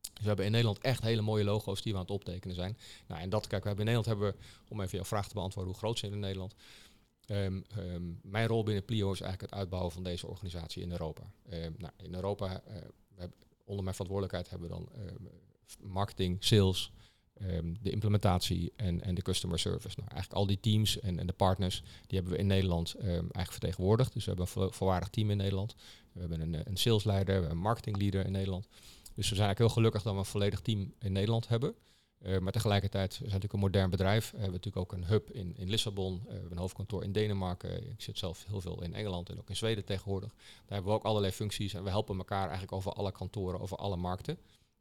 Dus 0.00 0.20
we 0.22 0.26
hebben 0.26 0.44
in 0.44 0.50
Nederland 0.50 0.78
echt 0.78 1.02
hele 1.02 1.20
mooie 1.22 1.44
logo's 1.44 1.82
die 1.82 1.92
we 1.92 1.98
aan 1.98 2.04
het 2.04 2.14
optekenen 2.14 2.56
zijn. 2.56 2.76
Nou, 3.06 3.20
en 3.20 3.28
dat, 3.30 3.46
kijk, 3.46 3.62
we 3.62 3.68
hebben 3.68 3.86
in 3.86 3.92
Nederland 3.94 4.06
hebben 4.20 4.40
we, 4.40 4.46
om 4.68 4.80
even 4.80 4.96
jouw 4.96 5.04
vraag 5.06 5.28
te 5.28 5.34
beantwoorden, 5.34 5.72
hoe 5.72 5.80
groot 5.80 5.98
zijn 5.98 6.10
we 6.10 6.16
in 6.16 6.22
Nederland? 6.22 6.54
Ehm, 7.26 7.60
ehm, 7.76 8.02
mijn 8.22 8.46
rol 8.46 8.62
binnen 8.62 8.84
Plio 8.84 9.12
is 9.12 9.20
eigenlijk 9.20 9.50
het 9.52 9.60
uitbouwen 9.60 9.92
van 9.92 10.02
deze 10.02 10.26
organisatie 10.26 10.82
in 10.82 10.90
Europa. 10.90 11.22
Ehm, 11.48 11.72
nou, 11.78 11.92
in 11.96 12.14
Europa, 12.14 12.60
eh, 12.66 12.76
onder 13.70 13.84
mijn 13.84 13.96
verantwoordelijkheid 13.96 14.50
hebben 14.50 14.68
we 14.68 14.74
dan 14.74 14.88
ehm, 15.06 15.24
marketing, 15.92 16.36
sales, 16.44 16.92
ehm, 17.34 17.74
de 17.82 17.90
implementatie 17.90 18.72
en, 18.76 19.02
en 19.02 19.14
de 19.14 19.22
customer 19.22 19.58
service. 19.58 19.96
Nou, 19.98 20.10
eigenlijk 20.10 20.40
al 20.40 20.46
die 20.46 20.60
teams 20.60 21.00
en, 21.00 21.18
en 21.18 21.26
de 21.26 21.32
partners, 21.32 21.82
die 22.06 22.18
hebben 22.18 22.32
we 22.32 22.38
in 22.38 22.46
Nederland 22.46 22.94
ehm, 22.94 23.08
eigenlijk 23.08 23.50
vertegenwoordigd. 23.50 24.12
Dus 24.12 24.24
we 24.24 24.28
hebben 24.28 24.46
een 24.46 24.52
vo- 24.52 24.70
volwaardig 24.70 25.08
team 25.08 25.30
in 25.30 25.36
Nederland. 25.36 25.74
We 26.12 26.20
hebben 26.20 26.40
een, 26.40 26.54
eh, 26.54 26.60
een 26.64 26.76
salesleider, 26.76 27.26
we 27.26 27.32
hebben 27.32 27.50
een 27.50 27.62
marketingleader 27.62 28.24
in 28.24 28.32
Nederland. 28.32 28.66
Dus 29.14 29.28
we 29.28 29.34
zijn 29.34 29.46
eigenlijk 29.46 29.58
heel 29.58 29.68
gelukkig 29.68 30.02
dat 30.02 30.12
we 30.12 30.18
een 30.18 30.24
volledig 30.24 30.60
team 30.60 30.92
in 30.98 31.12
Nederland 31.12 31.48
hebben. 31.48 31.74
Eh, 32.20 32.38
maar 32.38 32.52
tegelijkertijd 32.52 33.08
we 33.10 33.14
zijn 33.16 33.26
natuurlijk 33.26 33.52
een 33.52 33.60
modern 33.60 33.90
bedrijf. 33.90 34.30
We 34.30 34.36
hebben 34.38 34.54
natuurlijk 34.56 34.92
ook 34.92 34.98
een 34.98 35.04
hub 35.06 35.30
in, 35.30 35.56
in 35.56 35.68
Lissabon. 35.70 36.14
Eh, 36.20 36.24
we 36.26 36.32
hebben 36.32 36.50
een 36.52 36.58
hoofdkantoor 36.58 37.02
in 37.04 37.12
Denemarken. 37.12 37.90
Ik 37.90 38.00
zit 38.02 38.18
zelf 38.18 38.44
heel 38.48 38.60
veel 38.60 38.82
in 38.82 38.94
Engeland 38.94 39.28
en 39.30 39.38
ook 39.38 39.48
in 39.48 39.56
Zweden 39.56 39.84
tegenwoordig. 39.84 40.28
Daar 40.30 40.44
hebben 40.66 40.90
we 40.92 40.98
ook 40.98 41.04
allerlei 41.04 41.32
functies 41.32 41.74
en 41.74 41.82
we 41.84 41.90
helpen 41.90 42.16
elkaar 42.18 42.42
eigenlijk 42.42 42.72
over 42.72 42.92
alle 42.92 43.12
kantoren, 43.12 43.60
over 43.60 43.76
alle 43.76 43.96
markten. 43.96 44.38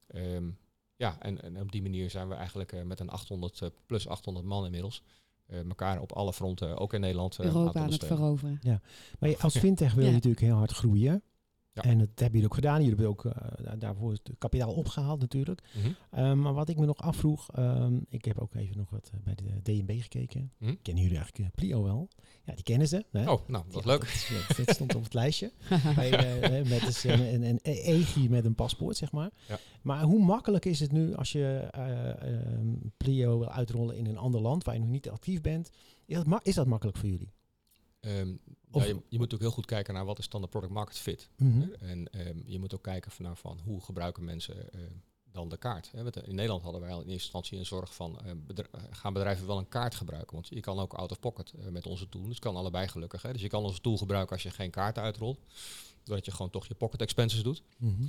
Ehm, 0.07 0.49
ja, 0.95 1.17
en, 1.21 1.41
en 1.41 1.61
op 1.61 1.71
die 1.71 1.81
manier 1.81 2.09
zijn 2.09 2.27
we 2.27 2.35
eigenlijk 2.35 2.71
eh, 2.71 2.81
met 2.83 2.99
een 2.99 3.09
800 3.09 3.61
eh, 3.61 3.69
plus 3.85 4.07
800 4.07 4.45
man 4.45 4.65
inmiddels 4.65 5.03
eh, 5.45 5.59
elkaar 5.59 6.01
op 6.01 6.11
alle 6.11 6.33
fronten, 6.33 6.77
ook 6.77 6.93
in 6.93 6.99
Nederland, 7.01 7.39
eh, 7.39 7.45
Europa 7.45 7.79
aan 7.79 7.91
het 7.91 8.05
veroveren. 8.05 8.59
Maar 9.19 9.29
je- 9.29 9.37
als 9.39 9.57
fintech 9.65 9.93
wil 9.93 10.03
je 10.03 10.09
Ja. 10.09 10.15
natuurlijk 10.15 10.41
heel 10.43 10.55
hard 10.55 10.71
groeien. 10.71 11.23
Ja. 11.83 11.89
En 11.89 11.97
dat 11.97 12.07
hebben 12.07 12.31
jullie 12.31 12.45
ook 12.45 12.53
gedaan. 12.53 12.83
Jullie 12.83 12.89
hebben 12.89 13.07
ook 13.07 13.25
eh, 13.25 13.63
daar- 13.63 13.79
daarvoor 13.79 14.11
het 14.11 14.29
kapitaal 14.37 14.73
opgehaald 14.73 15.19
natuurlijk. 15.19 15.61
Mhm. 15.73 15.89
Ehm, 16.11 16.39
maar 16.41 16.53
wat 16.53 16.69
ik 16.69 16.77
me 16.77 16.85
nog 16.85 16.97
afvroeg, 16.97 17.49
ehm, 17.51 17.97
ik 18.09 18.25
heb 18.25 18.37
ook 18.39 18.55
even 18.55 18.77
nog 18.77 18.89
wat 18.89 19.09
eh, 19.13 19.19
bij 19.23 19.35
de 19.35 19.61
DNB 19.63 20.01
gekeken. 20.01 20.51
Hm? 20.57 20.75
Kennen 20.81 21.03
jullie 21.03 21.17
eigenlijk 21.17 21.49
eh, 21.49 21.55
Plio 21.55 21.83
wel? 21.83 22.07
Ja, 22.43 22.53
die 22.53 22.63
kennen 22.63 22.87
ze. 22.87 23.05
Hè? 23.11 23.31
Oh, 23.31 23.47
nou, 23.47 23.65
leuk. 23.71 23.83
Dat, 23.99 24.03
is- 24.03 24.27
ja, 24.27 24.63
dat 24.63 24.75
stond 24.75 24.95
op 24.95 25.03
het 25.03 25.13
lijstje. 25.21 25.51
Bij, 25.95 26.63
met 26.63 26.81
dus 26.81 27.03
een, 27.03 27.33
een, 27.33 27.43
een 27.43 27.59
EGI 27.63 28.29
met 28.29 28.45
een 28.45 28.55
paspoort, 28.55 28.97
zeg 28.97 29.11
maar. 29.11 29.29
Ja. 29.47 29.59
Maar 29.81 30.03
hoe 30.03 30.23
makkelijk 30.23 30.65
is 30.65 30.79
het 30.79 30.91
nu 30.91 31.15
als 31.15 31.31
je 31.31 31.67
ehm, 31.71 32.67
Plio 32.97 33.39
wil 33.39 33.49
uitrollen 33.51 33.95
in 33.97 34.05
een 34.05 34.17
ander 34.17 34.41
land 34.41 34.63
waar 34.63 34.73
je 34.73 34.79
nog 34.79 34.89
niet 34.89 35.09
actief 35.09 35.41
bent? 35.41 35.69
Is 36.05 36.15
dat, 36.15 36.25
ma- 36.25 36.39
is 36.43 36.55
dat 36.55 36.67
makkelijk 36.67 36.97
voor 36.97 37.09
jullie? 37.09 37.31
Ehm, 37.99 38.35
Of- 38.71 38.81
ja, 38.83 38.87
je, 38.89 39.01
je 39.09 39.17
moet 39.17 39.33
ook 39.33 39.39
heel 39.39 39.51
goed 39.51 39.65
kijken 39.65 39.93
naar 39.93 40.05
wat 40.05 40.19
is 40.19 40.29
dan 40.29 40.41
de 40.41 40.47
product 40.47 40.73
market 40.73 40.97
fit. 40.97 41.29
Mhm. 41.37 41.59
Hè? 41.61 41.71
En 41.71 42.09
ehm, 42.11 42.37
je 42.45 42.59
moet 42.59 42.73
ook 42.73 42.83
kijken 42.83 43.11
van, 43.11 43.25
nou, 43.25 43.37
van 43.37 43.59
hoe 43.63 43.81
gebruiken 43.83 44.23
mensen 44.23 44.71
ehm, 44.73 44.91
dan 45.31 45.49
de 45.49 45.57
kaart. 45.57 45.91
Eh, 45.93 46.05
in 46.23 46.35
Nederland 46.35 46.63
hadden 46.63 46.81
wij 46.81 46.89
al 46.91 46.97
in 47.01 47.05
eerste 47.07 47.21
instantie 47.23 47.57
een 47.57 47.65
zorg 47.65 47.93
van, 47.95 48.19
eh, 48.25 48.31
bedr- 48.47 48.65
eh, 48.71 48.81
gaan 48.91 49.13
bedrijven 49.13 49.47
wel 49.47 49.57
een 49.57 49.67
kaart 49.69 49.95
gebruiken? 49.95 50.33
Want 50.33 50.47
je 50.47 50.59
kan 50.59 50.79
ook 50.79 50.93
out 50.93 51.11
of 51.11 51.19
pocket 51.19 51.53
eh, 51.53 51.67
met 51.67 51.85
onze 51.85 52.09
tool. 52.09 52.21
Dus 52.21 52.29
het 52.31 52.39
kan 52.39 52.55
allebei 52.55 52.87
gelukkig. 52.87 53.21
Hè? 53.21 53.31
Dus 53.33 53.41
je 53.41 53.47
kan 53.47 53.63
onze 53.63 53.81
tool 53.81 53.97
gebruiken 53.97 54.33
als 54.33 54.43
je 54.43 54.51
geen 54.51 54.71
kaart 54.71 54.97
uitrolt. 54.97 55.39
Doordat 56.03 56.25
je 56.25 56.31
gewoon 56.31 56.51
toch 56.51 56.65
je 56.67 56.73
pocket 56.75 57.01
expenses 57.01 57.43
doet. 57.43 57.63
Mhm. 57.77 58.03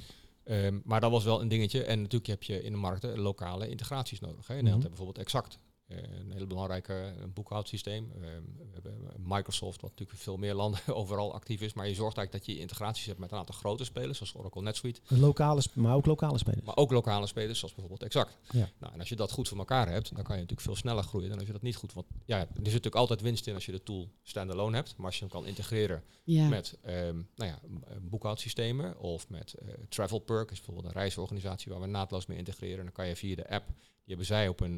Ehm, 0.44 0.79
maar 0.85 1.01
dat 1.01 1.11
was 1.11 1.25
wel 1.25 1.40
een 1.40 1.49
dingetje. 1.49 1.85
En 1.85 1.99
natuurlijk 1.99 2.27
heb 2.31 2.42
je 2.42 2.62
in 2.62 2.73
de 2.73 2.79
markten 2.79 3.18
lokale 3.18 3.68
integraties 3.68 4.20
nodig. 4.20 4.46
Hè. 4.46 4.55
In 4.57 4.64
Mhm. 4.64 4.73
Nederland 4.73 4.83
hebben 4.83 4.90
we 4.90 4.96
bijvoorbeeld 5.14 5.27
Exact. 5.27 5.59
Eh, 5.90 6.18
een 6.20 6.31
hele 6.33 6.46
belangrijke 6.46 6.92
eh, 6.92 7.24
boekhoudsysteem. 7.35 8.12
Ehm, 8.14 8.22
we 8.57 8.72
hebben 8.72 8.98
Microsoft, 9.24 9.81
wat 9.81 9.90
natuurlijk 9.90 10.18
in 10.18 10.24
veel 10.24 10.37
meer 10.37 10.55
landen 10.55 10.81
overal 11.00 11.35
actief 11.35 11.61
is. 11.61 11.72
Maar 11.72 11.88
je 11.88 11.94
zorgt 11.94 12.16
eigenlijk 12.16 12.46
dat 12.46 12.55
je 12.55 12.61
integraties 12.62 13.07
hebt 13.07 13.18
met 13.18 13.33
een 13.33 13.38
aantal 13.38 13.55
grote 13.55 13.85
spelers, 13.85 14.18
zoals 14.18 14.35
Oracle 14.35 14.62
NetSuite. 14.62 15.00
Lokale, 15.09 15.62
maar 15.72 15.94
ook 15.94 16.07
lokale 16.07 16.38
spelers. 16.38 16.64
Maar 16.64 16.76
ook 16.76 16.90
lokale 16.90 17.26
spelers, 17.26 17.59
zoals 17.59 17.74
bijvoorbeeld 17.74 18.03
Exact. 18.03 18.38
Ja. 18.50 18.70
Nou, 18.79 18.92
en 18.92 18.98
als 18.98 19.09
je 19.09 19.16
dat 19.16 19.31
goed 19.31 19.48
voor 19.48 19.59
elkaar 19.59 19.88
hebt, 19.88 20.14
dan 20.14 20.24
kan 20.24 20.35
je 20.35 20.40
natuurlijk 20.40 20.61
veel 20.68 20.76
sneller 20.76 21.03
groeien 21.03 21.29
dan 21.29 21.38
als 21.38 21.46
je 21.46 21.53
dat 21.53 21.62
niet 21.62 21.76
goed... 21.76 21.92
Want 21.92 22.07
ja, 22.24 22.38
er 22.38 22.46
zit 22.55 22.64
natuurlijk 22.64 22.94
altijd 22.94 23.20
winst 23.20 23.46
in 23.46 23.55
als 23.55 23.66
je 23.66 23.72
de 23.72 23.83
tool 23.83 24.09
standalone 24.22 24.76
hebt. 24.76 24.96
Maar 24.96 25.07
als 25.07 25.14
je 25.14 25.20
hem 25.20 25.31
kan 25.31 25.46
integreren 25.46 26.03
Ja. 26.24 26.48
met 26.48 26.79
ehm, 26.83 27.16
nou 27.35 27.50
ja, 27.50 27.59
eh, 27.88 27.96
boekhoudsystemen 28.00 28.98
of 28.98 29.29
met 29.29 29.55
eh 29.55 29.68
Travel 29.88 30.18
Perk, 30.18 30.50
is 30.50 30.57
bijvoorbeeld 30.57 30.87
een 30.87 31.00
reisorganisatie 31.00 31.72
waar 31.72 31.81
we 31.81 31.87
naadloos 31.87 32.26
mee 32.26 32.38
integreren. 32.38 32.85
Dan 32.85 32.92
kan 32.92 33.07
je 33.09 33.16
via 33.16 33.35
de 33.37 33.50
app, 33.50 33.66
die 33.66 33.76
hebben 34.07 34.26
zij 34.26 34.48
op 34.48 34.62
eh, 34.62 34.68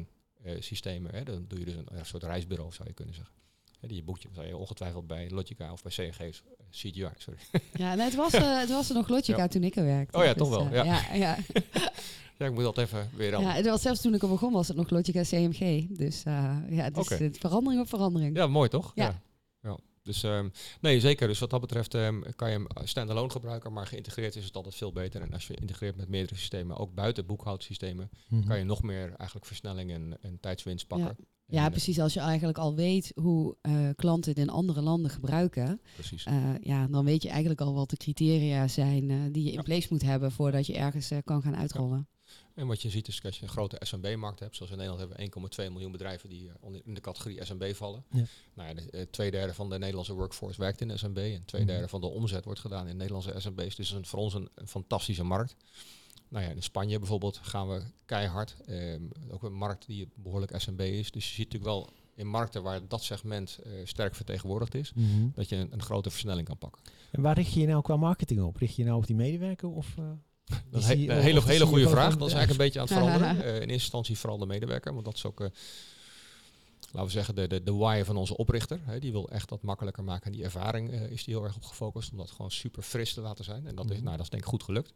systemen, 0.59 1.15
hè, 1.15 1.23
dan 1.23 1.45
doe 1.47 1.59
je 1.59 1.65
dus 1.65 1.75
een, 1.75 2.05
soort 2.05 2.23
reisbureau 2.23 2.73
zou 2.73 2.87
je 2.87 2.93
kunnen 2.93 3.15
zeggen. 3.15 3.33
Hè, 3.79 3.87
die 3.87 3.97
je 3.97 4.03
boekt 4.03 4.21
je, 4.21 4.29
zou 4.33 4.47
je 4.47 4.57
ongetwijfeld 4.57 5.07
bij 5.07 5.29
Logica 5.29 5.71
of 5.71 5.81
bij 5.83 5.91
CNG, 5.91 6.19
eh, 6.19 6.29
CGI, 6.71 7.09
sorry. 7.17 7.39
Ja, 7.73 7.95
nee, 7.95 8.05
het, 8.05 8.15
was, 8.15 8.33
eh, 8.33 8.59
het 8.59 8.69
was 8.69 8.89
er 8.89 8.95
nog 8.95 9.07
Logica 9.07 9.37
Ja. 9.37 9.47
toen 9.47 9.63
ik 9.63 9.75
er 9.75 9.83
werkte. 9.85 10.17
Oh 10.17 10.23
ja, 10.23 10.33
toch 10.33 10.49
wel, 10.49 10.65
eh, 10.65 10.73
ja. 10.73 10.83
ja, 10.83 11.13
ja. 11.13 11.37
ja, 12.37 12.45
ik 12.45 12.53
moet 12.53 12.63
dat 12.63 12.77
even 12.77 13.09
weer 13.15 13.35
aan. 13.35 13.41
ja, 13.41 13.51
het 13.53 13.65
was 13.65 13.81
zelfs 13.81 14.01
toen 14.01 14.13
ik 14.13 14.21
er 14.21 14.29
begon 14.29 14.51
was 14.53 14.67
het 14.67 14.77
nog 14.77 14.89
Logica 14.89 15.21
CMG. 15.21 15.87
Dus 15.89 16.23
eh, 16.23 16.55
ja, 16.69 16.83
het 16.83 16.97
is 16.97 17.07
eh, 17.07 17.29
verandering 17.31 17.81
op 17.81 17.89
verandering. 17.89 18.35
Ja, 18.37 18.47
mooi 18.47 18.69
toch? 18.69 18.91
Ja. 18.95 19.03
ja. 19.03 19.21
Dus 20.03 20.23
ehm, 20.23 20.49
nee, 20.81 20.99
zeker. 20.99 21.27
Dus 21.27 21.39
wat 21.39 21.49
dat 21.49 21.61
betreft 21.61 21.93
ehm, 21.93 22.21
kan 22.35 22.49
je 22.51 22.55
hem 22.57 22.67
standalone 22.87 23.29
gebruiken, 23.29 23.73
maar 23.73 23.87
geïntegreerd 23.87 24.35
is 24.35 24.45
het 24.45 24.55
altijd 24.55 24.75
veel 24.75 24.91
beter. 24.91 25.21
En 25.21 25.33
als 25.33 25.47
je 25.47 25.53
integreert 25.55 25.95
met 25.95 26.09
meerdere 26.09 26.35
systemen, 26.35 26.77
ook 26.77 26.93
buiten 26.93 27.25
boekhoudsystemen, 27.25 28.09
Mhm. 28.29 28.47
kan 28.47 28.57
je 28.57 28.63
nog 28.63 28.83
meer 28.83 29.13
eigenlijk 29.15 29.45
versnelling 29.45 29.91
en, 29.91 30.17
en 30.21 30.37
tijdswinst 30.39 30.87
pakken. 30.87 31.17
Ja, 31.45 31.65
eh, 31.65 31.71
precies. 31.71 31.99
Als 31.99 32.13
je 32.13 32.19
eigenlijk 32.19 32.57
al 32.57 32.75
weet 32.75 33.11
hoe 33.15 33.55
eh, 33.61 33.89
klanten 33.95 34.31
het 34.31 34.39
in 34.39 34.49
andere 34.49 34.81
landen 34.81 35.11
gebruiken, 35.11 35.81
Precies. 35.93 36.23
eh, 36.23 36.43
ja, 36.61 36.87
dan 36.87 37.05
weet 37.05 37.23
je 37.23 37.29
eigenlijk 37.29 37.61
al 37.61 37.73
wat 37.73 37.89
de 37.89 37.97
criteria 37.97 38.67
zijn 38.67 39.09
eh, 39.09 39.17
die 39.31 39.43
je 39.43 39.49
in 39.49 39.55
Ja. 39.55 39.61
place 39.61 39.87
moet 39.89 40.01
hebben 40.01 40.31
voordat 40.31 40.65
je 40.65 40.73
ergens 40.77 41.11
eh, 41.11 41.17
kan 41.23 41.41
gaan 41.41 41.55
uitrollen. 41.55 42.07
En 42.53 42.67
wat 42.67 42.81
je 42.81 42.89
ziet 42.89 43.07
is 43.07 43.23
als 43.23 43.37
je 43.37 43.43
een 43.43 43.49
grote 43.49 43.77
SMB-markt 43.79 44.39
hebt, 44.39 44.55
zoals 44.55 44.71
in 44.71 44.77
Nederland 44.77 45.09
hebben 45.09 45.31
we 45.57 45.65
1,2 45.65 45.71
miljoen 45.71 45.91
bedrijven 45.91 46.29
die 46.29 46.49
eh, 46.49 46.69
in 46.83 46.93
de 46.93 47.01
categorie 47.01 47.45
SMB 47.45 47.73
vallen. 47.75 48.03
Ja. 48.11 48.23
Nou 48.53 48.69
ja, 48.69 48.73
de, 48.75 48.89
eh, 48.91 49.05
twee 49.11 49.31
derde 49.31 49.53
van 49.53 49.69
de 49.69 49.77
Nederlandse 49.77 50.13
workforce 50.13 50.59
werkt 50.59 50.81
in 50.81 50.97
SMB 50.99 51.17
en 51.17 51.45
twee 51.45 51.61
Mhm. 51.61 51.69
derde 51.71 51.87
van 51.87 52.01
de 52.01 52.07
omzet 52.07 52.45
wordt 52.45 52.59
gedaan 52.59 52.87
in 52.87 52.97
Nederlandse 52.97 53.33
SMB's. 53.39 53.75
Dus 53.75 53.77
het 53.77 53.79
is 53.79 53.91
een, 53.91 54.05
voor 54.05 54.19
ons 54.19 54.33
een, 54.33 54.49
een 54.55 54.67
fantastische 54.67 55.23
markt. 55.23 55.55
Nou 56.27 56.45
ja, 56.45 56.51
in 56.51 56.63
Spanje 56.63 56.99
bijvoorbeeld 56.99 57.37
gaan 57.37 57.69
we 57.69 57.81
keihard. 58.05 58.55
Ehm, 58.65 59.01
ook 59.31 59.43
een 59.43 59.53
markt 59.53 59.85
die 59.85 60.07
behoorlijk 60.15 60.53
SMB 60.61 60.79
is. 60.79 61.11
Dus 61.11 61.27
je 61.29 61.33
ziet 61.35 61.51
natuurlijk 61.53 61.71
wel 61.71 61.89
in 62.15 62.27
markten 62.27 62.63
waar 62.63 62.87
dat 62.87 63.03
segment 63.03 63.59
eh, 63.63 63.71
sterk 63.83 64.15
vertegenwoordigd 64.15 64.75
is, 64.75 64.93
Mhm. 64.93 65.27
dat 65.33 65.49
je 65.49 65.55
een, 65.55 65.73
een 65.73 65.81
grote 65.81 66.09
versnelling 66.09 66.47
kan 66.47 66.57
pakken. 66.57 66.81
En 67.11 67.21
waar 67.21 67.35
richt 67.35 67.53
je 67.53 67.59
je 67.59 67.67
nou 67.67 67.81
qua 67.81 67.95
marketing 67.95 68.41
op? 68.41 68.55
Richt 68.57 68.75
je 68.75 68.81
je 68.81 68.87
nou 68.87 68.99
op 69.01 69.07
die 69.07 69.15
medewerker 69.15 69.69
of... 69.69 69.97
eh, 69.97 70.03
Dat 70.45 70.81
is 70.81 70.87
he- 70.87 70.93
een 70.93 71.21
hele, 71.21 71.43
hele 71.43 71.65
goede 71.65 71.89
vraag. 71.89 72.17
Dat 72.17 72.27
is 72.27 72.33
eigenlijk 72.33 72.49
een 72.51 72.57
beetje 72.57 72.79
aan 72.79 72.85
het 72.85 72.93
veranderen. 72.97 73.37
Eh, 73.43 73.47
in 73.55 73.59
eerste 73.59 73.73
instantie 73.73 74.17
vooral 74.17 74.37
de 74.37 74.45
medewerker. 74.45 74.93
Want 74.93 75.05
dat 75.05 75.15
is 75.15 75.25
ook, 75.25 75.41
eh, 75.41 75.47
laten 76.91 77.03
we 77.05 77.09
zeggen, 77.09 77.35
de, 77.35 77.47
de, 77.47 77.63
de 77.63 77.73
why 77.73 78.01
van 78.05 78.17
onze 78.17 78.37
oprichter. 78.37 78.79
Hè. 78.83 78.99
Die 78.99 79.11
wil 79.11 79.29
echt 79.29 79.49
dat 79.49 79.61
makkelijker 79.61 80.03
maken. 80.03 80.25
En 80.25 80.31
die 80.31 80.43
ervaring 80.43 80.91
eh, 80.91 81.01
is 81.11 81.23
die 81.23 81.33
heel 81.35 81.43
erg 81.43 81.55
op 81.55 81.63
gefocust. 81.63 82.11
Om 82.11 82.17
dat 82.17 82.31
gewoon 82.31 82.51
super 82.51 82.81
fris 82.83 83.13
te 83.13 83.21
laten 83.21 83.43
zijn. 83.45 83.67
En 83.67 83.75
dat 83.75 83.89
is, 83.89 83.95
Mhm. 83.95 84.03
nou, 84.03 84.15
dat 84.15 84.25
is 84.25 84.31
denk 84.31 84.43
ik 84.43 84.49
goed 84.49 84.63
gelukt. 84.63 84.93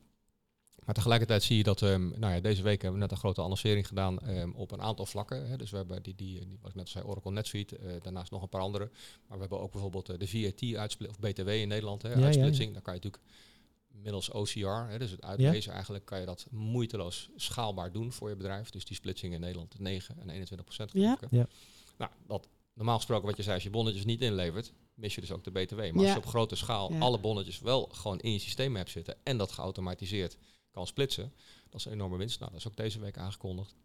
Maar 0.85 0.95
tegelijkertijd 0.95 1.43
zie 1.43 1.57
je 1.57 1.63
dat, 1.63 1.81
ehm, 1.81 2.19
nou 2.19 2.33
ja, 2.33 2.39
deze 2.39 2.61
week 2.61 2.81
hebben 2.81 2.99
we 2.99 3.05
net 3.05 3.11
een 3.11 3.21
grote 3.21 3.41
annoncering 3.41 3.87
gedaan 3.87 4.19
ehm, 4.19 4.51
op 4.51 4.71
een 4.71 4.81
aantal 4.81 5.05
vlakken. 5.05 5.47
Hè. 5.49 5.55
Dus 5.57 5.71
we 5.71 5.77
hebben 5.77 6.03
die, 6.03 6.15
die, 6.15 6.39
die, 6.45 6.57
wat 6.61 6.69
ik 6.69 6.75
net 6.75 6.85
al 6.85 6.91
zei, 6.91 7.05
Oracle 7.05 7.31
NetSuite, 7.31 7.77
eh, 7.77 7.93
daarnaast 8.01 8.31
nog 8.31 8.41
een 8.41 8.49
paar 8.49 8.61
andere. 8.61 8.89
Maar 9.27 9.37
we 9.37 9.39
hebben 9.39 9.59
ook 9.59 9.71
bijvoorbeeld 9.71 10.05
de 10.05 10.27
VAT-uitsplitsing, 10.27 11.09
of 11.09 11.19
BTW 11.31 11.47
in 11.49 11.67
Nederland, 11.67 12.01
hè, 12.01 12.07
Ja, 12.09 12.13
ja, 12.13 12.19
ja. 12.21 12.25
uitsplitsing. 12.27 12.73
Dan 12.73 12.81
kan 12.81 12.93
je 12.93 12.99
natuurlijk 13.03 13.23
middels 14.01 14.29
OCR, 14.29 14.67
hè, 14.67 14.97
dus 14.97 15.11
het 15.11 15.23
uitlezen 15.23 15.73
eigenlijk, 15.73 16.05
kan 16.05 16.19
je 16.19 16.25
dat 16.25 16.45
moeiteloos 16.51 17.29
schaalbaar 17.35 17.91
doen 17.91 18.11
voor 18.11 18.29
je 18.29 18.35
bedrijf. 18.35 18.69
Dus 18.69 18.85
die 18.85 18.95
splitsing 18.95 19.33
in 19.33 19.39
Nederland 19.39 19.79
9 19.79 20.19
en 20.19 20.29
21 20.29 20.65
procent. 20.65 20.91
Ja. 20.93 21.17
Ja. 21.29 21.47
Nou, 21.97 22.11
dat, 22.27 22.47
normaal 22.73 22.95
gesproken 22.95 23.25
wat 23.27 23.37
je 23.37 23.43
zei, 23.43 23.55
als 23.55 23.63
je 23.63 23.69
bonnetjes 23.69 24.05
niet 24.05 24.21
inlevert, 24.21 24.73
mis 24.93 25.15
je 25.15 25.21
dus 25.21 25.31
ook 25.31 25.43
de 25.43 25.51
BTW. 25.51 25.77
Maar 25.77 26.03
als 26.03 26.11
je 26.11 26.17
op 26.17 26.25
grote 26.25 26.55
schaal 26.55 26.91
alle 26.99 27.19
bonnetjes 27.19 27.59
wel 27.59 27.89
gewoon 27.91 28.19
in 28.19 28.31
je 28.31 28.39
systeem 28.39 28.75
hebt 28.75 28.89
zitten 28.89 29.15
en 29.23 29.37
dat 29.37 29.51
geautomatiseerd 29.51 30.37
kan 30.71 30.87
splitsen, 30.87 31.33
dat 31.69 31.79
is 31.79 31.85
een 31.85 31.91
enorme 31.91 32.17
winst. 32.17 32.39
Nou, 32.39 32.51
dat 32.51 32.59
is 32.59 32.67
ook 32.67 32.75
deze 32.75 32.99
week 32.99 33.17
aangekondigd. 33.17 33.75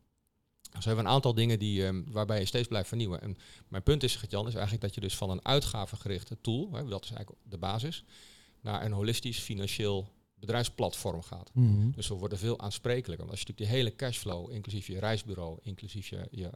Dus 0.70 0.80
we 0.80 0.86
hebben 0.86 1.04
een 1.06 1.12
aantal 1.12 1.34
dingen 1.34 1.58
die, 1.58 1.86
ehm, 1.86 2.02
waarbij 2.06 2.38
je 2.38 2.46
steeds 2.46 2.68
blijft 2.68 2.88
vernieuwen. 2.88 3.20
En 3.20 3.36
mijn 3.68 3.82
punt 3.82 4.02
is, 4.02 4.16
Gert-Jan, 4.16 4.46
is 4.46 4.54
eigenlijk 4.54 4.82
dat 4.82 4.94
je 4.94 5.00
dus 5.00 5.16
van 5.16 5.30
een 5.30 5.44
uitgavegerichte 5.44 6.40
tool, 6.40 6.68
hè, 6.72 6.88
dat 6.88 7.04
is 7.04 7.10
eigenlijk 7.10 7.40
de 7.44 7.58
basis, 7.58 8.04
naar 8.62 8.84
een 8.84 8.92
holistisch 8.92 9.38
financieel 9.38 10.08
bedrijfsplatform 10.34 11.22
gaat. 11.22 11.50
Mhm. 11.54 11.90
Dus 11.90 12.08
we 12.08 12.14
worden 12.14 12.38
veel 12.38 12.60
aansprekelijker. 12.60 13.26
Want 13.26 13.30
als 13.30 13.40
je 13.40 13.46
natuurlijk 13.46 13.70
die 13.70 13.78
hele 13.84 13.96
cashflow, 13.96 14.50
inclusief 14.52 14.86
je 14.86 14.98
reisbureau, 14.98 15.58
inclusief 15.62 16.06
je, 16.06 16.28
je 16.30 16.50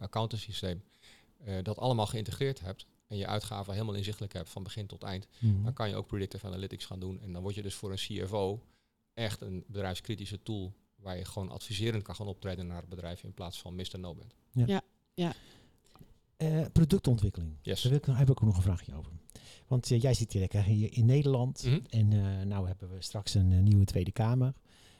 eh, 1.45 1.55
dat 1.63 1.79
allemaal 1.79 2.07
geïntegreerd 2.07 2.61
hebt 2.61 2.87
en 3.07 3.17
je 3.17 3.27
uitgaven 3.27 3.73
helemaal 3.73 3.95
inzichtelijk 3.95 4.33
hebt 4.33 4.49
van 4.49 4.63
begin 4.63 4.87
tot 4.87 5.03
eind, 5.03 5.27
Mhm. 5.39 5.63
dan 5.63 5.73
kan 5.73 5.89
je 5.89 5.95
ook 5.97 6.07
predictive 6.07 6.47
analytics 6.47 6.85
gaan 6.85 7.01
doen. 7.01 7.21
En 7.21 7.33
dan 7.33 7.43
word 7.43 7.55
je 7.55 7.63
dus 7.63 7.75
voor 7.75 7.91
een 7.91 7.97
CFO 7.97 8.63
echt 9.15 9.41
een 9.41 9.65
bedrijfskritische 9.67 10.43
tool 10.43 10.75
waar 10.97 11.17
je 11.17 11.25
gewoon 11.25 11.51
adviserend 11.51 12.03
kan 12.03 12.15
gaan 12.15 12.27
optreden 12.27 12.67
naar 12.67 12.81
het 12.81 12.89
bedrijf 12.89 13.23
in 13.23 13.35
plaats 13.35 13.61
van 13.61 13.75
Mr. 13.75 13.99
No 13.99 14.15
bent. 14.15 14.35
Eh, 16.37 16.65
productontwikkeling. 16.73 17.57
Yes. 17.63 17.83
Daar 17.83 17.93
heb 17.93 18.31
ik 18.31 18.31
ook 18.31 18.43
nog 18.43 18.57
een 18.57 18.63
vraagje 18.63 18.95
over. 18.95 19.13
Want 19.67 19.91
eh, 19.91 20.01
jij 20.01 20.15
zit 20.15 20.33
hier 20.33 20.41
lekker 20.41 20.63
hier 20.63 20.93
in 20.93 21.07
Nederland. 21.07 21.65
Mhm. 21.65 21.79
En 21.89 22.13
eh 22.13 22.47
nou 22.47 22.67
hebben 22.67 22.89
we 22.91 23.03
straks 23.03 23.35
een 23.35 23.53
eh, 23.53 23.59
nieuwe 23.61 23.85
Tweede 23.85 24.13
Kamer. 24.13 24.53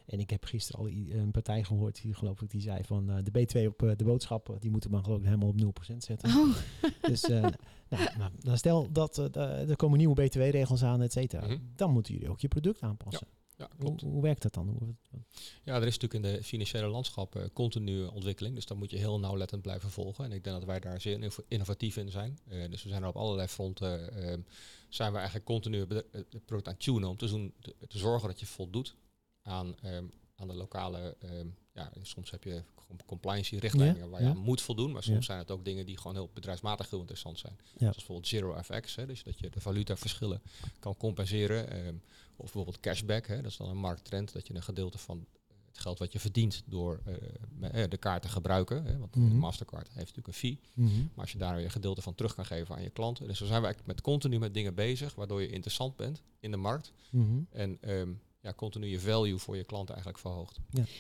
En 0.07 0.21
ik 0.21 0.31
heb 0.31 0.45
gisteren 0.45 0.81
al 0.81 0.89
een 0.89 1.31
partij 1.31 1.65
gehoord, 1.65 2.03
die 2.03 2.15
geloof 2.15 2.43
ik, 2.43 2.51
die 2.51 2.61
zei 2.61 2.85
van 2.85 3.11
eh, 3.11 3.17
de 3.23 3.31
B2 3.47 3.67
op 3.67 3.83
eh, 3.83 3.91
de 3.97 4.05
boodschappen, 4.05 4.61
die 4.61 4.71
moeten 4.71 4.91
we 4.91 5.03
geloof 5.03 5.19
ik 5.19 5.25
helemaal 5.25 5.49
op 5.49 5.57
0% 5.91 5.97
zetten. 5.97 6.29
Oh, 6.37 6.57
Dus 7.11 7.23
eh, 7.23 7.41
nou, 7.89 8.09
nou, 8.19 8.31
dan 8.41 8.57
stel 8.59 8.89
dat 8.93 9.19
eh, 9.19 9.25
da- 9.31 9.49
er 9.59 9.77
komen 9.77 9.99
nieuwe 9.99 10.15
BTW-regels 10.15 10.83
aan, 10.83 11.03
et 11.03 11.13
cetera. 11.13 11.47
Mhm. 11.47 11.59
Dan 11.77 11.91
moeten 11.93 12.13
jullie 12.15 12.31
ook 12.31 12.41
je 12.41 12.49
product 12.49 12.81
aanpassen. 12.83 13.27
Ja, 13.31 13.36
hoe, 13.71 13.79
klopt. 13.79 14.01
hoe 14.03 14.23
werkt 14.23 14.43
dat 14.43 14.55
dan? 14.55 14.69
Hoe, 14.79 14.95
Ja, 15.63 15.75
er 15.77 15.87
is 15.87 15.99
natuurlijk 15.99 16.25
in 16.25 16.33
de 16.37 16.43
financiële 16.45 16.87
landschap 16.87 17.35
eh, 17.37 17.45
continue 17.53 18.11
ontwikkeling. 18.13 18.55
Dus 18.55 18.67
daar 18.67 18.79
moet 18.79 18.91
je 18.91 18.97
heel 18.97 19.19
nauwlettend 19.19 19.63
blijven 19.63 19.91
volgen. 19.91 20.25
En 20.25 20.33
ik 20.33 20.45
denk 20.45 20.57
dat 20.57 20.65
wij 20.65 20.81
daar 20.81 21.01
zeer 21.01 21.13
inno- 21.13 21.45
innovatief 21.49 21.97
in 21.97 22.11
zijn. 22.11 22.39
Eh, 22.49 22.71
dus 22.71 22.83
we 22.83 22.89
zijn 22.89 23.03
er 23.03 23.09
op 23.09 23.17
allerlei 23.17 23.49
fronten. 23.49 24.13
eh, 24.17 24.39
zijn 24.89 25.11
we 25.11 25.17
eigenlijk 25.17 25.47
continu 25.47 25.81
het 25.89 26.05
het 26.13 26.45
product 26.45 26.67
aan 26.69 26.73
het 26.75 26.83
tunen 26.83 27.09
om 27.09 27.17
te, 27.17 27.27
doen, 27.27 27.53
te, 27.61 27.75
te 27.89 27.99
zorgen 27.99 28.29
dat 28.29 28.41
je 28.41 28.47
voldoet 28.47 28.95
aan, 29.43 29.75
ehm, 29.83 30.05
aan 30.37 30.49
de 30.49 30.55
lokale. 30.55 31.17
ehm, 31.21 31.47
ja, 31.75 31.93
soms 32.03 32.31
heb 32.31 32.45
je 32.45 32.63
com- 32.75 33.05
compliance 33.07 33.59
richtlijnen 33.59 33.97
Ja, 34.03 34.09
waar 34.09 34.21
je 34.21 34.27
ja. 34.27 34.33
aan 34.33 34.39
moet 34.39 34.61
voldoen. 34.61 34.93
Maar 34.93 35.03
soms 35.03 35.17
Ja. 35.19 35.23
zijn 35.25 35.39
het 35.39 35.51
ook 35.51 35.65
dingen 35.65 35.87
die 35.87 35.97
gewoon 35.99 36.15
heel 36.17 36.31
bedrijfsmatig 36.35 36.91
heel 36.91 36.99
interessant 36.99 37.39
zijn. 37.39 37.57
Zoals 37.79 37.97
bijvoorbeeld 37.97 38.27
zero 38.29 38.63
FX. 38.63 38.95
Hè, 38.97 39.07
dus 39.07 39.23
dat 39.23 39.39
je 39.39 39.51
de 39.51 39.61
valutaverschillen 39.61 40.43
kan 40.79 40.97
compenseren. 40.97 41.71
ehm, 41.71 41.95
of 42.37 42.45
bijvoorbeeld 42.45 42.81
cashback. 42.81 43.27
Hè, 43.27 43.37
dat 43.43 43.51
is 43.51 43.57
dan 43.57 43.69
een 43.69 43.77
markttrend. 43.77 44.33
Dat 44.33 44.47
je 44.47 44.55
een 44.55 44.63
gedeelte 44.63 44.99
van 44.99 45.27
het 45.67 45.79
geld 45.79 45.99
wat 45.99 46.13
je 46.13 46.21
verdient 46.21 46.63
door 46.67 47.01
eh, 47.05 47.83
eh, 47.85 47.91
de 47.91 47.97
kaart 47.97 48.23
te 48.23 48.29
gebruiken. 48.29 48.85
Hè, 48.85 48.99
want 48.99 49.15
Mhm. 49.17 49.37
Mastercard 49.37 49.87
heeft 49.87 49.99
natuurlijk 49.99 50.27
een 50.27 50.33
fee. 50.33 50.61
Maar 51.15 51.25
als 51.25 51.33
je 51.33 51.39
daar 51.39 51.55
weer 51.57 51.65
een 51.65 51.71
gedeelte 51.71 52.03
van 52.03 52.15
terug 52.15 52.35
kan 52.35 52.47
geven 52.47 52.75
aan 52.75 52.83
je 52.83 52.91
klanten. 52.91 53.27
Dus 53.27 53.39
zo 53.39 53.47
zijn 53.47 53.61
we 53.61 53.65
eigenlijk 53.67 53.95
met 53.97 54.05
continu 54.05 54.39
met 54.39 54.55
dingen 54.55 54.75
bezig. 54.75 55.15
Waardoor 55.15 55.41
je 55.41 55.49
interessant 55.49 55.97
bent 55.97 56.23
in 56.41 56.51
de 56.51 56.57
markt. 56.57 56.93
Mhm. 57.11 57.41
En 57.51 57.79
ehm, 57.81 58.13
ja, 58.47 58.53
continu 58.57 58.87
je 58.87 59.01
value 59.01 59.39
voor 59.39 59.57
je 59.57 59.65
klanten 59.65 59.95
eigenlijk 59.95 60.25
verhoogt. 60.25 60.59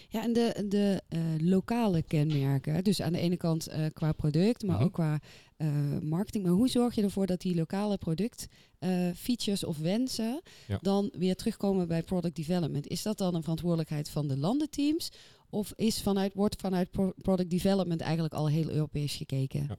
Ja, 0.08 0.22
en 0.22 0.32
de, 0.32 0.64
de 0.68 1.02
eh, 1.08 1.20
lokale 1.38 2.02
kenmerken. 2.02 2.84
Dus 2.84 3.02
aan 3.02 3.12
de 3.12 3.18
ene 3.18 3.36
kant 3.36 3.66
eh, 3.66 3.84
qua 3.92 4.12
product, 4.12 4.62
maar 4.62 4.76
Mhm. 4.76 4.84
ook 4.84 4.92
qua 4.92 5.20
eh, 5.56 5.98
marketing. 6.02 6.44
Maar 6.44 6.52
hoe 6.52 6.68
zorg 6.68 6.94
je 6.94 7.02
ervoor 7.02 7.26
dat 7.26 7.40
die 7.40 7.54
lokale 7.54 7.96
product 7.98 8.46
eh, 8.78 9.08
features 9.14 9.64
of 9.64 9.78
wensen 9.78 10.40
Ja. 10.66 10.78
dan 10.82 11.10
weer 11.18 11.36
terugkomen 11.36 11.88
bij 11.88 12.02
product 12.02 12.36
development? 12.36 12.86
Is 12.88 13.02
dat 13.02 13.18
dan 13.18 13.34
een 13.34 13.42
verantwoordelijkheid 13.42 14.08
van 14.08 14.26
de 14.28 14.36
landenteams? 14.36 15.10
Of 15.50 15.72
is 15.76 16.02
vanuit, 16.02 16.34
wordt 16.34 16.60
vanuit 16.60 16.90
pro- 16.90 17.12
product 17.22 17.50
development 17.50 18.00
eigenlijk 18.00 18.34
al 18.34 18.48
heel 18.48 18.70
Europees 18.70 19.14
gekeken? 19.14 19.66
Ja. 19.68 19.76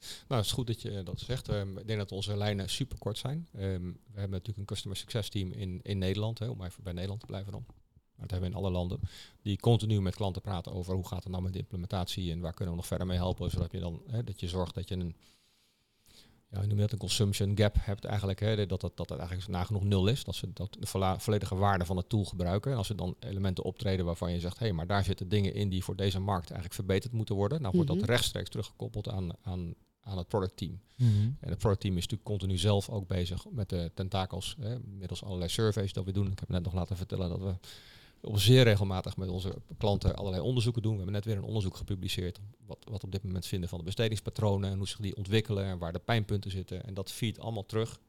Nou, 0.00 0.40
het 0.40 0.44
is 0.44 0.52
goed 0.52 0.66
dat 0.66 0.82
je 0.82 1.02
dat 1.02 1.20
zegt. 1.20 1.48
Ehm, 1.48 1.78
ik 1.78 1.86
denk 1.86 1.98
dat 1.98 2.12
onze 2.12 2.36
lijnen 2.36 2.68
super 2.70 2.98
kort 2.98 3.18
zijn. 3.18 3.48
Ehm, 3.52 3.60
we 3.84 4.20
hebben 4.20 4.30
natuurlijk 4.30 4.58
een 4.58 4.64
customer 4.64 4.96
success 4.96 5.28
team 5.28 5.52
in, 5.52 5.80
in 5.82 5.98
Nederland, 5.98 6.38
hè, 6.38 6.48
om 6.48 6.62
even 6.64 6.82
bij 6.82 6.92
Nederland 6.92 7.20
te 7.20 7.26
blijven 7.26 7.52
dan. 7.52 7.64
Maar 7.66 8.28
dat 8.28 8.30
hebben 8.30 8.50
we 8.50 8.56
in 8.56 8.62
alle 8.64 8.70
landen. 8.78 9.00
Die 9.42 9.56
continu 9.58 10.00
met 10.00 10.14
klanten 10.14 10.42
praten 10.42 10.72
over 10.72 10.94
hoe 10.94 11.06
gaat 11.06 11.22
het 11.22 11.32
nou 11.32 11.42
met 11.44 11.52
de 11.52 11.58
implementatie 11.58 12.32
en 12.32 12.40
waar 12.40 12.54
kunnen 12.54 12.74
we 12.74 12.80
nog 12.80 12.88
verder 12.88 13.06
mee 13.06 13.16
helpen. 13.16 13.50
Zodat 13.50 13.72
je 13.72 13.80
dan 13.80 14.02
hè, 14.06 14.24
dat 14.24 14.40
je 14.40 14.48
zorgt 14.48 14.74
dat 14.74 14.88
je 14.88 14.94
een, 14.94 15.16
ja, 16.50 16.60
noem 16.60 16.70
je 16.70 16.76
dat, 16.76 16.92
een 16.92 16.98
consumption 16.98 17.56
gap 17.56 17.76
hebt 17.78 18.04
eigenlijk. 18.04 18.40
Hè, 18.40 18.66
dat, 18.66 18.80
dat, 18.80 18.96
dat 18.96 19.08
het 19.08 19.18
eigenlijk 19.18 19.48
nagenoeg 19.48 19.84
nul 19.84 20.06
is. 20.06 20.24
Dat 20.24 20.34
ze 20.34 20.52
dat 20.52 20.76
de 20.80 21.16
volledige 21.18 21.54
waarde 21.54 21.84
van 21.84 21.96
het 21.96 22.08
tool 22.08 22.24
gebruiken. 22.24 22.70
En 22.72 22.76
als 22.76 22.88
er 22.88 22.96
dan 22.96 23.16
elementen 23.20 23.64
optreden 23.64 24.04
waarvan 24.04 24.32
je 24.32 24.40
zegt, 24.40 24.58
hé, 24.58 24.66
hey, 24.66 24.74
maar 24.74 24.86
daar 24.86 25.04
zitten 25.04 25.28
dingen 25.28 25.54
in 25.54 25.68
die 25.68 25.84
voor 25.84 25.96
deze 25.96 26.20
markt 26.20 26.44
eigenlijk 26.50 26.74
verbeterd 26.74 27.12
moeten 27.12 27.34
worden. 27.34 27.62
Nou 27.62 27.76
wordt 27.76 27.90
Mhm. 27.90 27.98
dat 27.98 28.08
rechtstreeks 28.08 28.48
teruggekoppeld 28.50 29.08
aan, 29.08 29.30
aan, 29.42 29.74
aan 30.10 30.18
het 30.18 30.28
productteam. 30.28 30.80
Mhm. 30.96 31.10
En 31.40 31.48
het 31.48 31.58
productteam 31.58 31.96
is 31.96 32.02
natuurlijk 32.02 32.28
continu 32.28 32.58
zelf 32.58 32.88
ook 32.88 33.06
bezig 33.06 33.46
met 33.50 33.68
de 33.68 33.90
tentakels, 33.94 34.56
hè, 34.60 34.78
middels 34.78 35.24
allerlei 35.24 35.50
surveys 35.50 35.92
dat 35.92 36.04
we 36.04 36.12
doen. 36.12 36.30
Ik 36.30 36.38
heb 36.38 36.48
net 36.48 36.62
nog 36.62 36.72
laten 36.72 36.96
vertellen 36.96 37.28
dat 37.28 37.40
we 37.40 37.54
op 38.22 38.38
zeer 38.38 38.62
regelmatig 38.62 39.16
met 39.16 39.28
onze 39.28 39.54
klanten 39.78 40.16
allerlei 40.16 40.42
onderzoeken 40.42 40.82
doen. 40.82 40.90
We 40.90 40.96
hebben 40.96 41.14
net 41.14 41.24
weer 41.24 41.36
een 41.36 41.42
onderzoek 41.42 41.76
gepubliceerd 41.76 42.40
wat, 42.66 42.78
wat 42.90 43.04
op 43.04 43.12
dit 43.12 43.22
moment 43.22 43.46
vinden 43.46 43.68
van 43.68 43.78
de 43.78 43.84
bestedingspatronen 43.84 44.70
en 44.70 44.78
hoe 44.78 44.88
zich 44.88 44.98
die 44.98 45.16
ontwikkelen 45.16 45.64
en 45.64 45.78
waar 45.78 45.92
de 45.92 45.98
pijnpunten 45.98 46.50
zitten. 46.50 46.84
En 46.84 46.94
dat 46.94 47.12
feedt 47.12 47.38
allemaal 47.38 47.66
terug 47.66 48.00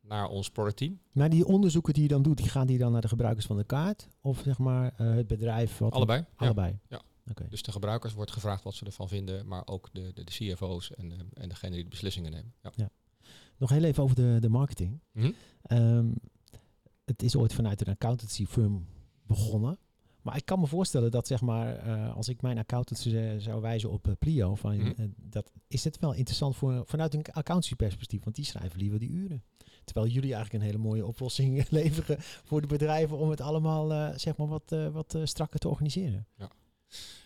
naar 0.00 0.28
ons 0.28 0.50
productteam. 0.50 0.98
Maar 1.12 1.30
die 1.30 1.46
onderzoeken 1.46 1.92
die 1.92 2.02
je 2.02 2.08
dan 2.08 2.22
doet, 2.22 2.36
die 2.36 2.48
gaan 2.48 2.66
die 2.66 2.78
dan 2.78 2.92
naar 2.92 3.00
de 3.00 3.08
gebruikers 3.08 3.46
van 3.46 3.56
de 3.56 3.64
kaart? 3.64 4.08
Of 4.20 4.40
zeg 4.44 4.58
maar 4.58 4.92
eh, 4.96 5.14
het 5.14 5.26
bedrijf? 5.26 5.78
Wat 5.78 5.92
Allebei. 5.92 6.18
Ja. 6.18 6.26
Allebei? 6.36 6.78
Ja. 6.88 7.02
Dus 7.48 7.62
de 7.62 7.72
gebruikers 7.72 8.12
wordt 8.12 8.30
gevraagd 8.30 8.62
wat 8.62 8.74
ze 8.74 8.84
ervan 8.84 9.08
vinden, 9.08 9.46
maar 9.46 9.62
ook 9.66 9.88
de, 9.92 10.12
de, 10.12 10.24
de 10.24 10.32
CFO's 10.32 10.90
en, 10.90 11.12
eh, 11.12 11.18
en 11.32 11.48
degene 11.48 11.74
die 11.74 11.82
de 11.82 11.88
beslissingen 11.88 12.30
nemen. 12.30 12.54
Ja. 12.74 12.90
Nog 13.56 13.70
heel 13.70 13.84
even 13.84 14.02
over 14.02 14.16
de, 14.16 14.36
de 14.40 14.48
marketing. 14.48 15.00
Mhm. 15.12 15.30
Ehm, 15.62 16.08
het 17.04 17.22
is 17.22 17.36
ooit 17.36 17.52
vanuit 17.52 17.80
een 17.80 17.92
accountancy 17.92 18.46
firm 18.46 18.86
begonnen. 19.26 19.78
Maar 20.24 20.36
ik 20.36 20.44
kan 20.44 20.60
me 20.60 20.66
voorstellen 20.66 21.10
dat 21.10 21.26
zeg 21.26 21.40
maar, 21.40 21.76
eh, 21.76 22.16
als 22.16 22.28
ik 22.28 22.42
mijn 22.42 22.58
accountant 22.58 22.98
zou 23.42 23.60
wijzen 23.60 23.90
op 23.90 24.08
eh, 24.08 24.12
Plio, 24.18 24.54
van, 24.54 24.80
eh, 24.80 25.04
dat, 25.16 25.52
is 25.68 25.84
het 25.84 25.98
wel 25.98 26.12
interessant 26.12 26.56
voor, 26.56 26.82
vanuit 26.86 27.14
een 27.14 27.24
accountancy 27.24 27.74
perspectief, 27.74 28.24
want 28.24 28.36
die 28.36 28.44
schrijven 28.44 28.78
liever 28.78 28.98
die 28.98 29.10
uren. 29.10 29.44
Terwijl 29.84 30.06
jullie 30.06 30.34
eigenlijk 30.34 30.62
een 30.64 30.70
hele 30.70 30.82
mooie 30.82 31.06
oplossing 31.06 31.68
leveren 31.70 32.16
voor 32.20 32.60
de 32.60 32.66
bedrijven 32.66 33.18
om 33.18 33.30
het 33.30 33.40
allemaal 33.40 34.18
zeg 34.18 34.36
maar 34.36 34.48
wat, 34.48 34.76
wat 34.92 35.18
strakker 35.24 35.60
te 35.60 35.68
organiseren. 35.68 36.26
Ja, 36.36 36.50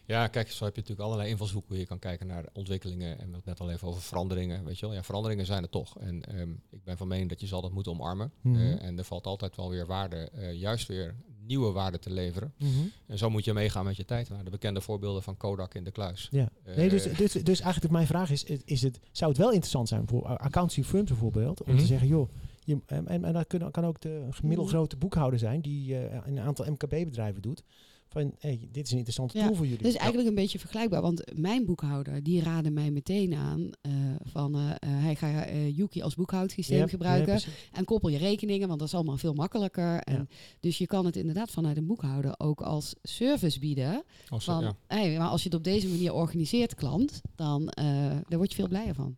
kijk, 0.07 0.51
zo 0.51 0.65
heb 0.65 0.75
je 0.75 0.81
natuurlijk 0.81 1.01
allerlei 1.01 1.31
invalshoeken 1.31 1.71
hoe 1.71 1.79
je 1.79 1.87
kan 1.87 1.99
kijken 1.99 2.27
naar 2.27 2.45
ontwikkelingen. 2.53 3.19
En 3.19 3.31
we 3.31 3.37
het 3.37 3.45
net 3.45 3.61
al 3.61 3.71
even 3.71 3.89
over 3.89 4.03
veranderingen. 4.03 4.65
Weet 4.65 4.79
je 4.79 4.87
wel, 4.87 4.95
ja, 4.95 5.03
veranderingen 5.03 5.47
zijn 5.47 5.63
er 5.63 5.69
toch. 5.69 5.99
En 5.99 6.25
ehm, 6.25 6.51
ik 6.71 6.85
ben 6.85 6.97
van 6.97 7.09
mening 7.09 7.29
dat 7.29 7.41
je 7.41 7.47
ze 7.47 7.55
altijd 7.55 7.73
moet 7.73 7.89
omarmen. 7.89 8.33
Mhm. 8.41 8.57
Eh, 8.57 8.83
en 8.83 8.99
er 8.99 9.05
valt 9.05 9.27
altijd 9.27 9.57
wel 9.57 9.71
weer 9.71 9.87
waarde, 9.87 10.17
eh, 10.17 10.53
juist 10.55 10.89
weer 10.89 11.15
nieuwe 11.47 11.73
waarde 11.73 11.99
te 11.99 12.11
leveren. 12.11 12.53
Mhm. 12.59 12.71
En 13.07 13.19
zo 13.19 13.31
moet 13.31 13.45
je 13.45 13.53
meegaan 13.53 13.85
met 13.85 13.97
je 13.97 14.05
tijd. 14.05 14.29
Nou, 14.29 14.45
de 14.45 14.51
bekende 14.51 14.81
voorbeelden 14.81 15.23
van 15.23 15.37
Kodak 15.37 15.75
in 15.75 15.85
de 15.85 15.91
kluis. 15.91 16.29
Ja. 16.31 16.49
Eh, 16.65 16.77
Nee, 16.77 16.89
dus, 16.89 17.03
dus, 17.03 17.33
dus 17.33 17.61
eigenlijk 17.61 17.93
mijn 17.93 18.07
vraag 18.07 18.31
is, 18.31 18.45
is 18.45 18.83
het, 18.83 18.99
zou 19.13 19.31
het 19.31 19.41
wel 19.41 19.49
interessant 19.51 19.89
zijn 19.89 20.09
voor 20.09 20.25
accountancy 20.25 20.83
firms 20.83 21.09
bijvoorbeeld, 21.09 21.63
om 21.63 21.71
Mhm. 21.71 21.81
te 21.81 21.87
zeggen, 21.87 22.09
joh, 22.09 22.29
je, 22.65 22.79
en, 22.87 23.07
en, 23.09 23.25
en 23.25 23.33
dat 23.33 23.47
kunnen, 23.47 23.71
kan 23.71 23.85
ook 23.87 24.01
de 24.01 24.29
middelgrote 24.43 24.97
boekhouder 24.97 25.39
zijn 25.39 25.61
die 25.61 25.95
een 26.27 26.41
aantal 26.41 26.67
MKB-bedrijven 26.71 27.43
doet. 27.43 27.63
Van, 28.09 28.35
hey, 28.39 28.69
dit 28.73 28.85
is 28.85 28.91
een 28.91 28.97
interessante 28.97 29.39
Ja, 29.39 29.47
tool 29.47 29.55
voor 29.55 29.67
jullie. 29.67 29.83
Dus 29.83 29.95
eigenlijk 29.95 30.29
een 30.29 30.35
beetje 30.35 30.59
vergelijkbaar, 30.59 31.03
want 31.03 31.23
mijn 31.39 31.65
boekhouder 31.65 32.23
die 32.23 32.43
raadde 32.43 32.71
mij 32.71 32.91
meteen 32.91 33.35
aan 33.35 33.71
eh, 33.81 33.93
van 34.23 34.55
eh, 34.55 34.71
eh, 34.71 34.77
hij 34.81 35.15
ga 35.17 35.45
eh, 35.45 35.77
Yuki 35.77 36.03
als 36.03 36.15
boekhoudsysteem 36.15 36.89
gebruiken 36.89 37.41
en 37.73 37.85
koppel 37.85 38.09
je 38.09 38.19
rekeningen, 38.19 38.67
want 38.69 38.79
dat 38.79 38.89
is 38.89 38.95
allemaal 38.95 39.17
veel 39.17 39.35
makkelijker. 39.35 40.01
En 40.01 40.15
Ja. 40.15 40.27
Dus 40.61 40.79
je 40.79 40.87
kan 40.87 41.05
het 41.05 41.17
inderdaad 41.17 41.51
vanuit 41.51 41.77
een 41.77 41.87
boekhouder 41.87 42.35
ook 42.39 42.61
als 42.61 42.95
service 43.03 43.59
bieden. 43.59 44.03
Zo, 44.29 44.39
Van, 44.39 44.63
ja. 44.63 44.77
hey, 44.87 45.19
maar 45.19 45.29
als 45.29 45.43
je 45.43 45.49
het 45.49 45.59
op 45.59 45.65
deze 45.65 45.89
manier 45.89 46.13
organiseert, 46.13 46.75
klant, 46.75 47.21
dan 47.35 47.69
eh, 47.69 47.85
daar 48.29 48.39
word 48.39 48.51
je 48.51 48.57
veel 48.57 48.69
blijer 48.69 48.95
van. 48.95 49.17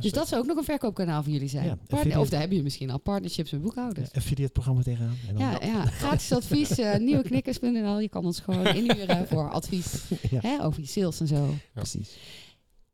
Dus 0.00 0.12
dat 0.12 0.28
zou 0.28 0.40
ook 0.40 0.46
nog 0.46 0.56
een 0.56 0.64
verkoopkanaal 0.64 1.22
voor 1.22 1.32
jullie 1.32 1.48
zijn. 1.48 1.64
Ja, 1.64 1.74
Partner- 1.74 1.96
affiliate- 1.98 2.20
of 2.20 2.28
daar 2.28 2.38
hebben 2.40 2.56
jullie 2.56 2.64
misschien 2.70 2.90
al 2.90 2.98
partnerships 3.00 3.50
met 3.50 3.62
boekhouders. 3.62 4.08
Ja, 4.12 4.18
affiliate-programma 4.20 4.82
tegenaan. 4.82 5.16
En 5.28 5.34
dan, 5.34 5.42
Ja, 5.46 5.58
ja, 5.64 5.84
gratis 5.84 6.32
advies, 6.32 6.70
eh 6.78 6.98
nieuweknikkers.nl. 6.98 8.00
Je 8.00 8.08
kan 8.08 8.24
ons 8.24 8.40
gewoon 8.40 8.66
inhuren 8.84 9.28
voor 9.28 9.50
advies 9.50 10.02
Ja. 10.30 10.40
hè, 10.40 10.64
over 10.64 10.80
je 10.80 10.86
sales 10.86 11.20
en 11.20 11.26
zo. 11.26 11.54
precies. 11.74 12.16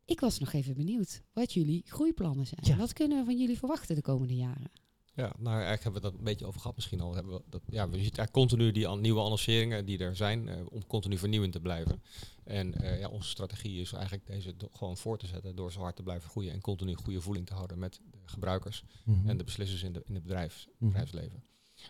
Ik 0.04 0.20
was 0.20 0.38
nog 0.38 0.52
even 0.52 0.74
benieuwd 0.74 1.22
wat 1.32 1.52
jullie 1.52 1.82
groeiplannen 1.86 2.46
zijn. 2.46 2.78
Wat 2.78 2.92
kunnen 2.92 3.18
we 3.18 3.24
van 3.24 3.38
jullie 3.38 3.58
verwachten 3.58 3.94
de 3.94 4.02
komende 4.02 4.34
jaren? 4.36 4.70
Ja, 5.18 5.32
nou 5.38 5.54
eigenlijk 5.54 5.82
hebben 5.82 6.02
we 6.02 6.08
dat 6.08 6.18
een 6.18 6.24
beetje 6.24 6.46
over 6.46 6.60
gehad 6.60 6.76
misschien 6.76 7.00
al. 7.00 7.14
Hebben 7.14 7.32
we, 7.34 7.42
dat, 7.50 7.60
ja, 7.70 7.84
we 7.84 7.90
zien 7.92 8.00
eigenlijk 8.02 8.32
continu 8.32 8.72
die 8.72 8.86
an- 8.86 9.00
nieuwe 9.00 9.20
annonceringen 9.20 9.84
die 9.84 9.98
er 9.98 10.16
zijn, 10.16 10.48
eh, 10.48 10.56
om 10.70 10.86
continu 10.86 11.18
vernieuwend 11.18 11.52
te 11.52 11.60
blijven. 11.60 12.02
En 12.44 12.74
eh, 12.74 12.98
ja, 13.00 13.08
onze 13.08 13.28
strategie 13.28 13.80
is 13.80 13.92
eigenlijk 13.92 14.26
deze 14.26 14.54
gewoon 14.72 14.96
voor 14.96 15.18
te 15.18 15.26
zetten 15.26 15.56
door 15.56 15.72
zo 15.72 15.80
hard 15.80 15.96
te 15.96 16.02
blijven 16.02 16.30
groeien 16.30 16.52
en 16.52 16.60
continu 16.60 16.94
goede 16.94 17.20
voeling 17.20 17.46
te 17.46 17.54
houden 17.54 17.78
met 17.78 18.00
de 18.10 18.18
gebruikers 18.24 18.82
Mhm. 19.04 19.28
en 19.28 19.36
de 19.36 19.44
beslissers 19.44 19.82
in, 19.82 19.92
de, 19.92 20.02
in 20.06 20.14
het 20.14 20.22
bedrijf, 20.22 20.66
Mhm. 20.78 20.86
bedrijfsleven. 20.86 21.42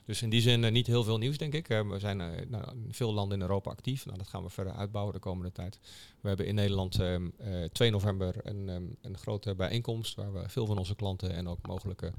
Dus 0.04 0.22
in 0.22 0.30
die 0.30 0.40
zin 0.40 0.64
eh, 0.64 0.70
niet 0.72 0.86
heel 0.86 1.04
veel 1.04 1.18
nieuws, 1.18 1.38
denk 1.38 1.54
ik. 1.54 1.66
We 1.66 1.96
zijn 1.98 2.16
nou, 2.48 2.70
in 2.84 2.94
veel 2.94 3.12
landen 3.12 3.36
in 3.36 3.42
Europa 3.42 3.70
actief. 3.70 4.04
Nou, 4.06 4.18
dat 4.18 4.28
gaan 4.28 4.42
we 4.42 4.50
verder 4.50 4.72
uitbouwen 4.72 5.14
de 5.14 5.20
komende 5.20 5.52
tijd. 5.52 5.78
We 6.20 6.28
hebben 6.28 6.46
in 6.46 6.54
Nederland 6.54 7.00
ehm, 7.00 7.28
eh 7.38 7.64
2 7.64 7.90
november 7.90 8.34
een, 8.46 8.68
ehm, 8.68 8.84
een 9.00 9.18
grote 9.18 9.54
bijeenkomst 9.54 10.14
waar 10.14 10.32
we 10.32 10.48
veel 10.48 10.66
van 10.66 10.78
onze 10.78 10.94
klanten 10.94 11.32
en 11.34 11.48
ook 11.48 11.66
mogelijke 11.66 12.12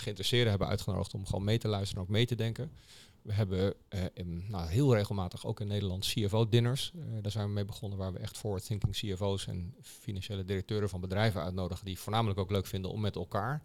geïnteresseerden 0.00 0.50
hebben 0.50 0.68
uitgenodigd 0.68 1.14
om 1.14 1.26
gewoon 1.26 1.44
mee 1.44 1.58
te 1.58 1.68
luisteren 1.68 1.96
en 2.02 2.08
ook 2.08 2.14
mee 2.14 2.26
te 2.26 2.34
denken. 2.34 2.70
We 3.22 3.32
hebben 3.32 3.74
eh, 3.88 4.00
in- 4.14 4.44
nou, 4.48 4.68
heel 4.68 4.94
regelmatig 4.94 5.46
ook 5.46 5.60
in 5.60 5.66
Nederland 5.66 6.04
CFO-dinners. 6.06 6.92
daar 7.20 7.32
zijn 7.32 7.46
we 7.46 7.52
mee 7.52 7.64
begonnen, 7.64 7.98
waar 7.98 8.12
we 8.12 8.18
echt 8.18 8.36
forward-thinking 8.38 8.92
CFO's 8.94 9.46
en 9.46 9.74
financiële 9.80 10.44
directeuren 10.44 10.88
van 10.88 11.00
bedrijven 11.00 11.42
uitnodigen, 11.42 11.84
die 11.84 11.98
voornamelijk 11.98 12.38
ook 12.40 12.50
leuk 12.50 12.66
vinden 12.66 12.90
om 12.90 13.00
met 13.00 13.16
elkaar 13.16 13.60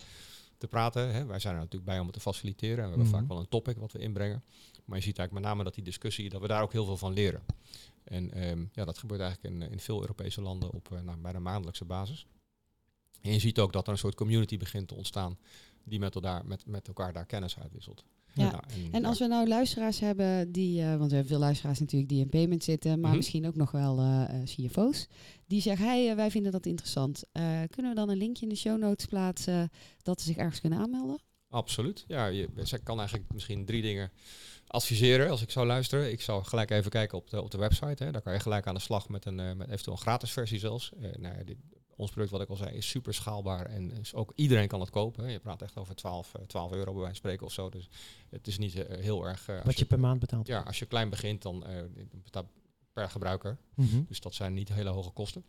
te 0.57 0.67
praten. 0.67 1.13
Hè. 1.13 1.25
Wij 1.25 1.39
zijn 1.39 1.53
er 1.53 1.59
natuurlijk 1.59 1.86
bij 1.89 1.99
om 1.99 2.05
het 2.05 2.13
te 2.13 2.19
faciliteren. 2.21 2.78
En 2.78 2.84
we 2.84 2.89
hebben 2.89 3.07
Mhm. 3.07 3.15
vaak 3.17 3.28
wel 3.28 3.39
een 3.39 3.47
topic 3.49 3.78
wat 3.78 3.91
we 3.91 3.99
inbrengen. 3.99 4.43
Maar 4.86 4.97
je 4.97 5.03
ziet 5.03 5.17
eigenlijk 5.17 5.32
met 5.34 5.43
name 5.43 5.63
dat 5.63 5.75
die 5.75 5.84
discussie, 5.84 6.30
dat 6.30 6.41
we 6.41 6.47
daar 6.47 6.61
ook 6.61 6.71
heel 6.71 6.86
veel 6.86 6.97
van 6.97 7.13
leren. 7.13 7.41
En 8.03 8.32
ehm, 8.34 8.65
ja, 8.73 8.86
dat 8.86 8.97
gebeurt 8.97 9.21
eigenlijk 9.21 9.55
in, 9.55 9.71
in 9.71 9.80
veel 9.80 10.01
Europese 10.01 10.41
landen 10.41 10.71
op 10.71 10.89
uh, 10.93 10.99
nou, 10.99 11.17
bijna 11.17 11.39
maandelijkse 11.39 11.86
basis. 11.86 12.25
En 13.21 13.32
je 13.34 13.39
ziet 13.39 13.59
ook 13.59 13.73
dat 13.73 13.86
er 13.86 13.91
een 13.91 13.97
soort 13.97 14.15
community 14.15 14.57
begint 14.57 14.88
te 14.88 14.95
ontstaan 14.95 15.38
die 15.88 15.99
met, 15.99 16.15
elkaar, 16.15 16.45
met, 16.45 16.65
met 16.65 16.88
elkaar 16.88 17.13
daar 17.13 17.25
kennis 17.25 17.59
uitwisselt. 17.59 18.03
Ja. 18.33 18.51
Nou, 18.51 18.63
en, 18.91 19.05
als 19.05 19.19
we 19.19 19.27
nou 19.27 19.47
luisteraars 19.47 19.99
hebben 19.99 20.51
die, 20.51 20.81
eh, 20.81 20.88
want 20.88 21.09
we 21.09 21.15
hebben 21.15 21.27
veel 21.27 21.39
luisteraars 21.39 21.79
natuurlijk 21.79 22.09
die 22.09 22.21
in 22.21 22.29
payment 22.29 22.63
zitten, 22.63 22.99
maar 22.99 23.09
Mhm. 23.09 23.17
misschien 23.17 23.47
ook 23.47 23.55
nog 23.55 23.71
wel 23.71 23.99
eh, 23.99 24.23
eh, 24.23 24.43
CFO's, 24.43 25.07
die 25.45 25.61
zeggen, 25.61 25.85
hey, 25.88 26.15
wij 26.15 26.31
vinden 26.31 26.51
dat 26.51 26.65
interessant. 26.65 27.23
Kunnen 27.69 27.91
we 27.91 27.93
dan 27.93 28.09
een 28.09 28.17
linkje 28.17 28.43
in 28.43 28.49
de 28.49 28.55
show 28.55 28.79
notes 28.79 29.05
plaatsen 29.05 29.69
dat 30.01 30.19
ze 30.21 30.25
zich 30.27 30.38
ergens 30.38 30.61
kunnen 30.61 30.79
aanmelden? 30.79 31.19
Absoluut. 31.49 32.03
Ja, 32.07 32.25
je 32.25 32.49
ze 32.63 32.77
kan 32.77 32.99
eigenlijk 32.99 33.33
misschien 33.33 33.65
drie 33.65 33.81
dingen 33.81 34.11
adviseren 34.67 35.29
als 35.29 35.41
ik 35.41 35.49
zou 35.51 35.65
luisteren. 35.65 36.11
Ik 36.11 36.21
zou 36.21 36.43
gelijk 36.43 36.71
even 36.71 36.91
kijken 36.91 37.17
op 37.17 37.29
de, 37.29 37.41
op 37.41 37.51
de 37.51 37.57
website. 37.57 38.03
Hè. 38.03 38.11
Daar 38.11 38.21
kan 38.21 38.33
je 38.33 38.39
gelijk 38.39 38.67
aan 38.67 38.75
de 38.75 38.81
slag 38.81 39.09
met 39.09 39.25
een, 39.25 39.35
met 39.35 39.67
eventueel 39.67 39.95
een 39.95 40.01
gratis 40.01 40.31
versie 40.31 40.59
zelfs. 40.59 40.91
Nou 40.99 41.38
ja, 41.38 41.43
dit, 41.43 41.57
ons 41.97 42.11
product, 42.11 42.31
wat 42.31 42.41
ik 42.41 42.49
al 42.49 42.55
zei, 42.55 42.75
is 42.75 42.89
super 42.89 43.13
schaalbaar 43.13 43.65
en 43.65 43.91
is 43.91 44.13
ook 44.13 44.31
iedereen 44.35 44.67
kan 44.67 44.79
het 44.79 44.89
kopen. 44.89 45.23
hè. 45.23 45.31
Je 45.31 45.39
praat 45.39 45.61
echt 45.61 45.77
over 45.77 45.95
12, 45.95 46.33
eh, 46.33 46.41
12 46.41 46.71
euro 46.71 46.83
bij 46.91 47.01
wijze 47.01 47.05
van 47.07 47.15
spreken 47.15 47.45
of 47.45 47.51
zo. 47.53 47.69
Dus 47.69 47.89
het 48.29 48.47
is 48.47 48.57
niet 48.57 48.75
eh, 48.75 48.99
heel 49.03 49.25
erg... 49.27 49.47
eh, 49.47 49.63
Wat 49.63 49.79
je 49.79 49.85
per 49.85 49.99
maand 49.99 50.19
betaalt. 50.19 50.47
Ja, 50.47 50.59
als 50.61 50.79
je 50.79 50.85
klein 50.85 51.09
begint, 51.09 51.41
dan 51.41 51.65
eh, 51.65 51.83
betaal 52.23 52.49
per 52.93 53.09
gebruiker. 53.09 53.57
Mhm. 53.73 54.01
Dus 54.07 54.19
dat 54.19 54.33
zijn 54.33 54.53
niet 54.53 54.69
hele 54.69 54.89
hoge 54.89 55.09
kosten. 55.09 55.43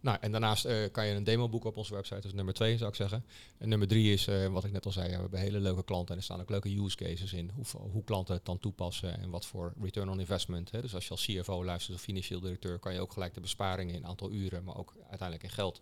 Nou, 0.00 0.18
en 0.20 0.30
daarnaast 0.30 0.64
eh, 0.64 0.76
kan 0.92 1.06
je 1.06 1.14
een 1.14 1.24
demo 1.24 1.48
boeken 1.48 1.70
op 1.70 1.76
onze 1.76 1.94
website. 1.94 2.14
Dat 2.14 2.24
is 2.24 2.32
nummer 2.32 2.54
twee, 2.54 2.76
zou 2.76 2.90
ik 2.90 2.96
zeggen. 2.96 3.24
En 3.58 3.68
nummer 3.68 3.88
drie 3.88 4.12
is, 4.12 4.26
eh, 4.26 4.46
wat 4.46 4.64
ik 4.64 4.72
net 4.72 4.86
al 4.86 4.92
zei, 4.92 5.08
ja, 5.08 5.14
we 5.14 5.20
hebben 5.20 5.40
hele 5.40 5.60
leuke 5.60 5.84
klanten. 5.84 6.10
En 6.10 6.16
er 6.16 6.24
staan 6.24 6.40
ook 6.40 6.50
leuke 6.50 6.80
use 6.82 6.96
cases 6.96 7.32
in. 7.32 7.50
Hoe, 7.54 7.64
hoe 7.90 8.04
klanten 8.04 8.34
het 8.34 8.44
dan 8.44 8.58
toepassen 8.58 9.18
en 9.18 9.30
wat 9.30 9.46
voor 9.46 9.72
return 9.80 10.08
on 10.08 10.20
investment. 10.20 10.70
Hè. 10.70 10.80
Dus 10.80 10.94
als 10.94 11.04
je 11.04 11.10
als 11.10 11.26
CFO 11.26 11.64
luistert 11.64 11.96
of 11.96 12.02
financieel 12.02 12.40
directeur, 12.40 12.78
kan 12.78 12.94
je 12.94 13.00
ook 13.00 13.12
gelijk 13.12 13.34
de 13.34 13.40
besparingen 13.40 13.94
in 13.94 14.06
aantal 14.06 14.32
uren, 14.32 14.64
maar 14.64 14.76
ook 14.76 14.94
uiteindelijk 15.08 15.42
in 15.42 15.50
geld 15.50 15.80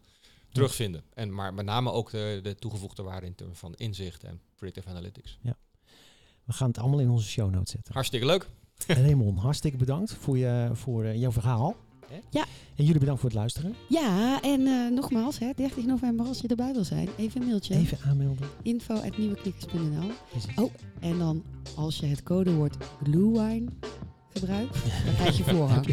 terugvinden. 0.52 1.02
En 1.14 1.34
maar 1.34 1.54
met 1.54 1.64
name 1.64 1.90
ook 1.90 2.10
de, 2.10 2.40
de 2.42 2.54
toegevoegde 2.54 3.02
waarde 3.02 3.26
in 3.26 3.34
termen 3.34 3.56
van 3.56 3.74
inzicht 3.74 4.24
en 4.24 4.40
predictive 4.54 4.88
analytics. 4.88 5.38
We 6.44 6.52
gaan 6.54 6.68
het 6.68 6.78
allemaal 6.78 7.00
in 7.00 7.10
onze 7.10 7.28
show 7.28 7.50
notes 7.50 7.70
zetten. 7.70 7.94
Hartstikke 7.94 8.26
leuk. 8.26 8.48
Raymond, 8.86 9.38
hartstikke 9.38 9.76
bedankt 9.76 10.14
voor, 10.14 10.38
je, 10.38 10.70
voor 10.72 11.04
eh, 11.04 11.20
jouw 11.20 11.32
verhaal. 11.32 11.76
Ja. 12.30 12.44
En 12.76 12.84
jullie 12.84 13.00
bedankt 13.00 13.20
voor 13.20 13.30
het 13.30 13.38
luisteren. 13.38 13.74
Ja, 13.88 14.42
en 14.42 14.66
eh, 14.66 14.90
nogmaals, 14.90 15.38
hè, 15.38 15.50
30 15.56 15.84
november 15.86 16.26
als 16.26 16.40
je 16.40 16.48
erbij 16.48 16.72
wil 16.72 16.84
zijn, 16.84 17.08
even 17.16 17.40
een 17.40 17.46
mailtje. 17.46 17.74
Even 17.74 17.98
aanmelden. 18.06 18.48
Info 18.62 18.94
at 18.94 19.18
nieuweknikkers.nl 19.18 20.10
Precies. 20.30 20.54
Oh. 20.56 20.72
En 21.00 21.18
dan 21.18 21.42
als 21.76 21.98
je 21.98 22.06
het 22.06 22.22
codewoord 22.22 22.76
Bluewine 23.02 23.66
gebruikt, 24.28 24.74
dan 25.04 25.14
krijg 25.14 25.36
je 25.36 25.44
voorrang. 25.44 25.86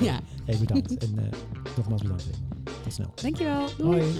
Ja, 0.00 0.20
Hey, 0.44 0.58
bedankt. 0.58 0.98
en 0.98 1.18
eh, 1.18 1.24
nogmaals 1.76 2.02
bedankt. 2.02 2.26
Tot 2.82 2.92
snel. 2.92 3.12
dankjewel. 3.22 3.66
Doei. 3.78 4.00
Hoi. 4.00 4.12